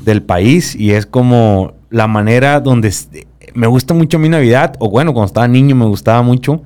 del 0.02 0.22
país 0.22 0.76
y 0.76 0.92
es 0.92 1.06
como 1.06 1.74
la 1.90 2.08
manera 2.08 2.60
donde 2.60 2.94
me 3.56 3.68
gusta 3.68 3.94
mucho 3.94 4.20
mi 4.20 4.30
Navidad, 4.30 4.76
o 4.80 4.90
bueno, 4.90 5.14
cuando 5.14 5.28
estaba 5.28 5.48
niño 5.48 5.76
me 5.76 5.86
gustaba 5.86 6.22
mucho 6.22 6.62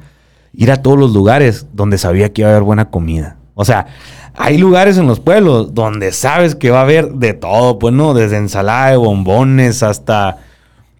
ir 0.53 0.71
a 0.71 0.81
todos 0.81 0.97
los 0.97 1.13
lugares 1.13 1.67
donde 1.73 1.97
sabía 1.97 2.33
que 2.33 2.41
iba 2.41 2.49
a 2.49 2.53
haber 2.53 2.63
buena 2.63 2.89
comida. 2.89 3.38
O 3.61 3.65
sea, 3.65 3.87
hay 4.37 4.57
lugares 4.57 4.97
en 4.97 5.05
los 5.05 5.19
pueblos 5.19 5.73
donde 5.73 6.13
sabes 6.13 6.55
que 6.55 6.69
va 6.69 6.79
a 6.79 6.83
haber 6.83 7.11
de 7.15 7.33
todo, 7.33 7.77
pues 7.77 7.93
no, 7.93 8.13
desde 8.13 8.37
ensalada 8.37 8.91
de 8.91 8.95
bombones 8.95 9.83
hasta... 9.83 10.37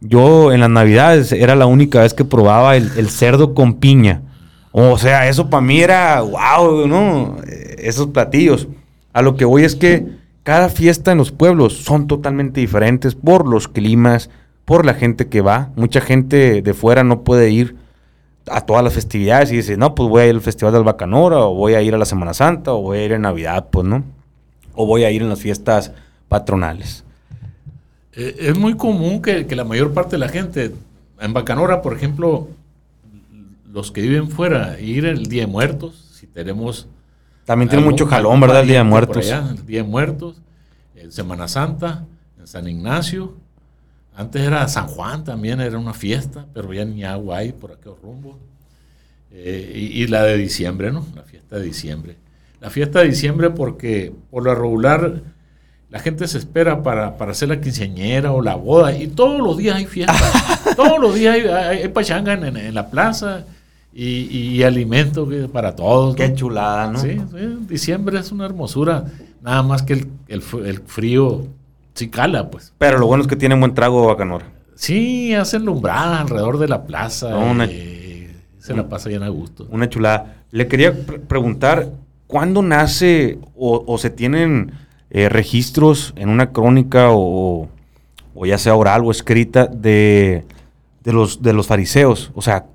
Yo 0.01 0.51
en 0.51 0.60
las 0.60 0.70
navidades 0.70 1.32
era 1.32 1.55
la 1.55 1.66
única 1.68 2.01
vez 2.01 2.14
que 2.14 2.26
probaba 2.26 2.76
el, 2.76 3.10
cerdo 3.10 3.53
con 3.53 3.76
piña. 3.76 4.24
O 4.74 4.97
sea, 4.97 5.30
eso 5.30 5.49
para 5.49 5.62
mí 5.62 5.80
era 5.80 6.20
wow, 6.20 6.86
¿no? 6.86 7.38
Esos 7.78 8.07
platillos. 8.07 8.68
A 9.14 9.22
lo 9.22 9.38
que 9.38 9.45
voy 9.45 9.64
es 9.64 9.78
que 9.78 10.05
cada 10.43 10.68
fiesta 10.68 11.14
en 11.14 11.18
los 11.18 11.32
pueblos 11.32 11.78
son 11.78 12.07
totalmente 12.07 12.60
diferentes 12.60 13.16
por 13.16 13.47
los 13.47 13.70
climas, 13.70 14.30
por 14.66 14.86
la 14.86 14.95
gente 14.95 15.28
que 15.28 15.39
va. 15.39 15.70
Mucha 15.78 16.01
gente 16.01 16.62
de 16.62 16.74
fuera 16.74 17.05
no 17.05 17.22
puede 17.22 17.51
ir 17.51 17.78
a 18.48 18.62
todas 18.62 18.84
las 18.84 18.94
festividades 18.94 19.52
y 19.52 19.58
dice, 19.58 19.78
no, 19.78 19.96
pues 19.96 20.10
voy 20.10 20.22
a 20.24 20.28
ir 20.28 20.36
al 20.36 20.42
Festival 20.42 20.74
del 20.74 20.84
Bacanora, 20.84 21.40
o 21.40 21.54
voy 21.54 21.74
a 21.74 21.82
ir 21.82 21.94
a 21.94 21.98
la 21.98 22.06
Semana 22.06 22.34
Santa, 22.34 22.74
o 22.74 22.82
voy 22.82 23.00
a 23.00 23.06
ir 23.06 23.12
en 23.12 23.22
Navidad, 23.22 23.68
pues, 23.70 23.86
¿no? 23.86 24.04
O 24.74 24.86
voy 24.86 25.04
a 25.04 25.12
ir 25.12 25.22
en 25.22 25.30
las 25.30 25.40
fiestas 25.40 25.92
patronales. 26.28 27.04
Eh, 28.14 28.36
es 28.40 28.58
muy 28.58 28.76
común 28.76 29.22
que, 29.22 29.46
la 29.56 29.64
mayor 29.64 29.94
parte 29.94 30.12
de 30.12 30.20
la 30.20 30.30
gente, 30.30 30.74
en 31.20 31.34
Bacanora, 31.34 31.82
por 31.82 31.96
ejemplo, 31.96 32.50
los 33.72 33.92
que 33.92 34.02
viven 34.02 34.30
fuera, 34.30 34.80
ir 34.80 35.06
el 35.06 35.28
Día 35.28 35.42
de 35.42 35.48
Muertos, 35.48 36.10
si 36.14 36.28
tenemos... 36.28 36.88
También 37.46 37.70
tiene 37.70 37.84
mucho 37.84 38.06
jalón, 38.06 38.40
¿verdad? 38.40 38.62
El 38.62 38.68
Día 38.68 38.80
de 38.80 38.84
Muertos. 38.84 39.28
el 39.28 39.66
Día 39.66 39.84
de 39.84 39.90
Muertos, 39.90 40.42
en 40.96 41.12
Semana 41.12 41.48
Santa, 41.48 42.06
en 42.38 42.48
San 42.48 42.68
Ignacio, 42.68 43.36
antes 44.16 44.41
era 44.41 44.68
San 44.68 44.88
Juan 44.88 45.24
también, 45.24 45.62
era 45.62 45.78
una 45.78 45.93
fiesta, 45.93 46.45
pero 46.53 46.74
ya 46.74 46.86
ni 46.86 47.03
agua 47.03 47.38
hay 47.38 47.53
por 47.53 47.72
aquel 47.72 47.93
rumbo. 48.01 48.38
Eh, 49.32 49.91
y, 49.93 50.07
la 50.07 50.24
de 50.24 50.38
diciembre, 50.38 50.91
¿no? 50.91 51.05
La 51.16 51.22
fiesta 51.22 51.57
de 51.57 51.64
diciembre. 51.64 52.16
La 52.60 52.70
fiesta 52.70 52.99
de 52.99 53.10
diciembre 53.10 53.51
porque 53.51 54.12
por 54.32 54.43
lo 54.43 54.53
regular 54.55 55.22
la 55.89 55.99
gente 55.99 56.28
se 56.28 56.39
espera 56.39 56.84
para, 56.84 57.07
hacer 57.07 57.49
la 57.49 57.62
quinceañera 57.62 58.32
o 58.32 58.41
la 58.41 58.55
boda 58.55 58.95
y 58.95 59.07
todos 59.07 59.39
los 59.39 59.57
días 59.57 59.78
hay 59.78 59.86
fiesta. 59.86 60.14
todos 60.76 60.99
los 60.99 61.14
días 61.14 61.38
hay, 61.45 61.88
pachanga 61.89 62.34
en, 62.34 62.74
la 62.74 62.89
plaza 62.89 63.45
y, 63.93 64.05
y 64.05 64.64
alimento 64.64 65.30
para 65.53 65.76
todos. 65.76 66.16
Qué 66.16 66.34
chulada, 66.34 66.91
¿no? 66.91 66.99
Sí, 66.99 67.20
diciembre 67.68 68.20
es 68.20 68.32
una 68.32 68.45
hermosura. 68.45 69.05
Nada 69.41 69.64
más 69.64 69.84
que 69.84 69.93
el, 69.93 70.07
el 70.28 70.80
frío 70.82 71.45
Sí 72.00 72.08
cala, 72.08 72.50
pues. 72.50 72.72
Pero 72.78 72.97
lo 72.97 73.08
bueno 73.08 73.24
es 73.24 73.28
que 73.28 73.36
tienen 73.36 73.60
buen 73.60 73.74
trago 73.74 74.08
Bacanora. 74.08 74.45
Sí, 74.74 75.34
hacen 75.34 75.66
lumbrada 75.66 76.22
alrededor 76.22 76.58
de 76.58 76.70
la 76.70 76.86
plaza. 76.86 77.28
Eh, 77.66 78.34
se 78.58 78.74
la 78.74 78.88
pasa 78.88 79.10
bien 79.10 79.22
a 79.22 79.28
gusto. 79.28 79.68
Una 79.70 79.89
chulada. 79.89 80.45
Le 80.50 80.70
quería 80.70 80.93
preguntar, 81.28 81.89
¿cuándo 82.26 82.62
nace 82.62 83.38
o, 83.54 83.97
se 83.97 84.10
tienen 84.10 84.72
eh, 85.10 85.28
registros 85.28 86.14
en 86.16 86.30
una 86.30 86.54
crónica 86.54 87.08
o, 87.10 87.68
ya 88.45 88.58
sea 88.58 88.76
oral 88.76 89.04
o 89.04 89.12
escrita 89.12 89.66
de, 89.66 90.45
los, 91.04 91.41
de 91.41 91.52
los 91.52 91.68
fariseos? 91.68 92.32
O 92.34 92.41
sea, 92.41 92.68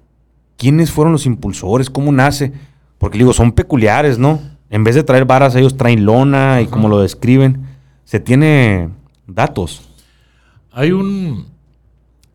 ¿quiénes 0.58 0.90
fueron 0.90 1.14
los 1.14 1.24
impulsores? 1.24 1.88
¿Cómo 1.88 2.12
nace? 2.12 2.52
Porque 2.98 3.16
digo, 3.16 3.32
son 3.32 3.52
peculiares, 3.52 4.18
¿no? 4.18 4.38
En 4.68 4.84
vez 4.84 4.94
de 4.94 5.02
traer 5.02 5.24
varas, 5.24 5.56
ellos 5.56 5.78
traen 5.78 6.04
lona 6.04 6.60
y 6.60 6.66
como 6.66 6.90
lo 6.90 7.00
describen. 7.00 7.62
Se 8.04 8.20
tiene 8.20 8.90
datos. 9.26 9.82
Hay 10.72 10.92
un... 10.92 11.46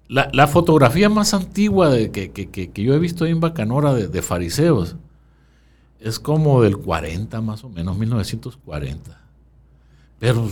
La, 0.08 0.48
fotografía 0.48 1.08
más 1.08 1.36
antigua 1.36 1.90
de, 1.90 2.10
que, 2.10 2.72
yo 2.74 2.96
he 2.96 3.00
visto 3.00 3.28
en 3.28 3.40
Bacanora 3.40 3.94
de, 3.94 4.22
fariseos 4.24 4.96
es 6.00 6.20
como 6.20 6.64
del 6.64 6.78
40 6.78 7.42
más 7.42 7.64
o 7.64 7.70
menos, 7.70 7.96
1940. 7.96 9.22
Pero 10.18 10.50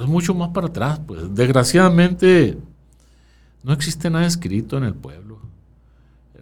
es 0.00 0.06
mucho 0.06 0.34
más 0.34 0.50
para 0.50 0.68
atrás, 0.68 1.00
pues. 1.06 1.34
Desgraciadamente 1.34 2.56
no 3.62 3.74
existe 3.74 4.08
nada 4.08 4.26
escrito 4.26 4.78
en 4.78 4.84
el 4.84 4.94
pueblo. 4.94 5.38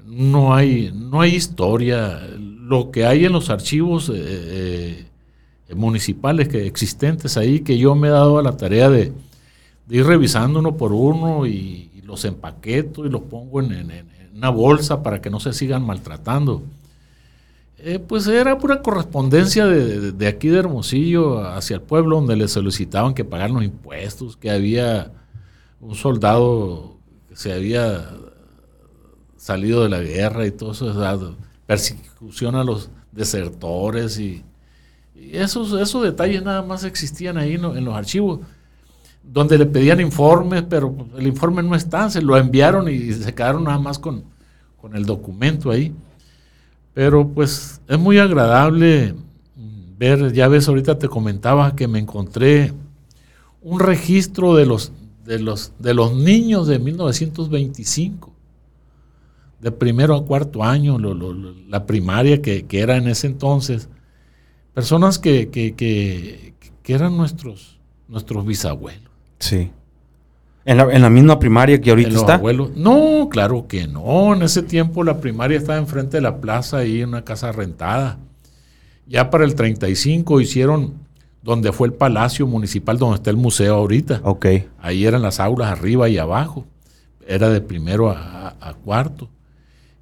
No 0.06 0.54
hay, 0.54 0.92
no 0.94 1.20
hay 1.20 1.34
historia. 1.34 2.20
Lo 2.38 2.92
que 2.92 3.06
hay 3.06 3.24
en 3.24 3.32
los 3.32 3.50
archivos 3.50 4.08
eh, 4.08 5.06
eh, 5.68 5.74
municipales 5.74 6.48
que 6.48 6.66
existentes 6.66 7.36
ahí, 7.36 7.60
que 7.60 7.76
yo 7.76 7.96
me 7.96 8.06
he 8.06 8.10
dado 8.10 8.38
a 8.38 8.42
la 8.42 8.56
tarea 8.56 8.88
de, 8.88 9.12
de 9.86 9.96
ir 9.96 10.06
revisando 10.06 10.60
uno 10.60 10.76
por 10.76 10.92
uno 10.92 11.46
y, 11.46 11.88
los 12.04 12.26
empaqueto 12.26 13.06
y 13.06 13.08
los 13.08 13.22
pongo 13.22 13.62
en, 13.62 13.90
una 14.34 14.50
bolsa 14.50 15.02
para 15.02 15.22
que 15.22 15.30
no 15.30 15.40
se 15.40 15.54
sigan 15.54 15.86
maltratando. 15.86 16.62
Eh, 17.78 17.98
pues 17.98 18.26
era 18.26 18.58
pura 18.58 18.82
correspondencia 18.82 19.64
de, 19.66 20.26
aquí 20.26 20.48
de 20.48 20.58
Hermosillo 20.58 21.42
hacia 21.46 21.76
el 21.76 21.80
pueblo 21.80 22.16
donde 22.16 22.36
le 22.36 22.48
solicitaban 22.48 23.14
que 23.14 23.24
pagaran 23.24 23.54
los 23.54 23.64
impuestos, 23.64 24.36
que 24.36 24.50
había 24.50 25.10
un 25.80 25.94
soldado 25.94 26.98
que 27.30 27.36
se 27.36 27.52
había 27.52 28.10
salido 29.38 29.82
de 29.82 29.88
la 29.88 30.00
guerra 30.00 30.46
y 30.46 30.50
todo 30.50 30.72
eso, 30.72 31.36
persecución 31.66 32.56
a 32.56 32.62
los 32.62 32.90
desertores 33.10 34.18
y, 34.18 34.44
esos, 35.14 35.72
esos 35.80 36.02
detalles 36.02 36.42
nada 36.42 36.62
más 36.62 36.84
existían 36.84 37.38
ahí 37.38 37.54
en 37.54 37.84
los 37.84 37.94
archivos 37.94 38.40
donde 39.22 39.56
le 39.58 39.66
pedían 39.66 40.00
informes, 40.00 40.64
pero 40.68 40.94
el 41.16 41.26
informe 41.26 41.62
no 41.62 41.74
está, 41.74 42.10
se 42.10 42.20
lo 42.20 42.36
enviaron 42.36 42.88
y 42.88 43.12
se 43.12 43.34
quedaron 43.34 43.64
nada 43.64 43.78
más 43.78 43.98
con, 43.98 44.24
el 44.92 45.06
documento 45.06 45.70
ahí. 45.70 45.94
Pero 46.92 47.26
pues 47.26 47.80
es 47.88 47.98
muy 47.98 48.18
agradable 48.18 49.14
ver, 49.96 50.32
ya 50.32 50.48
ves, 50.48 50.68
ahorita 50.68 50.98
te 50.98 51.08
comentaba 51.08 51.76
que 51.76 51.86
me 51.86 52.00
encontré 52.00 52.72
un 53.62 53.78
registro 53.78 54.56
de 54.56 54.66
los, 54.66 54.92
de 55.24 55.38
los, 55.38 55.72
de 55.78 55.94
los 55.94 56.14
niños 56.14 56.66
de 56.66 56.80
1925, 56.80 58.32
de 59.60 59.70
primero 59.70 60.16
a 60.16 60.24
cuarto 60.26 60.64
año, 60.64 60.98
la 60.98 61.86
primaria 61.86 62.42
que, 62.42 62.66
era 62.72 62.96
en 62.96 63.06
ese 63.06 63.28
entonces, 63.28 63.88
personas 64.74 65.20
que, 65.20 65.48
que, 65.50 66.54
eran 66.84 67.16
nuestros, 67.16 67.78
nuestros 68.08 68.44
bisabuelos. 68.44 69.11
Sí. 69.42 69.72
¿En 70.64 70.76
la, 70.76 71.10
misma 71.10 71.40
primaria 71.40 71.80
que 71.80 71.90
ahorita 71.90 72.10
está? 72.10 72.34
Abuelos. 72.34 72.70
No, 72.76 73.28
claro 73.28 73.66
que 73.66 73.88
no. 73.88 74.32
En 74.32 74.42
ese 74.42 74.62
tiempo 74.62 75.02
la 75.02 75.18
primaria 75.18 75.58
estaba 75.58 75.78
enfrente 75.78 76.18
de 76.18 76.20
la 76.20 76.40
plaza, 76.40 76.78
ahí 76.78 77.02
en 77.02 77.08
una 77.08 77.24
casa 77.24 77.50
rentada. 77.50 78.18
Ya 79.08 79.28
para 79.28 79.44
el 79.44 79.56
35 79.56 80.40
hicieron 80.40 80.94
donde 81.42 81.72
fue 81.72 81.88
el 81.88 81.94
palacio 81.94 82.46
municipal, 82.46 82.96
donde 82.96 83.16
está 83.16 83.30
el 83.30 83.36
museo 83.36 83.74
ahorita. 83.74 84.20
Ok. 84.22 84.46
Ahí 84.80 85.04
eran 85.04 85.22
las 85.22 85.40
aulas 85.40 85.72
arriba 85.72 86.08
y 86.08 86.18
abajo. 86.18 86.64
Era 87.26 87.48
de 87.48 87.60
primero 87.60 88.10
a, 88.10 88.76
cuarto. 88.84 89.28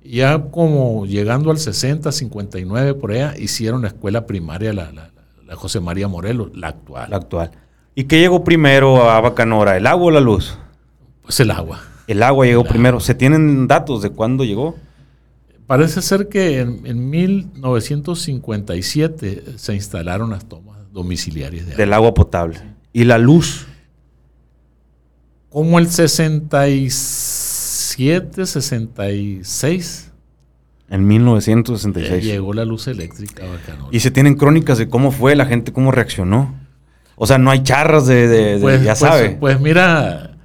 Ya 0.05 0.43
como 0.51 1.07
llegando 1.07 1.51
al 1.51 1.59
60, 1.59 2.13
59 2.13 2.95
por 2.95 3.13
allá, 3.13 3.35
hicieron 3.39 3.83
la 3.83 3.89
escuela 3.89 4.27
primaria, 4.27 4.75
la, 4.75 4.93
la, 4.93 5.57
José 5.57 5.81
María 5.81 6.07
Morelos, 6.07 6.51
la 6.55 6.69
actual. 6.69 7.11
La 7.11 7.17
actual. 7.17 7.51
¿Y 8.01 8.05
qué 8.05 8.19
llegó 8.19 8.45
primero 8.45 9.11
a 9.11 9.21
Bacanora, 9.21 9.77
el 9.77 9.87
agua 9.87 10.07
o 10.07 10.11
la 10.11 10.21
luz? 10.21 10.57
Pues 11.21 11.39
el 11.41 11.51
agua. 11.51 11.83
El 12.07 12.23
agua 12.23 12.47
llegó 12.47 12.65
primero. 12.65 12.99
¿Se 12.99 13.15
tienen 13.15 13.69
datos 13.69 14.01
de 14.01 14.09
cuándo 14.09 14.43
llegó? 14.43 14.75
Parece 15.67 16.01
ser 16.01 16.31
que 16.31 16.61
en, 16.61 16.81
en 16.87 17.11
1957 17.11 19.59
se 19.59 19.75
instalaron 19.75 20.31
las 20.31 20.49
tomas 20.49 20.79
domiciliarias 20.91 21.67
de 21.67 21.75
del 21.75 21.93
agua 21.93 22.15
potable. 22.15 22.59
¿Y 22.95 23.05
la 23.05 23.19
luz? 23.19 23.67
Como 25.51 25.79
el 25.79 25.91
67, 25.91 28.47
66. 28.47 30.11
En 30.89 31.07
1966. 31.07 32.25
llegó 32.25 32.55
la 32.55 32.65
luz 32.65 32.89
eléctrica 32.89 33.43
Y 33.91 34.01
se 34.01 34.11
tienen 34.11 34.37
crónicas 34.37 34.79
de 34.79 34.89
cómo 34.89 35.11
fue, 35.11 35.37
la 35.37 35.45
gente 35.45 35.75
cómo 35.75 35.93
reaccionó. 35.93 36.70
O 37.23 37.27
sea, 37.27 37.37
no 37.37 37.51
hay 37.51 37.63
charras 37.63 38.07
de, 38.07 38.59
pues, 38.61 38.83
ya 38.83 38.93
pues, 38.93 38.99
sabe. 38.99 39.37
Pues 39.39 39.61
mira, 39.61 40.39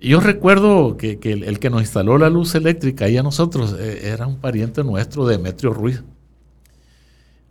yo 0.00 0.18
recuerdo 0.18 0.96
que, 0.96 1.18
el, 1.22 1.58
que 1.60 1.70
nos 1.70 1.82
instaló 1.82 2.18
la 2.18 2.28
luz 2.28 2.54
eléctrica 2.56 3.04
ahí 3.04 3.16
a 3.16 3.22
nosotros 3.22 3.76
eh, 3.78 4.10
era 4.12 4.26
un 4.26 4.38
pariente 4.38 4.82
nuestro, 4.82 5.26
Demetrio 5.26 5.72
Ruiz 5.72 6.02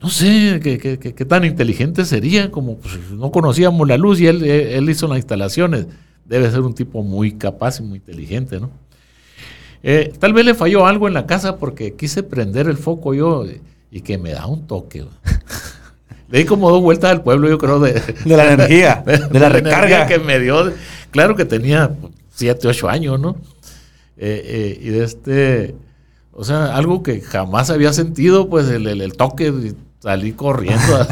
no 0.01 0.10
sé 0.10 0.60
qué, 0.62 1.26
tan 1.26 1.43
inteligente 1.43 2.05
sería, 2.05 2.51
como 2.51 2.78
pues, 2.78 3.12
no 3.12 3.32
conocíamos 3.32 3.88
la 3.88 3.97
luz 3.97 4.22
y 4.22 4.28
él, 4.28 4.89
hizo 4.89 5.07
las 5.07 5.18
instalaciones. 5.18 5.88
Debe 6.26 6.49
ser 6.49 6.62
un 6.62 6.74
tipo 6.74 7.03
muy 7.03 7.34
capaz 7.34 7.80
y 7.80 7.84
muy 7.84 7.97
inteligente, 7.97 8.60
¿no? 8.60 8.70
Eh, 9.82 10.14
tal 10.20 10.34
vez 10.34 10.45
le 10.45 10.53
falló 10.53 10.86
algo 10.86 11.07
en 11.07 11.14
la 11.14 11.26
casa 11.26 11.57
porque 11.57 11.95
quise 11.95 12.24
prender 12.24 12.68
el 12.68 12.78
foco 12.78 13.14
yo 13.14 13.45
y 13.91 14.01
que 14.01 14.18
me 14.18 14.32
da 14.32 14.45
un 14.45 14.68
toque. 14.68 15.05
Le 16.32 16.39
di 16.39 16.45
como 16.45 16.69
dos 16.69 16.82
vueltas 16.82 17.11
al 17.11 17.23
pueblo, 17.23 17.49
yo 17.49 17.57
creo, 17.57 17.80
de, 17.80 18.01
la 18.25 18.53
energía, 18.53 19.03
de, 19.05 19.39
la, 19.39 19.49
recarga 19.49 20.07
que 20.07 20.19
me 20.19 20.39
dio. 20.39 20.71
Claro 21.11 21.36
que 21.36 21.45
tenía 21.45 21.91
siete, 22.34 22.67
ocho 22.67 22.88
años, 22.88 23.19
¿no? 23.19 23.36
Eh, 24.17 24.41
eh, 24.45 24.80
y 24.82 24.89
de 24.89 25.03
este, 25.03 25.75
o 26.34 26.43
sea, 26.43 26.75
algo 26.75 27.03
que 27.03 27.21
jamás 27.21 27.69
había 27.69 27.93
sentido, 27.93 28.49
pues 28.49 28.67
el, 28.69 28.86
el 28.88 29.13
toque 29.13 29.73
salí 29.99 30.34
corriendo. 30.34 31.07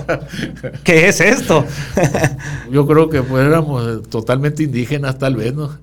¿Qué 0.84 1.08
es 1.08 1.20
esto? 1.20 1.64
Yo 2.70 2.86
creo 2.86 3.08
que 3.08 3.22
pues 3.22 3.46
éramos 3.46 4.02
totalmente 4.08 4.64
indígenas 4.64 5.18
tal 5.18 5.36
vez, 5.36 5.54
¿no? 5.54 5.78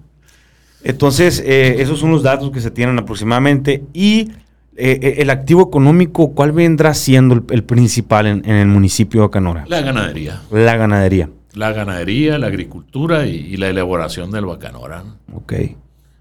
Entonces, 0.84 1.42
eh, 1.44 1.78
esos 1.80 2.00
son 2.00 2.12
los 2.12 2.22
datos 2.22 2.52
que 2.52 2.62
se 2.62 2.70
tienen 2.70 3.00
aproximadamente. 3.00 3.84
Y 3.94 4.32
eh, 4.76 5.00
eh, 5.02 5.16
el 5.20 5.30
activo 5.30 5.64
económico, 5.64 6.32
¿cuál 6.32 6.52
vendrá 6.52 6.94
siendo 6.94 7.44
el, 7.50 7.64
principal 7.64 8.28
en, 8.28 8.46
el 8.46 8.68
municipio 8.68 9.22
de 9.22 9.28
Bacanora? 9.28 9.66
La 9.68 9.82
ganadería. 9.82 10.42
La 10.52 10.76
ganadería. 10.76 11.30
La 11.54 11.72
ganadería, 11.72 12.38
la 12.38 12.48
agricultura 12.48 13.26
y, 13.26 13.56
la 13.58 13.70
elaboración 13.70 14.32
del 14.32 14.46
Bacanora. 14.46 15.04
Ok. 15.34 15.54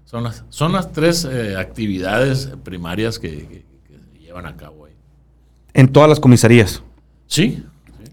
Son 0.05 0.23
las, 0.23 0.45
son 0.49 0.71
las 0.71 0.93
tres 0.93 1.27
actividades 1.57 2.51
primarias 2.63 3.19
que, 3.19 3.29
que 3.29 3.65
llevan 4.21 4.45
a 4.45 4.55
cabo 4.55 4.85
en 5.75 5.89
todas 5.89 6.09
las 6.09 6.19
comisarías. 6.19 6.81
Sí. 7.27 7.63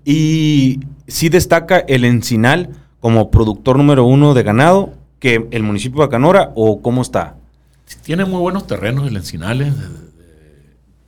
Y 0.05 0.80
sí 1.07 1.28
destaca 1.30 1.78
el 1.78 2.05
Encinal 2.05 2.70
como 3.01 3.30
productor 3.30 3.78
número 3.78 4.05
uno 4.05 4.34
de 4.34 4.43
ganado 4.43 4.95
que 5.18 5.47
el 5.53 5.62
municipio 5.62 6.01
de 6.01 6.07
Bacanora 6.07 6.53
o 6.57 6.82
cómo 6.82 7.01
está? 7.01 7.36
Tiene 8.03 8.24
muy 8.24 8.40
buenos 8.40 8.66
terrenos 8.66 9.07
el 9.07 9.16
Encinal 9.16 9.74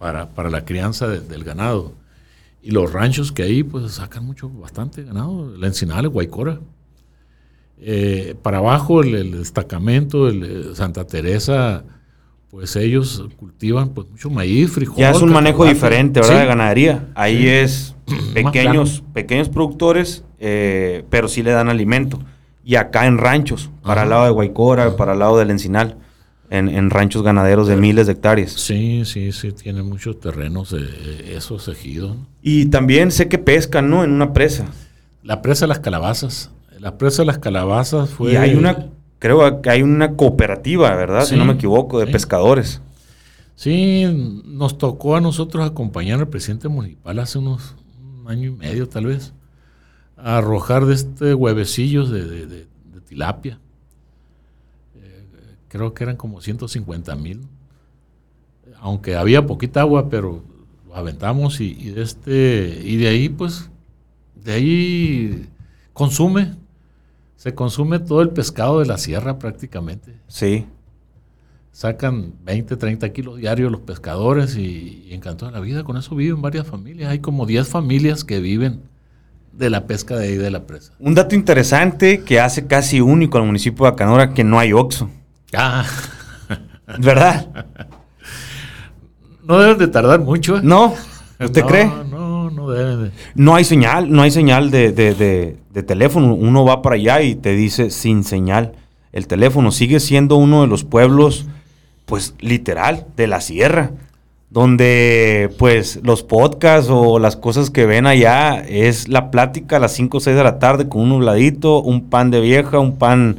eh, 0.04 0.26
para, 0.34 0.50
la 0.50 0.64
crianza 0.64 1.08
del 1.08 1.44
ganado. 1.44 1.92
Y 2.62 2.70
los 2.70 2.92
ranchos 2.92 3.32
que 3.32 3.42
hay 3.42 3.62
pues 3.62 3.92
sacan 3.92 4.24
mucho, 4.24 4.48
bastante 4.48 5.02
ganado. 5.02 5.54
El 5.54 5.64
Encinal, 5.64 6.04
el 6.04 6.10
Guaycora. 6.10 6.60
Eh, 7.78 8.34
para 8.42 8.58
abajo 8.58 9.02
el, 9.02 9.32
destacamento, 9.32 10.28
el, 10.28 10.42
eh, 10.44 10.74
Santa 10.74 11.06
Teresa 11.06 11.84
pues 12.54 12.76
ellos 12.76 13.24
cultivan 13.36 13.88
pues 13.88 14.08
mucho 14.08 14.30
maíz, 14.30 14.70
frijol. 14.70 14.96
Ya 14.96 15.10
es 15.10 15.20
un 15.20 15.32
manejo 15.32 15.64
diferente, 15.64 16.20
¿verdad? 16.20 16.38
De 16.38 16.46
ganadería. 16.46 17.08
Ahí 17.16 17.48
es 17.48 17.96
pequeños, 18.32 19.02
pequeños 19.12 19.48
productores, 19.48 20.24
eh, 20.38 21.04
pero 21.10 21.26
sí 21.26 21.42
le 21.42 21.50
dan 21.50 21.68
alimento. 21.68 22.20
Y 22.64 22.76
acá 22.76 23.06
en 23.06 23.18
ranchos, 23.18 23.70
para 23.82 24.04
el 24.04 24.10
lado 24.10 24.26
de 24.26 24.30
Guaycora, 24.30 24.96
para 24.96 25.14
el 25.14 25.18
lado 25.18 25.36
del 25.36 25.50
Encinal, 25.50 25.98
en, 26.58 26.90
ranchos 26.90 27.22
ganaderos 27.22 27.68
de 27.68 27.76
miles 27.76 28.06
de 28.06 28.12
hectáreas. 28.12 28.52
Sí, 28.52 29.04
sí, 29.04 29.32
sí, 29.32 29.52
tiene 29.52 29.82
muchos 29.82 30.20
terrenos 30.20 30.72
eh, 30.72 31.34
esos 31.36 31.68
ejidos. 31.68 32.16
Y 32.42 32.66
también 32.66 33.10
sé 33.10 33.28
que 33.28 33.38
pescan, 33.38 33.90
¿no? 33.90 34.04
En 34.04 34.10
una 34.12 34.32
presa. 34.32 34.66
La 35.22 35.42
presa 35.42 35.64
de 35.64 35.68
las 35.68 35.80
calabazas. 35.80 36.50
La 36.78 36.98
presa 36.98 37.22
de 37.22 37.26
las 37.26 37.38
calabazas 37.38 38.10
fue... 38.10 38.32
Y 38.32 38.36
hay 38.36 38.54
una 38.54 38.88
creo 39.24 39.62
que 39.62 39.70
hay 39.70 39.80
una 39.80 40.16
cooperativa, 40.16 40.94
¿verdad? 40.94 41.24
si 41.24 41.34
no 41.34 41.46
me 41.46 41.54
equivoco, 41.54 41.98
de 41.98 42.06
pescadores. 42.06 42.82
Sí, 43.56 44.04
nos 44.44 44.76
tocó 44.76 45.16
a 45.16 45.22
nosotros 45.22 45.66
acompañar 45.66 46.20
al 46.20 46.28
presidente 46.28 46.68
municipal 46.68 47.18
hace 47.18 47.38
unos 47.38 47.74
un 47.98 48.30
año 48.30 48.48
y 48.48 48.54
medio 48.54 48.86
tal 48.86 49.06
vez, 49.06 49.32
a 50.18 50.36
arrojar 50.36 50.84
de 50.84 50.92
este 50.92 51.32
huevecillos 51.32 52.10
de, 52.10 52.66
tilapia. 53.08 53.58
Creo 55.74 55.92
que 55.92 56.04
eran 56.04 56.14
como 56.14 56.40
150 56.40 57.16
mil. 57.16 57.40
Aunque 58.78 59.16
había 59.16 59.44
poquita 59.44 59.80
agua, 59.80 60.08
pero 60.08 60.44
lo 60.86 60.94
aventamos 60.94 61.60
y, 61.60 61.76
y, 61.76 61.90
de 61.90 62.02
este 62.02 62.80
y 62.84 62.96
de 62.96 63.08
ahí 63.08 63.28
pues 63.28 63.70
de 64.36 64.52
ahí 64.52 65.48
consume 65.92 66.52
se 67.34 67.56
consume 67.56 67.98
todo 67.98 68.22
el 68.22 68.30
pescado 68.30 68.78
de 68.78 68.86
la 68.86 68.98
sierra 68.98 69.40
prácticamente. 69.40 70.14
Sí. 70.28 70.64
Sacan 71.72 72.34
20, 72.44 72.76
30 72.76 73.12
kilos 73.12 73.38
diarios 73.38 73.72
los 73.72 73.80
pescadores 73.80 74.56
y, 74.56 75.08
y 75.10 75.18
de 75.18 75.50
la 75.50 75.58
vida. 75.58 75.82
Con 75.82 75.96
eso 75.96 76.14
viven 76.14 76.40
varias 76.40 76.68
familias. 76.68 77.10
Hay 77.10 77.18
como 77.18 77.46
10 77.46 77.66
familias 77.66 78.22
que 78.22 78.38
viven 78.38 78.82
de 79.50 79.70
la 79.70 79.88
pesca 79.88 80.14
de 80.14 80.28
ahí 80.28 80.36
de 80.36 80.52
la 80.52 80.68
presa. 80.68 80.92
Un 81.00 81.16
dato 81.16 81.34
interesante 81.34 82.22
que 82.22 82.38
hace 82.38 82.68
casi 82.68 83.00
único 83.00 83.38
al 83.38 83.44
municipio 83.44 83.86
de 83.86 83.90
Acanora 83.90 84.34
que 84.34 84.44
no 84.44 84.60
hay 84.60 84.72
Oxxo. 84.72 85.10
Ah. 85.56 85.84
¿Verdad? 86.98 87.66
No 89.44 89.58
deben 89.58 89.78
de 89.78 89.88
tardar 89.88 90.20
mucho. 90.20 90.56
¿eh? 90.56 90.60
No. 90.62 90.94
¿Usted 91.40 91.64
cree? 91.64 91.86
No, 91.86 92.50
no 92.50 92.70
debe 92.70 93.10
No 93.34 93.54
hay 93.54 93.64
señal, 93.64 94.10
no 94.10 94.22
hay 94.22 94.30
señal 94.30 94.70
de, 94.70 94.92
de, 94.92 95.82
teléfono. 95.82 96.34
Uno 96.34 96.64
va 96.64 96.82
para 96.82 96.96
allá 96.96 97.22
y 97.22 97.34
te 97.34 97.54
dice 97.54 97.90
sin 97.90 98.24
señal. 98.24 98.72
El 99.12 99.26
teléfono 99.26 99.70
sigue 99.70 100.00
siendo 100.00 100.36
uno 100.36 100.62
de 100.62 100.66
los 100.66 100.84
pueblos, 100.84 101.46
pues 102.06 102.34
literal, 102.40 103.06
de 103.16 103.26
la 103.26 103.40
sierra. 103.40 103.92
Donde, 104.50 105.50
pues, 105.58 105.98
los 106.04 106.22
podcasts 106.22 106.88
o 106.88 107.18
las 107.18 107.36
cosas 107.36 107.70
que 107.70 107.86
ven 107.86 108.06
allá 108.06 108.60
es 108.60 109.08
la 109.08 109.32
plática 109.32 109.76
a 109.76 109.80
las 109.80 109.92
5 109.94 110.16
o 110.16 110.20
6 110.20 110.36
de 110.36 110.44
la 110.44 110.60
tarde 110.60 110.88
con 110.88 111.02
un 111.02 111.08
nubladito, 111.08 111.82
un 111.82 112.08
pan 112.08 112.30
de 112.30 112.40
vieja, 112.40 112.78
un 112.78 112.96
pan, 112.96 113.38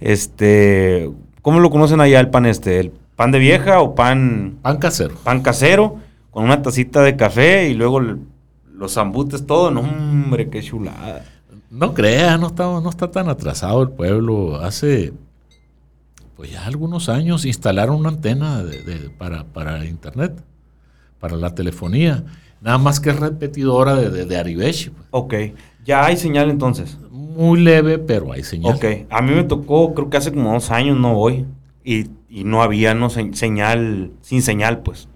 este, 0.00 1.08
¿cómo 1.46 1.60
lo 1.60 1.70
conocen 1.70 2.00
allá 2.00 2.18
el 2.18 2.28
pan 2.28 2.44
este? 2.44 2.80
¿El 2.80 2.90
pan 3.14 3.30
de 3.30 3.38
vieja 3.38 3.80
o 3.80 3.94
pan? 3.94 4.58
Pan 4.62 4.78
casero. 4.78 5.14
Pan 5.22 5.42
casero, 5.42 5.98
con 6.32 6.42
una 6.42 6.60
tacita 6.60 7.02
de 7.02 7.14
café 7.14 7.68
y 7.68 7.74
luego 7.74 8.00
los 8.00 8.94
zambutes, 8.94 9.46
todo, 9.46 9.70
no, 9.70 9.82
hombre, 9.82 10.50
qué 10.50 10.60
chulada. 10.60 11.24
No 11.70 11.94
creas, 11.94 12.40
no 12.40 12.48
está, 12.48 12.64
no 12.64 12.90
está 12.90 13.12
tan 13.12 13.28
atrasado 13.28 13.80
el 13.80 13.90
pueblo. 13.90 14.56
Hace, 14.56 15.12
pues 16.34 16.50
ya 16.50 16.66
algunos 16.66 17.08
años 17.08 17.44
instalaron 17.44 17.94
una 17.94 18.08
antena 18.08 18.64
para, 19.16 19.44
para 19.44 19.84
internet, 19.84 20.42
para 21.20 21.36
la 21.36 21.54
telefonía. 21.54 22.24
Nada 22.60 22.78
más 22.78 22.98
que 22.98 23.12
repetidora 23.12 23.94
de, 23.94 24.24
de, 24.24 24.36
Aribeshi. 24.36 24.90
Pues. 24.90 25.06
Ok, 25.12 25.34
ya 25.84 26.06
hay 26.06 26.16
señal 26.16 26.50
entonces. 26.50 26.98
Muy 27.36 27.60
leve, 27.60 27.98
pero 27.98 28.32
hay 28.32 28.42
señal. 28.42 28.74
Ok, 28.74 28.84
a 29.10 29.20
mí 29.22 29.32
me 29.34 29.44
tocó, 29.44 29.92
creo 29.94 30.08
que 30.10 30.16
hace 30.16 30.32
como 30.32 30.52
dos 30.52 30.70
años 30.70 30.98
no 30.98 31.14
voy. 31.14 31.44
y, 31.84 32.06
y 32.28 32.42
no 32.44 32.62
había 32.62 32.94
no 32.94 33.10
se- 33.10 33.32
señal, 33.34 34.10
sin 34.20 34.42
señal, 34.42 34.80
pues. 34.80 35.08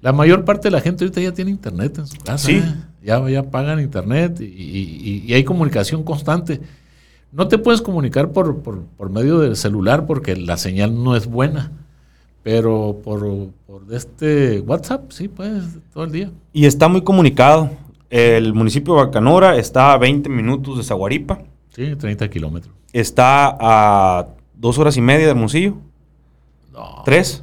La 0.00 0.12
mayor 0.12 0.44
parte 0.44 0.68
de 0.68 0.72
la 0.72 0.80
gente 0.80 1.02
ahorita 1.04 1.20
ya 1.20 1.32
tiene 1.32 1.50
internet 1.50 1.98
en 1.98 2.06
su 2.06 2.18
casa. 2.18 2.46
Sí. 2.46 2.56
¿eh? 2.64 2.74
Ya, 3.02 3.28
ya 3.28 3.42
pagan 3.50 3.80
internet 3.80 4.40
y, 4.40 4.44
y- 4.44 5.24
y 5.26 5.34
hay 5.34 5.42
comunicación 5.44 6.04
constante. 6.04 6.60
No 7.32 7.48
te 7.48 7.58
puedes 7.58 7.82
comunicar 7.82 8.30
por, 8.30 8.62
por, 8.62 8.82
por 8.84 9.10
medio 9.10 9.40
del 9.40 9.56
celular 9.56 10.06
porque 10.06 10.36
la 10.36 10.56
señal 10.56 11.02
no 11.02 11.16
es 11.16 11.26
buena. 11.26 11.72
Pero 12.42 13.00
por, 13.02 13.20
por 13.66 13.82
este 13.92 14.60
WhatsApp, 14.60 15.10
sí, 15.10 15.28
pues, 15.28 15.64
todo 15.92 16.04
el 16.04 16.12
día. 16.12 16.30
Y 16.52 16.66
está 16.66 16.88
muy 16.88 17.02
comunicado. 17.02 17.70
El 18.10 18.52
municipio 18.54 18.94
de 18.94 19.04
Bacanora 19.06 19.56
está 19.56 19.92
a 19.94 19.98
20 19.98 20.28
minutos 20.28 20.76
de 20.76 20.84
Zaguaripa. 20.84 21.40
Sí, 21.74 21.96
30 21.96 22.28
kilómetros. 22.30 22.72
Está 22.92 23.56
a 23.60 24.28
dos 24.54 24.78
horas 24.78 24.96
y 24.96 25.00
media 25.00 25.24
de 25.24 25.30
Hermosillo. 25.32 25.74
No, 26.72 27.02
¿Tres? 27.04 27.42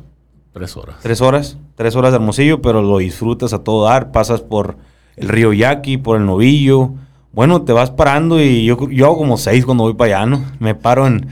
tres 0.54 0.76
horas. 0.78 0.98
Tres 1.02 1.22
horas. 1.22 1.58
Tres 1.76 1.96
horas 1.96 2.12
de 2.12 2.18
Hermosillo, 2.18 2.62
pero 2.62 2.82
lo 2.82 2.98
disfrutas 2.98 3.54
a 3.54 3.64
todo 3.64 3.86
dar. 3.86 4.12
Pasas 4.12 4.42
por 4.42 4.78
el 5.16 5.30
río 5.30 5.54
Yaqui, 5.54 5.98
por 5.98 6.18
el 6.18 6.26
Novillo. 6.26 6.92
Bueno, 7.34 7.62
te 7.62 7.72
vas 7.72 7.90
parando 7.92 8.42
y 8.42 8.66
yo, 8.66 8.90
yo 8.90 9.06
hago 9.06 9.18
como 9.18 9.38
seis 9.38 9.64
cuando 9.66 9.84
voy 9.86 9.94
para 9.94 10.18
allá, 10.20 10.26
¿no? 10.26 10.44
Me 10.60 10.76
paro 10.76 11.08
en, 11.08 11.28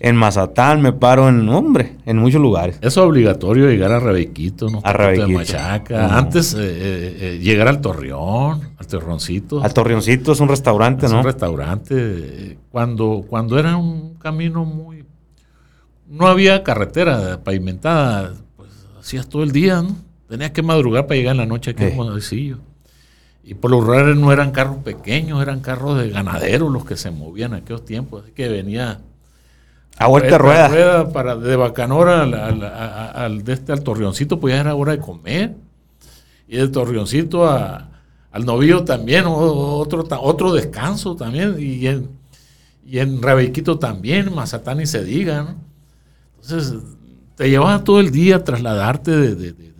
en 0.00 0.16
Mazatán, 0.16 0.82
me 0.82 0.92
paro 0.92 1.28
en, 1.28 1.48
hombre, 1.48 1.96
en 2.06 2.16
muchos 2.18 2.40
lugares. 2.40 2.76
Es 2.80 2.98
obligatorio 2.98 3.68
llegar 3.70 3.92
a 3.92 4.00
Rebequito, 4.00 4.68
¿no? 4.68 4.80
A 4.82 4.92
Rebequito. 4.92 5.28
De 5.28 5.34
Machaca. 5.34 6.18
Antes 6.18 6.54
eh, 6.54 6.58
eh, 6.60 7.16
eh, 7.20 7.38
llegar 7.40 7.68
al 7.68 7.80
Torreón, 7.80 8.70
al 8.76 8.86
Torreoncito. 8.88 9.62
Al 9.62 9.72
Torreoncito 9.72 10.32
es 10.32 10.40
un 10.40 10.48
restaurante, 10.48 11.06
Es 11.06 11.12
¿no? 11.12 11.18
un 11.18 11.24
restaurante. 11.24 12.58
Cuando, 12.72 13.24
cuando 13.28 13.56
era 13.56 13.76
un 13.76 14.14
camino 14.14 14.64
muy. 14.64 15.04
No 16.08 16.26
había 16.26 16.64
carretera 16.64 17.44
pavimentada, 17.44 18.34
pues 18.56 18.70
hacías 18.98 19.28
todo 19.28 19.44
el 19.44 19.52
día, 19.52 19.82
¿no? 19.82 19.96
Tenías 20.28 20.50
que 20.50 20.62
madrugar 20.62 21.06
para 21.06 21.16
llegar 21.16 21.32
en 21.34 21.38
la 21.38 21.46
noche 21.46 21.70
aquí 21.70 21.84
Eh. 21.84 21.90
en 21.90 21.96
Monecillo. 21.96 22.58
Y 23.44 23.54
por 23.54 23.70
lo 23.70 23.80
regular 23.80 24.16
no 24.16 24.32
eran 24.32 24.52
carros 24.52 24.78
pequeños, 24.78 25.42
eran 25.42 25.60
carros 25.60 25.98
de 25.98 26.08
ganaderos 26.10 26.72
los 26.72 26.84
que 26.84 26.96
se 26.96 27.10
movían 27.10 27.52
en 27.52 27.58
aquellos 27.58 27.84
tiempos. 27.84 28.22
Así 28.22 28.32
que 28.32 28.48
venía. 28.48 29.00
A 29.98 30.06
vuelta 30.08 30.30
de 30.30 30.38
rueda. 30.38 31.12
para, 31.12 31.36
de 31.36 31.54
Bacanora 31.56 32.22
al, 32.22 32.34
al- 32.34 33.44
de 33.44 33.52
este, 33.52 33.72
al 33.72 33.82
Torreoncito, 33.82 34.40
pues 34.40 34.54
ya 34.54 34.60
era 34.60 34.74
hora 34.74 34.92
de 34.92 34.98
comer. 34.98 35.54
Y 36.48 36.56
del 36.56 36.70
Torreoncito 36.70 37.46
a- 37.46 37.90
al 38.32 38.44
Novillo 38.46 38.82
también, 38.84 39.24
otro, 39.26 40.06
otro 40.20 40.52
descanso 40.52 41.14
también. 41.14 41.56
Y 41.58 41.86
en, 41.86 42.08
y 42.86 42.98
en 42.98 43.22
Rebequito 43.22 43.78
también, 43.78 44.34
Mazatán 44.34 44.80
y 44.80 44.86
se 44.86 45.04
diga, 45.04 45.42
¿no? 45.42 45.54
Entonces, 46.42 46.74
te 47.36 47.48
llevaba 47.50 47.84
todo 47.84 48.00
el 48.00 48.10
día 48.10 48.36
a 48.36 48.44
trasladarte 48.44 49.10
de- 49.10 49.34
de- 49.34 49.52
de- 49.52 49.72
de- 49.72 49.73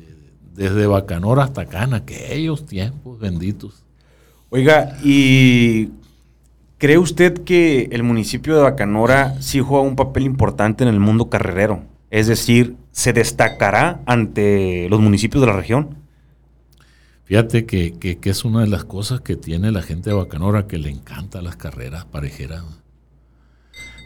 desde 0.55 0.87
Bacanora 0.87 1.45
hasta 1.45 1.63
en 1.83 1.95
aquellos 1.95 2.67
tiempos 2.67 3.19
benditos. 3.19 3.83
Oiga, 4.51 4.97
¿y 5.03 5.91
cree 6.79 6.99
usted 6.99 7.43
que 7.45 7.89
el 7.91 8.03
municipio 8.03 8.55
de 8.55 8.63
Bacanora 8.63 9.41
sí 9.43 9.61
juega 9.61 9.83
un 9.85 9.97
papel 9.97 10.25
importante 10.25 10.85
en 10.85 10.91
el 10.91 11.01
mundo 11.01 11.29
carrerero? 11.29 11.83
Es 12.11 12.29
decir, 12.29 12.77
¿se 12.93 13.13
destacará 13.13 14.01
ante 14.07 14.87
los 14.89 15.01
municipios 15.01 15.41
de 15.41 15.49
la 15.49 15.57
región? 15.57 15.97
Fíjate 17.25 17.65
que, 17.67 17.95
que- 17.99 18.19
que 18.19 18.31
es 18.31 18.45
una 18.45 18.61
de 18.61 18.69
las 18.69 18.85
cosas 18.85 19.21
que 19.23 19.35
tiene 19.35 19.73
la 19.73 19.83
gente 19.83 20.11
de 20.11 20.17
Bacanora 20.17 20.67
que 20.67 20.79
le 20.79 20.91
encanta 20.91 21.43
las 21.43 21.57
carreras 21.57 22.05
parejeras. 22.05 22.63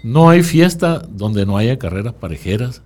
No 0.05 0.31
hay 0.31 0.43
fiesta 0.45 1.01
donde 1.01 1.45
no 1.45 1.59
haya 1.59 1.79
carreras 1.79 2.15
parejeras. 2.15 2.83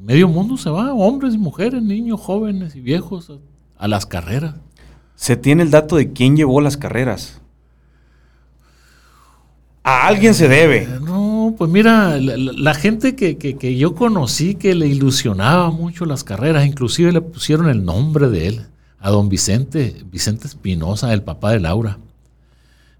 Y 0.00 0.02
medio 0.02 0.28
mundo 0.28 0.56
se 0.56 0.70
va, 0.70 0.94
hombres 0.94 1.34
y 1.34 1.38
mujeres, 1.38 1.82
niños, 1.82 2.20
jóvenes 2.20 2.74
y 2.74 2.80
viejos, 2.80 3.28
a, 3.30 3.84
a 3.84 3.88
las 3.88 4.06
carreras. 4.06 4.54
¿Se 5.14 5.36
tiene 5.36 5.62
el 5.62 5.70
dato 5.70 5.96
de 5.96 6.12
quién 6.12 6.36
llevó 6.36 6.60
las 6.62 6.76
carreras? 6.78 7.40
A 9.82 10.06
alguien 10.06 10.34
se 10.34 10.48
debe. 10.48 10.84
Eh, 10.84 10.98
No, 11.02 11.54
pues 11.56 11.70
mira, 11.70 12.16
la, 12.18 12.74
gente 12.74 13.16
que, 13.16 13.36
que- 13.38 13.56
que 13.56 13.76
yo 13.76 13.94
conocí 13.94 14.54
que 14.54 14.74
le 14.74 14.86
ilusionaba 14.86 15.70
mucho 15.70 16.04
las 16.06 16.22
carreras, 16.24 16.66
inclusive 16.66 17.12
le 17.12 17.20
pusieron 17.22 17.68
el 17.68 17.84
nombre 17.84 18.28
de 18.28 18.46
él, 18.48 18.66
a 18.98 19.10
don 19.10 19.28
Vicente, 19.28 20.02
Vicente 20.10 20.46
Espinosa, 20.46 21.12
el 21.12 21.22
papá 21.22 21.52
de 21.52 21.60
Laura. 21.60 21.98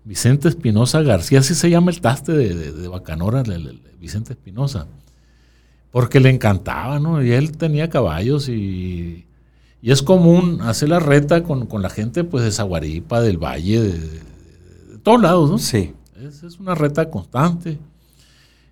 Vicente 0.05 0.48
Espinosa 0.48 1.03
García, 1.03 1.40
así 1.40 1.55
se 1.55 1.68
llama 1.70 1.90
el 1.90 2.01
taste 2.01 2.32
de, 2.32 2.55
de- 2.55 2.72
de 2.72 2.88
Bacanora, 2.88 3.42
el- 3.42 3.53
el- 3.53 3.82
Vicente 4.01 4.32
Espinosa. 4.32 4.86
Porque 5.91 6.20
le 6.20 6.30
encantaba, 6.30 6.99
¿no? 7.01 7.22
Y 7.22 7.32
él 7.32 7.57
tenía 7.57 7.91
caballos 7.91 8.49
y, 8.49 9.26
y 9.82 9.91
es 9.91 10.03
común 10.03 10.61
hacer 10.62 10.88
la 10.88 11.01
reta 11.01 11.43
con, 11.43 11.66
con 11.66 11.82
la 11.82 11.91
gente 11.91 12.22
pues 12.24 12.45
de 12.45 12.53
Zaguaripa, 12.53 13.20
del 13.20 13.38
Valle, 13.38 13.80
de, 13.80 13.99
todos 15.03 15.20
lados, 15.20 15.51
¿no? 15.51 15.59
Sí. 15.59 15.93
Es, 16.22 16.43
es 16.43 16.59
una 16.61 16.74
reta 16.74 17.11
constante. 17.11 17.78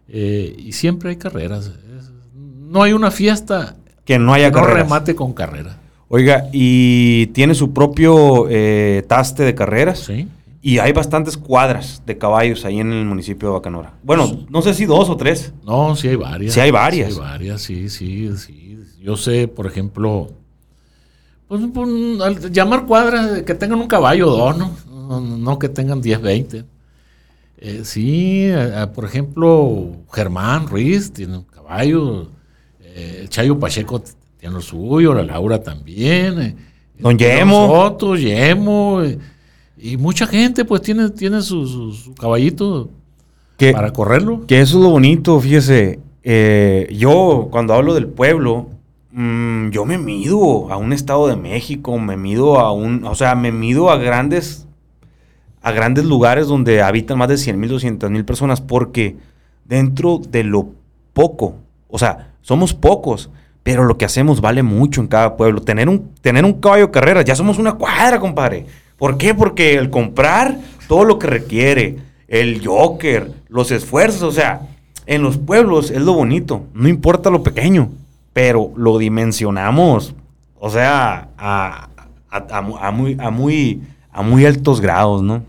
eh, 0.09 0.55
y 0.59 0.73
siempre 0.73 1.11
hay 1.11 1.17
carreras. 1.17 1.67
Es- 1.67 2.11
no 2.37 2.83
hay 2.83 2.93
una 2.93 3.11
fiesta 3.11 3.77
Que 4.05 4.19
no 4.19 4.33
haya 4.35 4.51
que 4.51 4.57
no 4.57 4.63
carreras. 4.63 4.83
remate 4.85 5.15
con 5.15 5.33
carrera. 5.33 5.79
Oiga, 6.09 6.49
y 6.53 7.27
tiene 7.29 7.55
su 7.55 7.73
propio 7.73 8.47
eh, 8.51 9.05
taste 9.09 9.43
de 9.43 9.55
carreras. 9.55 10.01
¿Sí? 10.01 10.29
Y 10.61 10.79
hay 10.79 10.93
bastantes 10.93 11.37
cuadras 11.37 12.03
de 12.05 12.19
caballos 12.19 12.65
ahí 12.65 12.81
en 12.81 12.93
el 12.93 13.05
municipio 13.05 13.49
de 13.49 13.55
Bacanora. 13.55 13.95
Bueno, 14.03 14.47
no 14.49 14.61
sé 14.61 14.75
si 14.75 14.87
dos 14.87 15.09
o 15.09 15.17
tres. 15.17 15.53
No, 15.65 15.95
sí 15.95 16.09
hay 16.09 16.17
varias. 16.17 16.55
Sí 16.55 16.61
hay 16.61 16.71
varias. 16.71 17.15
Sí 17.15 17.21
hay 17.21 17.29
varias, 17.29 17.63
sí, 17.63 17.89
sí, 17.89 18.37
sí. 18.37 18.79
Yo 19.01 19.17
sé, 19.17 19.47
por 19.47 19.67
ejemplo, 19.67 20.31
pues, 21.47 21.63
pues, 21.73 21.89
al 22.21 22.53
llamar 22.53 22.87
cuadras 22.87 23.43
que 23.43 23.55
tengan 23.55 23.81
un 23.81 23.87
caballo 23.87 24.29
o 24.33 24.37
dos, 24.37 24.59
¿no? 24.59 24.73
No, 25.09 25.21
no 25.21 25.59
que 25.59 25.69
tengan 25.69 26.03
10, 26.03 26.21
20. 26.21 26.65
Eh, 27.61 27.81
sí, 27.85 28.51
por 28.95 29.05
ejemplo, 29.05 29.93
Germán 30.13 30.67
Ruiz 30.69 31.13
tiene 31.13 31.39
un 31.39 31.45
caballo, 31.45 32.29
eh, 32.81 33.27
Chayo 33.29 33.59
Pacheco 33.59 34.03
tiene 34.39 34.55
lo 34.55 34.61
suyo, 34.61 35.15
la 35.15 35.23
Laura 35.23 35.63
también. 35.63 36.41
eh, 36.41 36.57
Don 36.99 37.17
Yemo. 37.17 37.67
Soto, 37.69 38.17
Yemo, 38.17 39.03
y 39.81 39.97
mucha 39.97 40.27
gente 40.27 40.65
pues 40.65 40.83
tiene, 40.83 41.11
tiene 41.11 41.41
su, 41.43 41.67
su- 41.67 41.93
su 41.93 42.15
caballito 42.15 42.91
Que, 43.57 43.73
para 43.73 43.93
correrlo. 43.93 44.47
que 44.47 44.61
eso 44.61 44.79
es 44.79 44.83
lo 44.85 44.91
bonito, 44.91 45.39
fíjese. 45.41 46.01
Eh, 46.23 46.89
yo, 46.97 47.49
cuando 47.51 47.75
hablo 47.75 47.95
del 47.95 48.07
pueblo, 48.09 48.69
mm, 49.13 49.71
yo 49.71 49.85
me 49.85 49.99
mido 49.99 50.71
a 50.73 50.77
un 50.77 50.93
estado 50.93 51.27
de 51.29 51.37
México, 51.37 51.99
me 51.99 52.17
mido 52.17 52.59
a 52.61 52.73
un. 52.73 53.05
O 53.05 53.15
sea, 53.15 53.35
me 53.35 53.53
mido 53.53 53.91
a 53.91 53.97
grandes. 53.97 54.67
A 55.61 55.73
grandes 55.73 56.05
lugares 56.05 56.47
donde 56.47 56.83
habitan 56.83 57.19
más 57.19 57.29
de 57.29 57.37
100 57.37 57.59
mil, 57.59 57.69
200 57.71 58.11
mil 58.11 58.25
personas, 58.25 58.61
porque 58.61 59.17
dentro 59.65 60.19
de 60.19 60.45
lo 60.45 60.69
poco, 61.13 61.57
o 61.89 61.99
sea, 61.99 62.33
somos 62.43 62.73
pocos, 62.75 63.29
pero 63.65 63.85
lo 63.85 63.99
que 63.99 64.05
hacemos 64.05 64.41
vale 64.41 64.63
mucho 64.63 65.01
en 65.01 65.09
cada 65.09 65.37
pueblo. 65.37 65.61
Tener 65.61 65.89
un, 65.89 66.11
tener 66.21 66.45
un 66.45 66.55
caballo 66.55 66.87
de 66.87 66.93
carreras, 66.93 67.25
ya 67.25 67.35
somos 67.35 67.59
una 67.59 67.73
cuadra, 67.75 68.21
compadre. 68.21 68.67
¿Por 68.99 69.17
qué? 69.17 69.35
Porque 69.35 69.75
el 69.77 69.91
comprar 69.91 70.59
todo 70.89 71.05
lo 71.05 71.19
que 71.19 71.27
requiere, 71.29 71.99
el 72.27 72.67
joker, 72.67 73.33
los 73.49 73.71
esfuerzos, 73.71 74.23
o 74.23 74.33
sea, 74.33 74.63
en 75.07 75.23
los 75.23 75.39
pueblos 75.39 75.91
es 75.91 76.03
lo 76.03 76.13
bonito, 76.15 76.65
no 76.75 76.89
importa 76.89 77.31
lo 77.31 77.43
pequeño, 77.43 77.91
pero 78.33 78.73
lo 78.77 78.99
dimensionamos, 78.99 80.15
o 80.61 80.69
sea, 80.71 81.29
a, 81.39 81.89
a- 82.31 82.47
a 82.59 82.61
mu- 82.63 82.77
a 82.77 82.91
muy, 82.91 83.17
a, 83.21 83.31
muy, 83.31 83.81
a 84.13 84.23
muy 84.23 84.45
altos 84.45 84.81
grados, 84.81 85.23
¿no? 85.23 85.43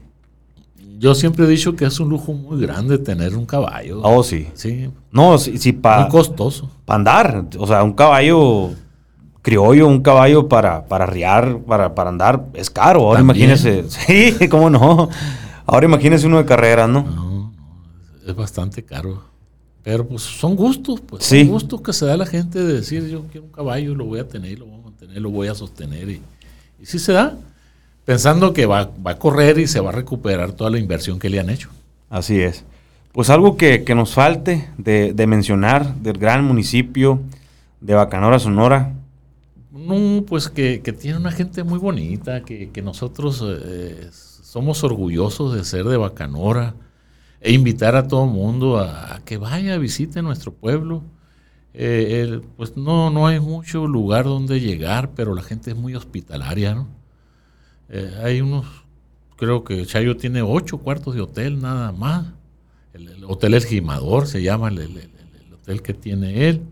Yo 0.97 1.15
siempre 1.15 1.45
he 1.45 1.47
dicho 1.47 1.75
que 1.75 1.85
es 1.85 1.99
un 1.99 2.09
lujo 2.09 2.33
muy 2.33 2.59
grande 2.61 2.97
tener 2.97 3.35
un 3.35 3.45
caballo. 3.45 4.01
Oh, 4.03 4.21
sí. 4.21 4.47
Sí, 4.53 4.89
No, 5.11 5.37
si, 5.37 5.57
si 5.57 5.71
para 5.71 6.01
muy 6.03 6.11
costoso. 6.11 6.69
andar, 6.87 7.45
o 7.57 7.65
sea, 7.65 7.83
un 7.83 7.93
caballo 7.93 8.71
criollo, 9.49 9.87
un 9.87 10.01
caballo 10.01 10.47
para, 10.47 10.85
para 10.85 11.05
riar, 11.07 11.57
para, 11.67 11.95
para 11.95 12.09
andar, 12.09 12.45
es 12.53 12.69
caro. 12.69 13.01
Ahora 13.01 13.19
También. 13.19 13.49
imagínese, 13.49 13.85
sí, 14.37 14.47
cómo 14.47 14.69
no. 14.69 15.09
Ahora 15.65 15.85
imagínese 15.87 16.27
uno 16.27 16.37
de 16.37 16.45
carreras, 16.45 16.87
¿no? 16.87 17.01
No, 17.03 17.51
no, 17.51 17.53
es 18.27 18.35
bastante 18.35 18.83
caro. 18.83 19.23
Pero 19.83 20.07
pues 20.07 20.21
son 20.21 20.55
gustos, 20.55 21.01
pues 21.01 21.23
Sí. 21.23 21.39
son 21.41 21.49
gustos 21.53 21.81
que 21.81 21.93
se 21.93 22.05
da 22.05 22.15
la 22.17 22.25
gente 22.27 22.59
de 22.63 22.73
decir 22.75 23.07
yo 23.07 23.23
quiero 23.31 23.47
un 23.47 23.51
caballo, 23.51 23.95
lo 23.95 24.05
voy 24.05 24.19
a 24.19 24.27
tener, 24.27 24.59
lo 24.59 24.65
voy 24.67 24.79
a 24.79 24.83
mantener, 24.83 25.21
lo 25.21 25.29
voy 25.31 25.47
a 25.47 25.55
sostener. 25.55 26.09
Y, 26.09 26.21
y 26.81 26.85
sí 26.85 26.99
se 26.99 27.13
da, 27.13 27.35
pensando 28.05 28.53
que 28.53 28.65
va, 28.67 28.91
va 29.05 29.11
a 29.11 29.17
correr 29.17 29.57
y 29.57 29.65
se 29.67 29.79
va 29.79 29.89
a 29.89 29.93
recuperar 29.93 30.51
toda 30.51 30.69
la 30.69 30.77
inversión 30.77 31.17
que 31.17 31.29
le 31.29 31.39
han 31.39 31.49
hecho. 31.49 31.69
Así 32.09 32.39
es. 32.39 32.65
Pues 33.13 33.31
algo 33.31 33.57
que, 33.57 33.83
que 33.83 33.95
nos 33.95 34.13
falte 34.13 34.69
de, 34.77 35.13
de 35.13 35.27
mencionar 35.27 35.95
del 35.95 36.17
gran 36.19 36.43
municipio 36.45 37.19
de 37.81 37.95
Bacanora, 37.95 38.37
Sonora. 38.37 38.91
No, 39.71 40.25
pues 40.25 40.49
que, 40.49 40.79
tiene 40.79 41.17
una 41.17 41.31
gente 41.31 41.63
muy 41.63 41.79
bonita, 41.79 42.43
que, 42.43 42.81
nosotros 42.83 43.43
eh, 43.45 44.09
somos 44.11 44.83
orgullosos 44.83 45.53
de 45.53 45.63
ser 45.63 45.85
de 45.85 45.97
Bacanora 45.97 46.75
e 47.39 47.53
invitar 47.53 47.95
a 47.95 48.07
todo 48.07 48.25
mundo 48.25 48.77
a, 48.77 49.15
a 49.15 49.19
que 49.25 49.37
vaya, 49.37 49.77
visite 49.77 50.21
nuestro 50.21 50.53
pueblo. 50.53 51.03
Eh, 51.73 52.41
pues 52.57 52.75
no, 52.77 53.09
no 53.09 53.27
hay 53.27 53.39
mucho 53.39 53.87
lugar 53.87 54.25
donde 54.25 54.59
llegar, 54.59 55.11
pero 55.13 55.35
la 55.35 55.43
gente 55.43 55.71
es 55.71 55.77
muy 55.77 55.95
hospitalaria, 55.95 56.75
¿no? 56.75 56.87
Eh, 57.89 58.13
hay 58.23 58.41
unos, 58.41 58.65
creo 59.37 59.63
que 59.63 59.85
Chayo 59.85 60.17
tiene 60.17 60.41
ocho 60.41 60.79
cuartos 60.79 61.15
de 61.15 61.21
hotel 61.21 61.61
nada 61.61 61.91
más. 61.91 62.27
El, 62.93 63.23
Hotel 63.25 63.53
El 63.53 63.65
Gimador 63.65 64.27
se 64.27 64.41
llama 64.41 64.69
el, 64.69 65.09
hotel 65.53 65.81
que 65.81 65.93
tiene 65.93 66.49
él. 66.49 66.63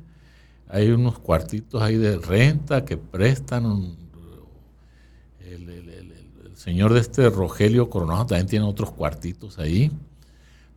Hay 0.70 0.89
unos 0.89 1.20
cuartitos 1.20 1.82
ahí 1.82 1.95
de 1.95 2.18
renta 2.18 2.84
que 2.84 2.97
prestan. 2.97 3.95
el, 5.39 5.88
señor 6.55 6.93
de 6.93 6.99
este 6.99 7.30
Rogelio 7.30 7.89
Coronado 7.89 8.26
también 8.26 8.47
tiene 8.47 8.65
otros 8.65 8.91
cuartitos 8.91 9.57
ahí. 9.59 9.91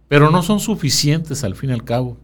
Pero 0.07 0.31
no 0.31 0.43
son 0.43 0.61
suficientes 0.61 1.43
al 1.45 1.55
fin 1.55 1.71
y 1.71 1.73
al 1.73 1.85
cabo. 1.85 2.17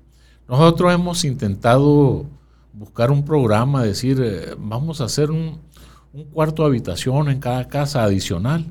Nosotros 0.48 0.92
hemos 0.92 1.24
intentado 1.24 2.26
buscar 2.72 3.10
un 3.10 3.24
programa, 3.24 3.82
decir, 3.82 4.20
eh, 4.22 4.54
vamos 4.58 5.00
a 5.00 5.04
hacer 5.04 5.30
un, 5.30 5.58
cuarto 6.32 6.62
de 6.62 6.68
habitación 6.68 7.28
en 7.28 7.40
cada 7.40 7.68
casa 7.68 8.02
adicional 8.02 8.64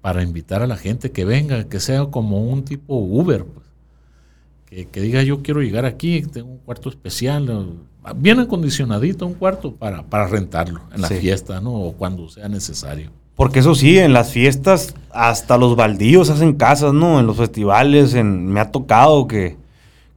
para 0.00 0.22
invitar 0.22 0.62
a 0.62 0.66
la 0.66 0.76
gente 0.76 1.10
que 1.10 1.24
venga, 1.24 1.64
que 1.64 1.80
sea 1.80 2.06
como 2.06 2.44
un 2.44 2.64
tipo 2.64 2.96
Uber, 2.96 3.44
pues. 3.44 3.66
que, 4.86 5.00
diga 5.00 5.22
yo 5.22 5.42
quiero 5.42 5.60
llegar 5.60 5.84
aquí, 5.86 6.22
tengo 6.22 6.50
un 6.50 6.58
cuarto 6.58 6.88
especial, 6.88 7.78
bien 8.14 8.40
acondicionadito 8.40 9.26
un 9.26 9.34
cuarto 9.34 9.74
para, 9.74 10.02
para 10.02 10.26
rentarlo 10.26 10.80
en 10.94 11.02
la 11.02 11.08
fiesta, 11.08 11.60
¿no? 11.60 11.74
O 11.74 11.92
cuando 11.92 12.28
sea 12.28 12.48
necesario. 12.48 13.10
Porque 13.34 13.60
eso 13.60 13.74
sí, 13.74 13.98
en 13.98 14.12
las 14.12 14.30
fiestas 14.32 14.94
hasta 15.12 15.56
los 15.58 15.76
baldíos 15.76 16.30
hacen 16.30 16.54
casas, 16.54 16.92
¿no? 16.92 17.20
En 17.20 17.26
los 17.26 17.36
festivales, 17.36 18.14
en, 18.14 18.46
me 18.46 18.60
ha 18.60 18.70
tocado 18.70 19.28
que 19.28 19.56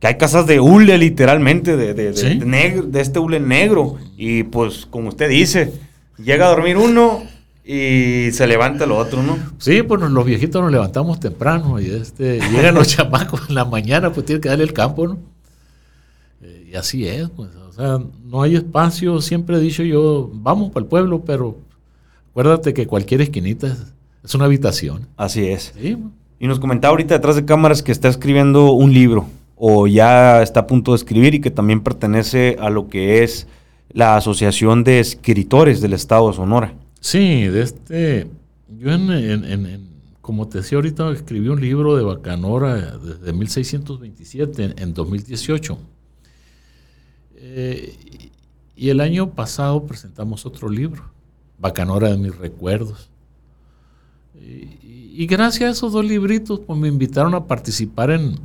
que 0.02 0.08
hay 0.08 0.18
casas 0.18 0.48
de 0.48 0.60
hule 0.60 0.98
literalmente, 0.98 1.78
de, 1.78 1.94
de, 1.94 2.12
de, 2.12 3.02
este 3.02 3.20
hule 3.20 3.40
negro. 3.40 3.98
Y 4.18 4.42
pues, 4.44 4.88
como 4.90 5.10
usted 5.10 5.30
dice, 5.30 5.74
llega 6.18 6.48
a 6.48 6.50
dormir 6.50 6.76
uno 6.76 7.22
y 7.64 8.32
se 8.32 8.48
levanta 8.48 8.86
el 8.86 8.94
otro, 8.94 9.22
¿no? 9.22 9.38
Sí, 9.60 9.84
pues 9.84 10.02
los 10.02 10.26
viejitos 10.26 10.60
nos 10.60 10.72
levantamos 10.72 11.20
temprano 11.20 11.80
y 11.80 11.92
este, 11.92 12.40
llegan 12.50 12.74
los 12.74 12.88
chamacos 12.96 13.42
en 13.50 13.54
la 13.54 13.64
mañana, 13.64 14.12
pues 14.12 14.26
tiene 14.26 14.42
que 14.42 14.50
darle 14.50 14.64
el 14.64 14.74
campo, 14.74 15.08
¿no? 15.08 15.20
Eh, 16.42 16.70
y 16.72 16.76
así 16.76 17.08
es, 17.08 17.30
pues, 17.30 17.50
o 17.56 17.72
sea, 17.72 18.00
no 18.26 18.42
hay 18.42 18.56
espacio, 18.56 19.22
siempre 19.22 19.58
he 19.58 19.60
dicho 19.60 19.84
yo, 19.84 20.30
vamos 20.34 20.72
para 20.72 20.84
el 20.84 20.90
pueblo, 20.90 21.24
pero 21.26 21.58
acuérdate 22.32 22.74
que 22.74 22.88
cualquier 22.88 23.22
esquinita 23.22 23.78
es, 24.24 24.36
una 24.36 24.46
habitación. 24.46 25.08
Así 25.18 25.48
es. 25.48 25.74
Y 26.40 26.48
nos 26.48 26.60
comentaba 26.60 26.92
ahorita 26.92 27.16
detrás 27.16 27.36
de 27.36 27.46
cámaras 27.46 27.84
que 27.84 27.92
está 27.92 28.08
escribiendo 28.08 28.72
un 28.72 28.94
libro 28.94 29.28
o 29.56 29.86
ya 29.86 30.42
está 30.42 30.62
a 30.62 30.68
punto 30.68 30.92
de 30.92 30.98
escribir 30.98 31.36
y 31.36 31.42
que 31.42 31.52
también 31.52 31.82
pertenece 31.82 32.58
a 32.60 32.72
lo 32.72 32.88
que 32.88 33.24
es 33.24 33.48
la 33.94 34.16
Asociación 34.16 34.84
de 34.84 35.00
Escritores 35.00 35.82
del 35.82 35.94
Estado 35.94 36.30
de 36.30 36.36
Sonora. 36.36 36.74
Sí, 37.00 37.46
de 37.46 37.62
este, 37.62 38.28
yo 38.80 38.92
en, 38.92 39.88
como 40.22 40.48
te 40.48 40.60
decía 40.60 40.78
ahorita, 40.78 41.12
escribí 41.12 41.50
un 41.50 41.62
libro 41.62 41.96
de 41.96 42.04
Bacanora 42.04 42.98
desde 42.98 43.34
1627, 43.34 44.76
en, 44.78 44.94
2018. 44.94 45.78
Eh, 47.44 48.30
y 48.76 48.90
el 48.90 49.02
año 49.02 49.32
pasado 49.32 49.86
presentamos 49.88 50.46
otro 50.46 50.70
libro, 50.70 51.12
Bacanora 51.58 52.10
de 52.10 52.18
mis 52.18 52.36
recuerdos. 52.36 53.10
Y, 54.34 55.26
gracias 55.26 55.68
a 55.68 55.72
esos 55.72 55.94
dos 55.94 56.06
libritos, 56.06 56.62
pues 56.62 56.80
me 56.80 56.88
invitaron 56.88 57.34
a 57.34 57.46
participar 57.46 58.12
en, 58.12 58.40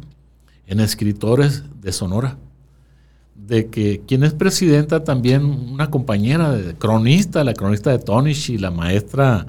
en 0.66 0.80
escritores 0.80 1.62
de 1.80 1.92
Sonora, 1.92 2.38
de 3.34 3.68
que 3.68 4.02
quien 4.06 4.24
es 4.24 4.34
presidenta 4.34 5.04
también, 5.04 5.44
una 5.44 5.90
compañera 5.90 6.52
de, 6.52 6.74
cronista, 6.74 7.44
la 7.44 7.54
cronista 7.54 7.90
de 7.90 7.98
Tonish 7.98 8.50
y 8.50 8.58
la 8.58 8.70
maestra 8.70 9.46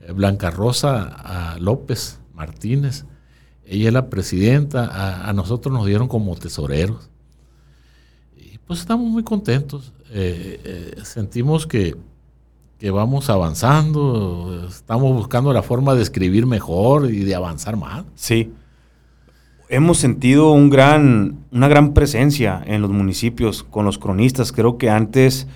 eh, 0.00 0.12
Blanca 0.12 0.50
Rosa 0.50 1.56
López 1.58 2.20
Martínez, 2.34 3.04
ella 3.66 3.88
es 3.88 3.94
la 3.94 4.10
presidenta, 4.10 5.26
a, 5.26 5.32
nosotros 5.32 5.72
nos 5.72 5.86
dieron 5.86 6.06
como 6.06 6.36
tesoreros. 6.36 7.10
Pues 8.66 8.80
estamos 8.80 9.10
muy 9.10 9.22
contentos, 9.22 9.92
eh, 10.10 10.60
eh, 10.64 11.00
sentimos 11.04 11.66
que, 11.66 11.96
que 12.78 12.90
vamos 12.90 13.28
avanzando, 13.28 14.66
estamos 14.68 15.12
buscando 15.12 15.52
la 15.52 15.62
forma 15.62 15.94
de 15.94 16.02
escribir 16.02 16.46
mejor 16.46 17.10
y 17.12 17.20
de 17.20 17.34
avanzar 17.34 17.76
más. 17.76 18.04
Sí 18.14 18.52
hemos 19.68 19.98
sentido 19.98 20.52
un 20.52 20.70
gran, 20.70 21.38
una 21.50 21.68
gran 21.68 21.94
presencia 21.94 22.62
en 22.66 22.82
los 22.82 22.90
municipios 22.90 23.62
con 23.62 23.84
los 23.84 23.98
cronistas. 23.98 24.52
Creo 24.52 24.78
que 24.78 24.90
antes 24.90 25.46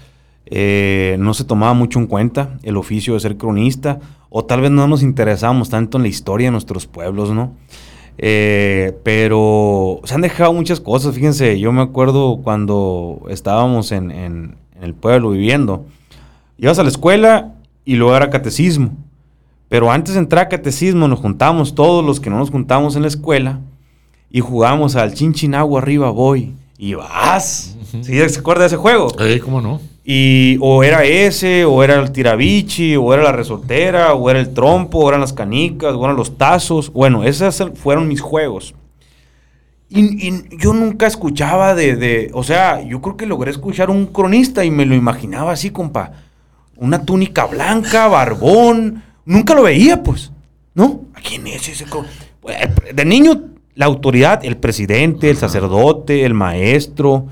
eh, 0.46 1.16
no 1.18 1.34
se 1.34 1.44
tomaba 1.44 1.74
mucho 1.74 1.98
en 1.98 2.06
cuenta 2.06 2.58
el 2.62 2.76
oficio 2.76 3.14
de 3.14 3.20
ser 3.20 3.36
cronista, 3.36 4.00
o 4.30 4.44
tal 4.44 4.60
vez 4.60 4.70
no 4.70 4.86
nos 4.88 5.02
interesábamos 5.02 5.70
tanto 5.70 5.98
en 5.98 6.02
la 6.02 6.08
historia 6.08 6.48
de 6.48 6.52
nuestros 6.52 6.86
pueblos, 6.86 7.30
¿no? 7.30 7.54
Eh, 8.18 8.98
pero 9.04 10.00
se 10.04 10.14
han 10.14 10.20
dejado 10.20 10.52
muchas 10.52 10.80
cosas, 10.80 11.14
fíjense, 11.14 11.58
yo 11.60 11.70
me 11.70 11.82
acuerdo 11.82 12.40
cuando 12.42 13.22
estábamos 13.28 13.92
en, 13.92 14.10
en 14.10 14.56
el 14.82 14.94
pueblo 14.94 15.30
viviendo, 15.30 15.86
ibas 16.58 16.78
a 16.78 16.82
la 16.82 16.88
escuela 16.88 17.54
y 17.84 17.94
luego 17.94 18.16
era 18.16 18.30
catecismo. 18.30 18.92
Pero 19.68 19.90
antes 19.92 20.14
de 20.14 20.20
entrar 20.20 20.46
a 20.46 20.48
catecismo 20.48 21.08
nos 21.08 21.20
juntamos 21.20 21.74
todos 21.74 22.04
los 22.04 22.20
que 22.20 22.30
no 22.30 22.38
nos 22.38 22.50
juntamos 22.50 22.96
en 22.96 23.02
la 23.02 23.08
escuela 23.08 23.60
y 24.30 24.40
jugamos 24.40 24.96
al 24.96 25.14
Chinchinagua 25.14 25.80
arriba 25.80 26.10
voy 26.10 26.54
y 26.78 26.94
vas. 26.94 27.76
¿Sí 28.02 28.28
se 28.28 28.40
acuerda 28.40 28.62
de 28.62 28.68
ese 28.68 28.76
juego? 28.76 29.08
Eh, 29.20 29.40
¿cómo 29.40 29.60
no? 29.60 29.80
Y 30.10 30.56
o 30.62 30.82
era 30.82 31.04
ese, 31.04 31.66
o 31.66 31.84
era 31.84 31.96
el 31.96 32.10
tirabichi, 32.10 32.96
o 32.96 33.12
era 33.12 33.22
la 33.22 33.32
resortera, 33.32 34.14
o 34.14 34.30
era 34.30 34.40
el 34.40 34.54
trompo, 34.54 35.00
o 35.00 35.08
eran 35.10 35.20
las 35.20 35.34
canicas, 35.34 35.92
o 35.92 36.02
eran 36.02 36.16
los 36.16 36.38
tazos. 36.38 36.90
Bueno, 36.90 37.24
esos 37.24 37.62
fueron 37.74 38.08
mis 38.08 38.22
juegos. 38.22 38.74
Y, 39.90 40.56
yo 40.56 40.72
nunca 40.72 41.06
escuchaba 41.06 41.74
de, 41.74 41.96
de, 41.96 42.30
o 42.32 42.42
sea, 42.42 42.82
yo 42.82 43.02
creo 43.02 43.18
que 43.18 43.26
logré 43.26 43.50
escuchar 43.50 43.90
un 43.90 44.06
cronista 44.06 44.64
y 44.64 44.70
me 44.70 44.86
lo 44.86 44.94
imaginaba 44.94 45.52
así, 45.52 45.68
compa. 45.68 46.12
Una 46.76 47.04
túnica 47.04 47.44
blanca, 47.44 48.08
barbón. 48.08 49.02
Nunca 49.26 49.54
lo 49.54 49.64
veía, 49.64 50.02
pues. 50.02 50.32
¿No? 50.72 51.02
¿A 51.12 51.20
quién 51.20 51.46
es 51.48 51.68
ese? 51.68 51.84
Pues, 52.40 52.56
de 52.94 53.04
niño 53.04 53.42
la 53.74 53.84
autoridad, 53.84 54.42
el 54.42 54.56
presidente, 54.56 55.28
el 55.28 55.36
sacerdote, 55.36 56.24
el 56.24 56.32
maestro, 56.32 57.26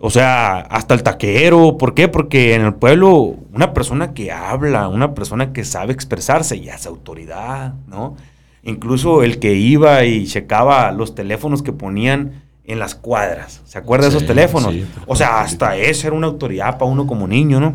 o 0.00 0.10
sea, 0.10 0.58
hasta 0.58 0.94
el 0.94 1.02
taquero. 1.02 1.76
¿Por 1.76 1.94
qué? 1.94 2.08
Porque 2.08 2.54
en 2.54 2.62
el 2.62 2.74
pueblo 2.74 3.36
una 3.52 3.74
persona 3.74 4.14
que 4.14 4.32
habla, 4.32 4.88
una 4.88 5.14
persona 5.14 5.52
que 5.52 5.64
sabe 5.64 5.92
expresarse, 5.92 6.60
ya 6.60 6.74
es 6.74 6.86
autoridad, 6.86 7.74
¿no? 7.86 8.16
Incluso 8.62 9.22
el 9.22 9.38
que 9.38 9.54
iba 9.54 10.04
y 10.04 10.26
checaba 10.26 10.90
los 10.92 11.14
teléfonos 11.14 11.62
que 11.62 11.72
ponían 11.72 12.42
en 12.64 12.78
las 12.78 12.94
cuadras. 12.94 13.62
¿Se 13.64 13.78
acuerda 13.78 14.04
de 14.04 14.16
esos 14.16 14.26
teléfonos? 14.26 14.74
o 15.06 15.16
sea, 15.16 15.40
hasta 15.40 15.76
ese 15.76 16.08
era 16.08 16.16
una 16.16 16.26
autoridad 16.26 16.78
para 16.78 16.90
uno 16.90 17.06
como 17.06 17.26
niño, 17.26 17.60
¿no? 17.60 17.74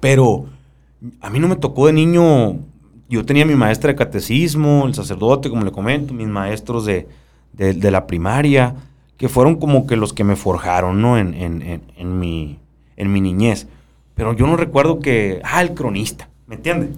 Pero 0.00 0.46
a 1.20 1.30
mí 1.30 1.38
no 1.38 1.48
me 1.48 1.56
tocó 1.56 1.86
de 1.86 1.92
niño 1.92 2.58
yo 3.10 3.26
tenía 3.26 3.44
mi 3.44 3.56
maestra 3.56 3.88
de 3.88 3.96
catecismo, 3.96 4.86
el 4.86 4.94
sacerdote, 4.94 5.50
como 5.50 5.64
le 5.64 5.72
comento, 5.72 6.14
mis 6.14 6.28
maestros 6.28 6.86
de, 6.86 7.08
la 7.58 8.06
primaria, 8.06 8.76
que 9.20 9.28
fueron 9.28 9.56
como 9.56 9.86
que 9.86 9.98
los 9.98 10.14
que 10.14 10.24
me 10.24 10.34
forjaron, 10.34 11.02
¿no? 11.02 11.18
En, 11.18 11.34
en, 11.34 12.18
mi, 12.18 12.58
en 12.96 13.12
mi 13.12 13.20
niñez. 13.20 13.66
Pero 14.14 14.34
yo 14.34 14.46
no 14.46 14.56
recuerdo 14.56 14.98
que, 14.98 15.42
ah, 15.44 15.60
el 15.60 15.74
cronista, 15.74 16.30
¿me 16.46 16.54
entiende? 16.54 16.88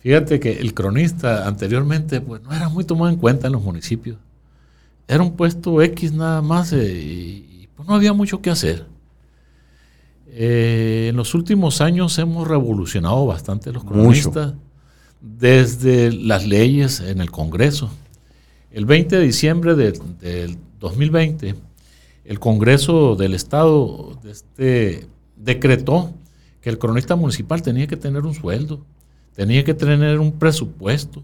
Fíjate 0.00 0.38
que 0.38 0.52
el 0.52 0.74
cronista 0.74 1.48
anteriormente, 1.48 2.20
pues 2.20 2.42
no 2.42 2.52
era 2.52 2.68
muy 2.68 2.84
tomado 2.84 3.10
en 3.10 3.16
cuenta 3.16 3.46
en 3.46 3.54
los 3.54 3.62
municipios. 3.62 4.18
Era 5.08 5.22
un 5.22 5.34
puesto 5.34 5.80
X 5.80 6.12
nada 6.12 6.42
más 6.42 6.74
eh, 6.74 6.92
y, 6.92 7.68
pues 7.74 7.88
no 7.88 7.94
había 7.94 8.12
mucho 8.12 8.42
que 8.42 8.50
hacer. 8.50 8.84
Eh, 10.26 11.06
en 11.08 11.16
los 11.16 11.34
últimos 11.34 11.80
años 11.80 12.18
hemos 12.18 12.46
revolucionado 12.46 13.24
bastante 13.24 13.72
los 13.72 13.82
cronistas 13.82 14.52
desde 15.22 16.12
las 16.12 16.46
leyes 16.46 17.00
en 17.00 17.22
el 17.22 17.30
Congreso. 17.30 17.90
El 18.70 18.84
20 18.84 19.16
de 19.16 19.22
diciembre 19.22 19.74
del 19.74 20.58
2020, 20.78 21.54
el 22.24 22.40
Congreso 22.40 23.16
del 23.16 23.34
Estado 23.34 24.18
este, 24.28 25.06
decretó 25.36 26.12
que 26.60 26.70
el 26.70 26.78
cronista 26.78 27.16
municipal 27.16 27.62
tenía 27.62 27.86
que 27.86 27.96
tener 27.96 28.24
un 28.24 28.34
sueldo, 28.34 28.84
tenía 29.34 29.64
que 29.64 29.74
tener 29.74 30.18
un 30.18 30.32
presupuesto, 30.32 31.22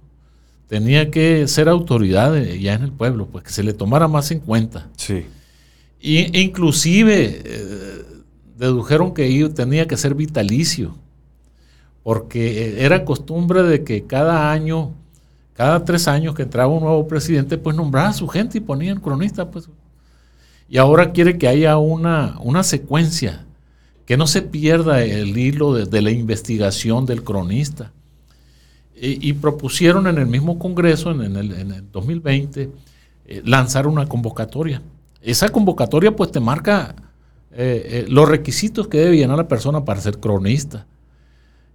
tenía 0.68 1.11
que 1.11 1.48
ser 1.48 1.68
autoridad 1.68 2.34
ya 2.42 2.74
en 2.74 2.82
el 2.82 2.92
pueblo, 2.92 3.26
pues 3.26 3.44
que 3.44 3.50
se 3.50 3.62
le 3.62 3.72
tomara 3.72 4.09
más 4.09 4.30
en 4.30 4.40
cuenta. 4.40 4.88
Sí. 4.96 5.26
Y, 6.00 6.40
inclusive 6.40 7.42
eh, 7.44 8.03
dedujeron 8.57 9.12
que 9.14 9.50
tenía 9.55 9.86
que 9.86 9.96
ser 9.96 10.14
vitalicio 10.14 10.94
porque 12.03 12.84
era 12.84 13.05
costumbre 13.05 13.62
de 13.62 13.84
que 13.84 14.07
cada 14.07 14.50
año, 14.50 14.94
cada 15.55 15.84
tres 15.84 16.09
años 16.09 16.34
que 16.34 16.42
entraba 16.42 16.72
un 16.72 16.82
nuevo 16.82 17.07
presidente, 17.07 17.59
pues 17.59 17.76
nombraba 17.76 18.09
a 18.09 18.12
su 18.12 18.26
gente 18.26 18.59
y 18.59 18.61
ponían 18.61 19.00
cronistas, 19.00 19.48
pues. 19.53 19.68
Y 20.68 20.78
ahora 20.78 21.12
quiere 21.12 21.36
que 21.36 21.48
haya 21.48 21.76
una, 21.76 22.38
una 22.40 22.62
secuencia, 22.62 23.44
que 24.07 24.16
no 24.16 24.26
se 24.26 24.42
pierda 24.42 25.05
el 25.05 25.36
hilo 25.36 25.74
de, 25.74 26.03
la 26.03 26.11
investigación 26.11 27.05
del 27.07 27.22
cronista. 27.22 27.92
Y, 29.05 29.32
propusieron 29.32 30.07
en 30.07 30.18
el 30.18 30.26
mismo 30.26 30.61
Congreso, 30.61 31.11
en, 31.11 31.36
el, 31.36 31.90
2020, 31.90 32.70
eh, 33.26 33.42
lanzar 33.44 33.88
una 33.88 34.07
convocatoria. 34.07 34.80
Esa 35.20 35.48
convocatoria 35.48 36.14
pues 36.14 36.30
te 36.30 36.38
marca 36.38 36.94
eh, 37.50 38.05
eh, 38.05 38.07
los 38.09 38.28
requisitos 38.28 38.86
que 38.86 38.98
debe 38.98 39.16
llenar 39.16 39.36
la 39.36 39.48
persona 39.48 39.84
para 39.84 40.00
ser 40.00 40.20
cronista. 40.20 40.86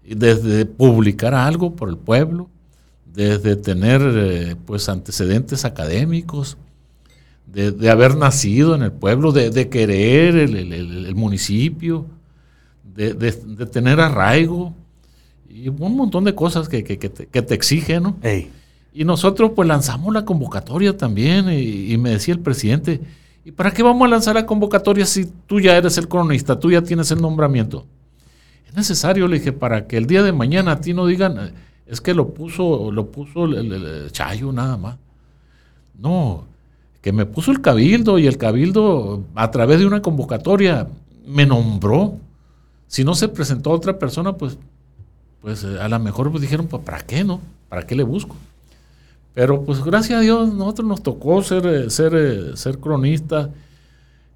Desde 0.04 0.66
publicar 0.66 1.36
algo 1.36 1.76
por 1.76 1.90
el 1.90 1.98
pueblo, 1.98 2.50
desde 3.14 3.56
tener 3.56 4.58
pues 4.66 4.90
antecedentes 4.90 5.66
académicos, 5.66 6.58
de, 7.48 7.90
haber 7.90 8.16
nacido 8.16 8.76
en 8.76 8.84
el 8.84 8.92
pueblo, 8.92 9.32
de, 9.32 9.70
querer 9.70 10.36
el, 10.36 11.16
municipio, 11.16 12.06
de, 12.84 13.32
tener 13.72 14.00
arraigo 14.00 14.74
y 15.50 15.70
un 15.70 15.96
montón 15.96 16.24
de 16.24 16.36
cosas 16.36 16.68
que, 16.70 16.84
te, 16.84 17.54
exigen, 17.54 18.04
¿no? 18.04 18.18
Y 18.94 19.06
nosotros 19.06 19.52
pues 19.56 19.68
lanzamos 19.68 20.14
la 20.14 20.26
convocatoria 20.26 20.98
también 20.98 21.50
y, 21.52 21.96
me 21.98 22.12
decía 22.12 22.34
el 22.34 22.40
presidente, 22.40 23.00
¿y 23.46 23.52
para 23.52 23.72
qué 23.72 23.82
vamos 23.82 24.06
a 24.06 24.10
lanzar 24.10 24.36
la 24.36 24.46
convocatoria 24.46 25.06
si 25.06 25.26
tú 25.46 25.60
ya 25.60 25.78
eres 25.78 25.98
el 25.98 26.08
cronista, 26.08 26.60
tú 26.60 26.72
ya 26.72 26.82
tienes 26.82 27.12
el 27.12 27.22
nombramiento? 27.22 27.86
Es 28.68 28.76
necesario, 28.76 29.28
le 29.28 29.40
dije, 29.40 29.54
para 29.54 29.88
que 29.88 29.98
el 29.98 30.06
día 30.06 30.22
de 30.22 30.34
mañana 30.34 30.74
a 30.74 30.82
ti 30.82 30.94
no 30.94 31.06
digan, 31.06 31.54
es 31.90 32.02
que 32.02 32.14
lo 32.14 32.30
puso, 32.30 32.92
lo 32.92 33.12
puso 33.12 33.46
el 33.46 34.12
Chayo 34.12 34.52
nada 34.52 34.78
más. 34.78 34.98
No, 35.98 36.46
que 37.02 37.12
me 37.12 37.26
puso 37.26 37.52
el 37.52 37.62
cabildo 37.62 38.20
y 38.20 38.28
el 38.28 38.38
cabildo 38.38 39.24
a 39.36 39.50
través 39.52 39.80
de 39.80 39.86
una 39.86 40.02
convocatoria 40.02 40.88
me 41.26 41.46
nombró. 41.46 42.18
Si 42.88 43.04
no 43.04 43.16
se 43.16 43.30
presentó 43.30 43.72
otra 43.72 43.98
persona, 43.98 44.34
pues, 44.34 44.58
pues 45.42 45.64
eh, 45.64 45.80
a 45.80 45.88
lo 45.88 46.00
mejor 46.00 46.32
pues 46.32 46.42
dijeron, 46.42 46.68
pues 46.68 46.84
¿para 46.84 47.00
qué 47.00 47.24
no? 47.24 47.40
¿Para 47.70 47.86
qué 47.86 47.96
le 47.96 48.04
busco? 48.04 48.36
Pero 49.34 49.64
pues 49.64 49.84
gracias 49.84 50.20
a 50.20 50.22
Dios 50.22 50.54
nosotros 50.54 50.88
nos 50.88 51.04
tocó 51.04 51.42
ser, 51.44 51.66
eh, 51.68 51.90
ser, 51.90 52.14
eh, 52.16 52.58
ser 52.58 52.80
cronistas 52.80 53.50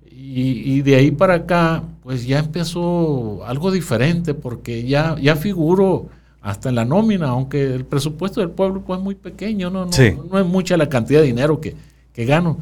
y, 0.10 0.82
de 0.84 0.96
ahí 0.96 1.12
para 1.12 1.34
acá 1.34 1.84
pues 2.04 2.26
ya 2.28 2.40
empezó 2.40 3.44
algo 3.44 3.72
diferente 3.72 4.34
porque 4.36 4.84
ya, 4.84 5.18
ya 5.20 5.36
figuro 5.36 6.10
hasta 6.42 6.70
en 6.70 6.76
la 6.76 6.86
nómina, 6.86 7.30
aunque 7.30 7.74
el 7.74 7.86
presupuesto 7.86 8.40
del 8.42 8.50
pueblo 8.50 8.82
pues 8.82 8.98
es 8.98 9.04
muy 9.04 9.16
pequeño, 9.16 9.70
no, 9.70 9.86
no, 9.86 9.92
no 10.32 10.40
es 10.40 10.46
mucha 10.46 10.76
la 10.76 10.90
cantidad 10.90 11.22
de 11.22 11.28
dinero 11.28 11.62
que, 11.62 11.76
que 12.14 12.26
gano. 12.26 12.58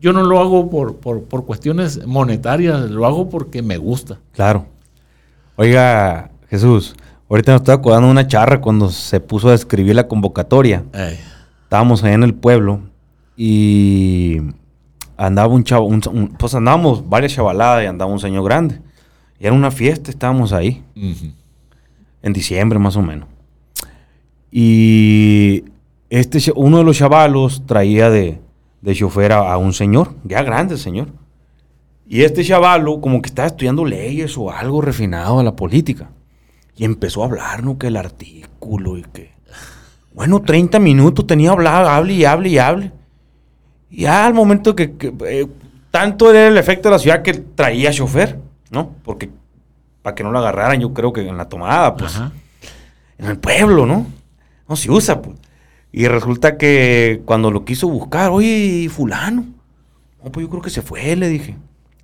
Yo 0.00 0.12
no 0.12 0.24
lo 0.24 0.40
hago 0.40 0.68
por, 0.68 0.96
por, 0.96 1.46
cuestiones 1.46 2.04
monetarias, 2.06 2.90
lo 2.90 3.06
hago 3.06 3.30
porque 3.30 3.62
me 3.62 3.76
gusta. 3.76 4.18
Claro. 4.32 4.66
Oiga, 5.54 6.32
Jesús, 6.50 6.96
ahorita 7.30 7.52
nos 7.52 7.60
estaba 7.60 7.78
acordando 7.78 8.10
una 8.10 8.26
charra 8.26 8.60
cuando 8.60 8.90
se 8.90 9.20
puso 9.20 9.48
a 9.48 9.54
escribir 9.54 9.94
la 9.94 10.08
convocatoria. 10.08 10.84
Estábamos 11.62 12.02
allá 12.02 12.14
en 12.14 12.24
el 12.24 12.34
pueblo 12.34 12.80
y 13.36 14.40
andaba 15.16 15.54
un 15.54 15.62
chavo, 15.62 15.88
pues 16.36 16.54
andábamos 16.54 17.08
varias 17.08 17.34
chavaladas 17.34 17.84
y 17.84 17.86
andaba 17.86 18.10
un 18.10 18.18
señor 18.18 18.44
grande. 18.44 18.80
Y 19.38 19.46
era 19.46 19.54
una 19.54 19.70
fiesta, 19.70 20.10
estábamos 20.10 20.52
ahí. 20.52 20.82
En 22.22 22.32
diciembre 22.32 22.78
más 22.78 22.96
o 22.96 23.02
menos. 23.02 23.28
Y 24.50 25.64
este, 26.10 26.38
uno 26.54 26.78
de 26.78 26.84
los 26.84 26.98
chavalos 26.98 27.62
traía 27.66 28.10
de, 28.10 28.38
de 28.82 28.94
chofer 28.94 29.32
a, 29.32 29.56
un 29.56 29.72
señor, 29.72 30.14
ya 30.24 30.42
grande 30.42 30.76
señor. 30.76 31.08
Y 32.06 32.22
este 32.22 32.44
chavalo 32.44 33.00
como 33.00 33.22
que 33.22 33.28
estaba 33.28 33.48
estudiando 33.48 33.84
leyes 33.84 34.36
o 34.36 34.50
algo 34.50 34.82
refinado 34.82 35.38
a 35.38 35.42
la 35.42 35.56
política. 35.56 36.10
Y 36.76 36.84
empezó 36.84 37.22
a 37.22 37.26
hablar, 37.26 37.64
¿no? 37.64 37.78
Que 37.78 37.86
el 37.86 37.96
artículo 37.96 38.98
y 38.98 39.02
que... 39.02 39.32
Bueno, 40.12 40.42
30 40.42 40.78
minutos 40.78 41.26
tenía 41.26 41.52
hablar, 41.52 41.86
hable 41.86 42.12
y 42.12 42.24
hable 42.24 42.48
y 42.50 42.58
hable. 42.58 42.92
Y 43.90 44.04
al 44.04 44.34
momento 44.34 44.76
que... 44.76 44.94
Eh, 45.26 45.46
tanto 45.90 46.30
era 46.30 46.48
el 46.48 46.58
efecto 46.58 46.88
de 46.88 46.94
la 46.94 46.98
ciudad 46.98 47.22
que 47.22 47.34
traía 47.34 47.92
chofer, 47.92 48.38
¿no? 48.70 48.96
Porque 49.04 49.30
para 50.02 50.14
que 50.14 50.24
no 50.24 50.32
lo 50.32 50.38
agarraran, 50.38 50.80
yo 50.80 50.92
creo 50.92 51.12
que 51.12 51.26
en 51.26 51.36
la 51.36 51.48
tomada, 51.48 51.96
pues. 51.96 52.20
En 53.18 53.26
el 53.26 53.38
pueblo, 53.38 53.86
¿no? 53.86 54.06
No 54.68 54.76
se 54.76 54.90
usa, 54.90 55.22
pues. 55.22 55.38
Y 55.92 56.08
resulta 56.08 56.56
que 56.56 57.22
cuando 57.24 57.50
lo 57.50 57.64
quiso 57.64 57.88
buscar, 57.88 58.30
oye, 58.30 58.88
fulano. 58.90 59.46
No, 60.22 60.32
pues 60.32 60.44
yo 60.44 60.50
creo 60.50 60.62
que 60.62 60.70
se 60.70 60.82
fue, 60.82 61.14
le 61.16 61.28
dije. 61.28 61.56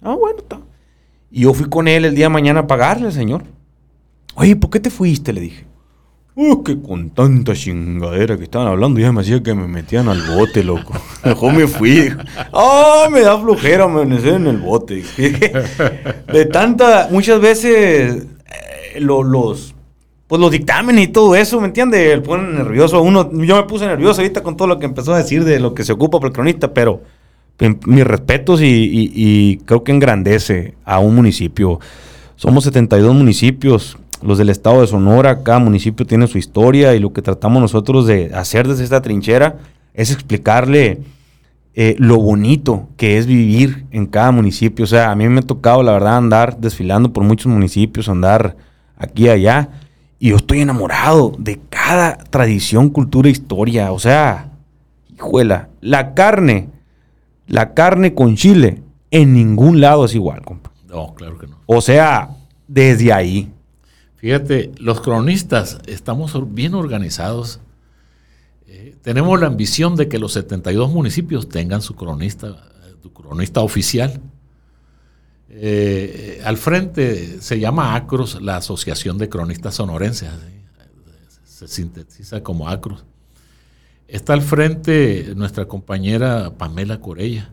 Ah, 0.03 0.15
bueno, 0.15 0.39
está. 0.39 0.61
Y 1.31 1.43
yo 1.43 1.55
fui 1.55 1.69
con 1.69 1.89
él 1.89 2.05
el 2.05 2.15
día 2.15 2.27
de 2.27 2.31
mañana 2.31 2.61
a 2.61 2.67
pagarle, 2.67 3.11
señor. 3.11 3.45
Oye, 4.35 4.57
¿por 4.57 4.71
qué 4.71 4.81
te 4.81 4.91
fuiste? 4.91 5.33
Le 5.33 5.41
dije. 5.41 5.68
Uh, 6.41 6.63
que 6.63 6.81
con 6.81 7.11
tanta 7.11 7.53
chingadera 7.53 8.37
que 8.37 8.45
estaban 8.45 8.69
hablando, 8.69 9.01
ya 9.01 9.11
me 9.11 9.23
hacía 9.23 9.43
que 9.43 9.55
me 9.55 9.67
metían 9.67 10.09
al 10.09 10.23
bote, 10.23 10.63
loco. 10.63 10.95
Mejor 11.25 11.53
me 11.53 11.67
fui. 11.67 12.15
Ah, 12.53 13.09
me 13.11 13.23
da 13.23 13.37
flojera 13.41 13.89
me 13.89 14.03
amanecer 14.03 14.35
en 14.35 14.47
el 14.47 14.59
bote. 14.59 15.03
De 16.33 16.47
tanta, 16.47 17.09
muchas 17.11 17.41
veces 17.41 18.25
eh, 18.95 19.01
los, 19.01 19.75
pues 20.29 20.41
los 20.41 20.53
dictámenes 20.53 21.07
y 21.07 21.09
todo 21.09 21.35
eso, 21.35 21.61
¿me 21.61 21.67
entiendes? 21.67 22.13
El 22.13 22.23
pone 22.23 22.53
nervioso. 22.53 23.03
Uno, 23.03 23.29
yo 23.33 23.57
me 23.57 23.65
puse 23.65 23.89
nervioso 23.89 24.21
ahorita 24.21 24.45
con 24.45 24.57
todo 24.57 24.69
lo 24.69 24.79
que 24.79 24.87
empezó 24.87 25.15
a 25.15 25.19
decir 25.19 25.43
de 25.43 25.59
lo 25.59 25.75
que 25.75 25.83
se 25.83 25.93
ocupa 25.93 26.21
por 26.21 26.29
el 26.29 26.35
cronista, 26.35 26.73
pero 26.73 27.03
mis 27.85 28.05
respetos 28.05 28.61
y, 28.63 29.61
creo 29.65 29.83
que 29.83 29.91
engrandece 29.91 30.75
a 30.85 31.01
un 31.01 31.17
municipio. 31.17 31.81
Somos 32.37 32.63
72 32.63 33.13
municipios, 33.13 33.99
los 34.23 34.39
del 34.39 34.51
estado 34.51 34.81
de 34.81 34.87
Sonora, 34.87 35.43
cada 35.43 35.59
municipio 35.59 36.07
tiene 36.07 36.27
su 36.27 36.39
historia 36.39 36.95
y 36.95 37.01
lo 37.01 37.13
que 37.13 37.23
tratamos 37.23 37.63
nosotros 37.63 38.07
de 38.07 38.35
hacer 38.35 38.67
desde 38.67 38.85
esta 38.85 39.03
trinchera 39.03 39.57
es 39.95 40.11
explicarle 40.11 41.01
eh, 41.75 41.95
lo 41.99 42.17
bonito 42.19 42.89
que 42.97 43.19
es 43.19 43.27
vivir 43.27 43.87
en 43.91 44.07
cada 44.07 44.31
municipio. 44.31 44.85
O 44.85 44.89
sea, 44.89 45.11
a 45.11 45.17
mí 45.17 45.29
me 45.29 45.41
ha 45.41 45.43
tocado, 45.43 45.83
la 45.83 45.93
verdad, 45.93 46.17
andar 46.17 46.59
desfilando 46.59 47.13
por 47.13 47.25
muchos 47.25 47.47
municipios, 47.47 48.09
andar 48.09 48.57
aquí 48.97 49.25
y 49.25 49.29
allá 49.29 49.69
y 50.19 50.31
yo 50.31 50.37
estoy 50.37 50.61
enamorado 50.61 51.33
de 51.39 51.61
cada 51.71 52.17
tradición, 52.17 52.91
cultura, 52.91 53.29
historia. 53.29 53.93
O 53.93 53.99
sea, 53.99 54.51
hijuela, 55.15 55.69
la 55.81 56.15
carne, 56.15 56.71
la 57.47 57.75
carne 57.75 58.15
con 58.15 58.35
chile, 58.37 58.83
en 59.11 59.33
ningún 59.33 59.81
lado 59.81 60.05
es 60.05 60.15
igual, 60.15 60.43
compa. 60.43 60.73
No, 60.89 61.15
claro 61.15 61.39
que 61.39 61.47
no. 61.47 61.59
O 61.67 61.81
sea, 61.81 62.31
desde 62.67 63.13
ahí. 63.13 63.53
Fíjate, 64.19 64.73
los 64.79 65.01
cronistas 65.01 65.79
estamos 65.87 66.33
bien 66.55 66.75
organizados. 66.75 67.61
Eh, 68.67 68.97
tenemos 69.03 69.41
la 69.41 69.47
ambición 69.47 69.97
de 69.97 70.09
que 70.09 70.19
los 70.19 70.33
72 70.35 70.91
municipios 70.91 71.49
tengan 71.49 71.83
su 71.83 71.95
cronista, 71.95 72.69
su 73.03 73.13
cronista 73.13 73.61
oficial. 73.61 74.21
Eh, 75.51 76.43
al 76.45 76.59
frente 76.59 77.41
se 77.41 77.59
llama 77.59 77.95
ACROS, 77.95 78.43
la 78.43 78.57
Asociación 78.57 79.19
de 79.19 79.29
Cronistas 79.29 79.77
Sonorenses, 79.77 80.29
se 81.45 81.67
sintetiza 81.67 82.43
como 82.43 82.69
ACROS. 82.69 83.05
Está 84.09 84.33
al 84.33 84.43
frente 84.43 85.33
nuestra 85.37 85.67
compañera 85.67 86.53
Pamela 86.57 87.01
Corella. 87.01 87.53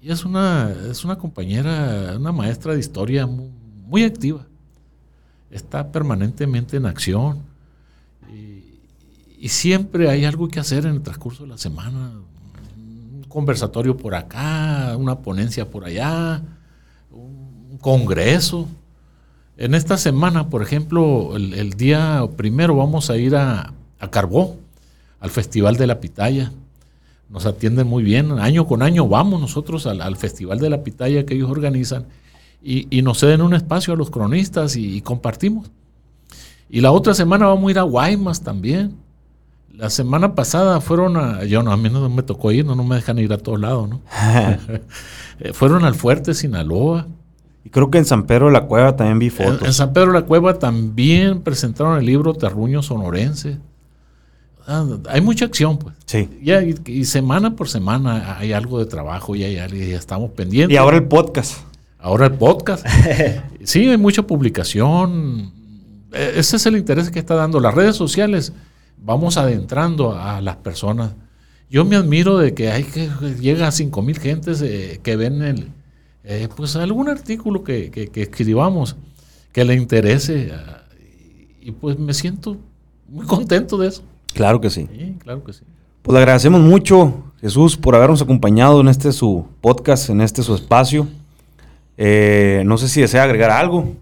Y 0.00 0.10
es 0.10 0.24
una, 0.24 0.74
es 0.90 1.04
una 1.04 1.16
compañera, 1.16 2.14
una 2.16 2.32
maestra 2.32 2.74
de 2.74 2.80
historia 2.80 3.26
muy, 3.26 4.04
activa. 4.04 4.46
Está 5.54 5.90
permanentemente 5.90 6.76
en 6.76 6.84
acción. 6.86 7.40
y, 8.30 9.48
siempre 9.48 10.08
hay 10.08 10.24
algo 10.24 10.48
que 10.48 10.58
hacer 10.58 10.86
en 10.86 10.94
el 10.94 11.02
transcurso 11.02 11.44
de 11.44 11.50
la 11.50 11.58
semana. 11.58 12.12
Un 12.76 13.24
conversatorio 13.28 13.96
por 13.96 14.14
acá, 14.14 14.96
una 14.98 15.18
ponencia 15.18 15.70
por 15.70 15.84
allá 15.84 16.42
congreso. 17.84 18.66
En 19.58 19.74
esta 19.74 19.98
semana, 19.98 20.48
por 20.48 20.62
ejemplo, 20.62 21.36
el, 21.36 21.74
día 21.74 22.26
primero 22.34 22.74
vamos 22.74 23.10
a 23.10 23.18
ir 23.18 23.36
a, 23.36 23.74
Carbó, 24.10 24.56
al 25.20 25.28
Festival 25.28 25.76
de 25.76 25.86
la 25.86 26.00
Pitaya. 26.00 26.50
Nos 27.28 27.44
atienden 27.44 27.86
muy 27.86 28.02
bien. 28.02 28.32
Año 28.38 28.66
con 28.66 28.82
año 28.82 29.06
vamos 29.06 29.38
nosotros 29.38 29.86
al, 29.86 30.16
Festival 30.16 30.60
de 30.60 30.70
la 30.70 30.82
Pitaya 30.82 31.26
que 31.26 31.34
ellos 31.34 31.50
organizan 31.50 32.06
y, 32.64 33.02
nos 33.02 33.20
ceden 33.20 33.42
un 33.42 33.52
espacio 33.52 33.92
a 33.92 33.96
los 33.96 34.10
cronistas 34.10 34.76
y, 34.76 35.02
compartimos. 35.02 35.70
Y 36.70 36.80
la 36.80 36.92
otra 36.92 37.12
semana 37.12 37.46
vamos 37.46 37.68
a 37.68 37.70
ir 37.72 37.78
a 37.78 37.82
Guaymas 37.82 38.42
también. 38.42 38.96
La 39.72 39.90
semana 39.90 40.34
pasada 40.34 40.80
fueron 40.80 41.16
a. 41.16 41.44
Yo 41.44 41.62
no, 41.62 41.72
a 41.72 41.76
mí 41.76 41.90
no 41.90 42.08
me 42.08 42.22
tocó 42.22 42.52
ir, 42.52 42.64
no, 42.64 42.74
no 42.74 42.84
me 42.84 42.96
dejan 42.96 43.18
ir 43.18 43.32
a 43.32 43.38
todos 43.38 43.60
lados, 43.60 43.88
¿no? 43.88 44.00
Eh, 45.40 45.52
fueron 45.52 45.84
al 45.84 45.96
Fuerte 45.96 46.32
Sinaloa. 46.32 47.08
Y 47.64 47.70
creo 47.70 47.90
que 47.90 47.98
en 47.98 48.04
San 48.04 48.22
Pedro 48.24 48.46
de 48.46 48.52
la 48.52 48.66
Cueva 48.66 48.94
también 48.94 49.18
vi 49.18 49.30
fotos. 49.30 49.66
En, 49.66 49.72
San 49.72 49.92
Pedro 49.92 50.12
de 50.12 50.20
la 50.20 50.26
Cueva 50.26 50.60
también 50.60 51.40
presentaron 51.40 51.98
el 51.98 52.06
libro 52.06 52.34
Terruño 52.34 52.82
Sonorense. 52.82 53.58
ah, 54.68 54.86
hay 55.08 55.20
mucha 55.22 55.46
acción, 55.46 55.76
pues. 55.78 55.96
Sí. 56.06 56.28
Y, 56.40 56.92
y, 56.92 57.04
semana 57.04 57.56
por 57.56 57.68
semana 57.68 58.36
hay 58.38 58.52
algo 58.52 58.78
de 58.78 58.86
trabajo 58.86 59.34
y, 59.34 59.42
hay, 59.42 59.56
y 59.76 59.90
estamos 59.90 60.30
pendientes. 60.30 60.72
Y 60.72 60.76
ahora 60.76 60.98
el 60.98 61.04
podcast. 61.08 61.56
Ahora 62.04 62.26
el 62.26 62.34
podcast. 62.38 62.86
sí, 63.64 63.88
hay 63.88 63.96
mucha 63.96 64.26
publicación. 64.26 65.50
E, 66.12 66.34
ese 66.36 66.56
es 66.56 66.66
el 66.66 66.76
interés 66.76 67.10
que 67.10 67.18
está 67.18 67.34
dando 67.34 67.60
las 67.60 67.74
redes 67.74 67.96
sociales. 67.96 68.52
Vamos 68.98 69.38
adentrando 69.38 70.12
a 70.12 70.42
las 70.42 70.56
personas. 70.56 71.14
Yo 71.70 71.86
me 71.86 71.96
admiro 71.96 72.36
de 72.36 72.52
que 72.52 72.70
hay 72.70 72.84
que 72.84 73.08
llega 73.40 73.66
a 73.68 73.72
5 73.72 74.02
mil 74.02 74.18
gentes 74.18 74.60
eh, 74.60 75.00
que 75.02 75.16
ven 75.16 75.42
el, 75.42 75.68
eh, 76.24 76.48
pues 76.54 76.76
algún 76.76 77.08
artículo 77.08 77.64
que, 77.64 77.90
que, 77.90 78.22
escribamos 78.22 78.96
que 79.50 79.64
le 79.64 79.74
interese. 79.74 80.52
Ah, 80.52 80.82
y 81.62 81.72
pues 81.72 81.98
me 81.98 82.12
siento 82.12 82.58
muy 83.08 83.24
contento 83.24 83.78
de 83.78 83.88
eso. 83.88 84.02
Claro 84.34 84.60
que 84.60 84.68
sí. 84.68 84.86
Sí, 84.92 85.16
claro 85.20 85.42
que 85.42 85.54
sí. 85.54 85.62
Pues 86.02 86.12
le 86.12 86.18
agradecemos 86.18 86.60
mucho, 86.60 87.32
Jesús, 87.40 87.78
por 87.78 87.94
habernos 87.94 88.20
acompañado 88.20 88.82
en 88.82 88.88
este 88.88 89.10
su 89.10 89.46
podcast, 89.62 90.10
en 90.10 90.20
este 90.20 90.42
su 90.42 90.54
espacio. 90.54 91.08
Eh, 91.96 92.62
no 92.66 92.76
sé 92.78 92.88
si 92.88 93.00
desea 93.00 93.22
agregar 93.22 93.50
algo. 93.50 93.94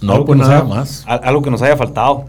No, 0.00 0.24
pues 0.24 0.38
nada 0.38 0.64
más. 0.64 1.04
Algo 1.06 1.42
que 1.42 1.50
nos 1.50 1.62
haya 1.62 1.76
faltado. 1.76 2.26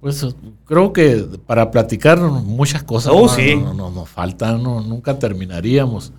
Pues 0.00 0.26
creo 0.64 0.92
que 0.92 1.26
para 1.46 1.70
platicar 1.70 2.18
muchas 2.18 2.82
cosas 2.82 3.12
oh, 3.14 3.28
sí. 3.28 3.56
no, 3.56 3.74
no, 3.74 3.90
nos 3.90 4.08
faltan, 4.08 4.62
nunca 4.62 5.18
terminaríamos. 5.18 6.12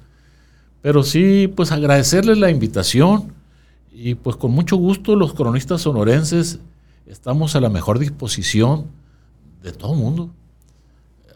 Pero 0.82 1.04
sí, 1.04 1.48
pues 1.48 1.72
agradecerles 1.72 2.38
la 2.38 2.52
invitación 2.52 3.34
y 3.92 4.16
pues 4.16 4.36
con 4.36 4.52
mucho 4.52 4.76
gusto 4.78 5.16
los 5.16 5.34
cronistas 5.34 5.82
sonorenses 5.82 6.60
estamos 7.08 7.56
a 7.56 7.60
la 7.60 7.70
mejor 7.70 8.00
disposición 8.00 8.86
de 9.64 9.72
todo 9.72 9.94
el 9.94 10.00
mundo, 10.00 10.32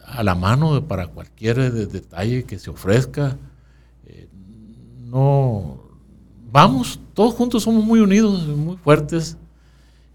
a 0.04 0.22
la 0.22 0.34
mano 0.34 0.84
para 0.86 1.08
cualquier 1.08 1.72
detalle 1.72 2.44
que 2.44 2.58
se 2.58 2.70
ofrezca. 2.70 3.36
Eh, 4.06 4.28
no, 5.04 5.85
vamos, 6.56 6.98
todos 7.12 7.34
juntos 7.34 7.64
somos 7.64 7.84
muy 7.84 8.00
unidos, 8.00 8.46
muy 8.46 8.78
fuertes 8.78 9.36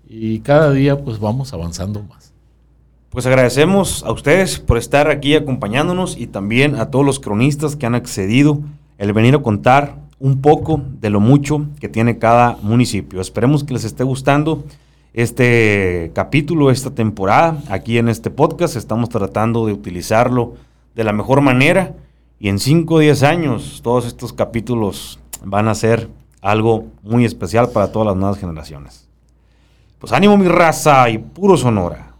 y 0.09 0.39
cada 0.39 0.71
día 0.71 0.97
pues 0.97 1.19
vamos 1.19 1.53
avanzando 1.53 2.01
más. 2.01 2.33
Pues 3.11 3.27
agradecemos 3.27 4.03
a 4.03 4.11
ustedes 4.11 4.57
por 4.57 4.79
estar 4.79 5.11
aquí 5.11 5.35
acompañándonos 5.35 6.17
y 6.17 6.25
también 6.25 6.77
a 6.77 6.89
todos 6.89 7.05
los 7.05 7.19
cronistas 7.19 7.75
que 7.75 7.85
han 7.85 7.93
accedido 7.93 8.59
el 8.97 9.13
venir 9.13 9.35
a 9.35 9.43
contar 9.43 9.99
un 10.17 10.41
poco 10.41 10.81
de 10.99 11.11
lo 11.11 11.19
mucho 11.19 11.67
que 11.79 11.89
tiene 11.89 12.17
cada 12.17 12.57
municipio. 12.63 13.21
Esperemos 13.21 13.63
que 13.63 13.75
les 13.75 13.83
esté 13.83 14.03
gustando 14.03 14.63
este 15.13 16.11
capítulo, 16.15 16.71
esta 16.71 16.89
temporada, 16.89 17.61
aquí 17.69 17.99
en 17.99 18.09
este 18.09 18.31
podcast. 18.31 18.77
Estamos 18.77 19.09
tratando 19.09 19.67
de 19.67 19.73
utilizarlo 19.73 20.55
de 20.95 21.03
la 21.03 21.13
mejor 21.13 21.41
manera 21.41 21.97
y 22.39 22.49
en 22.49 22.57
5 22.57 22.95
o 22.95 22.97
10 22.97 23.21
años 23.21 23.81
todos 23.83 24.07
estos 24.07 24.33
capítulos 24.33 25.19
van 25.45 25.67
a 25.67 25.75
ser 25.75 26.09
algo 26.41 26.87
muy 27.03 27.25
especial 27.25 27.69
para 27.69 27.91
todas 27.91 28.07
las 28.07 28.15
nuevas 28.15 28.39
generaciones. 28.39 29.07
Pues 29.99 30.11
ánimo 30.11 30.37
mi 30.37 30.47
raza 30.47 31.09
y 31.09 31.19
puro 31.19 31.55
sonora. 31.55 32.10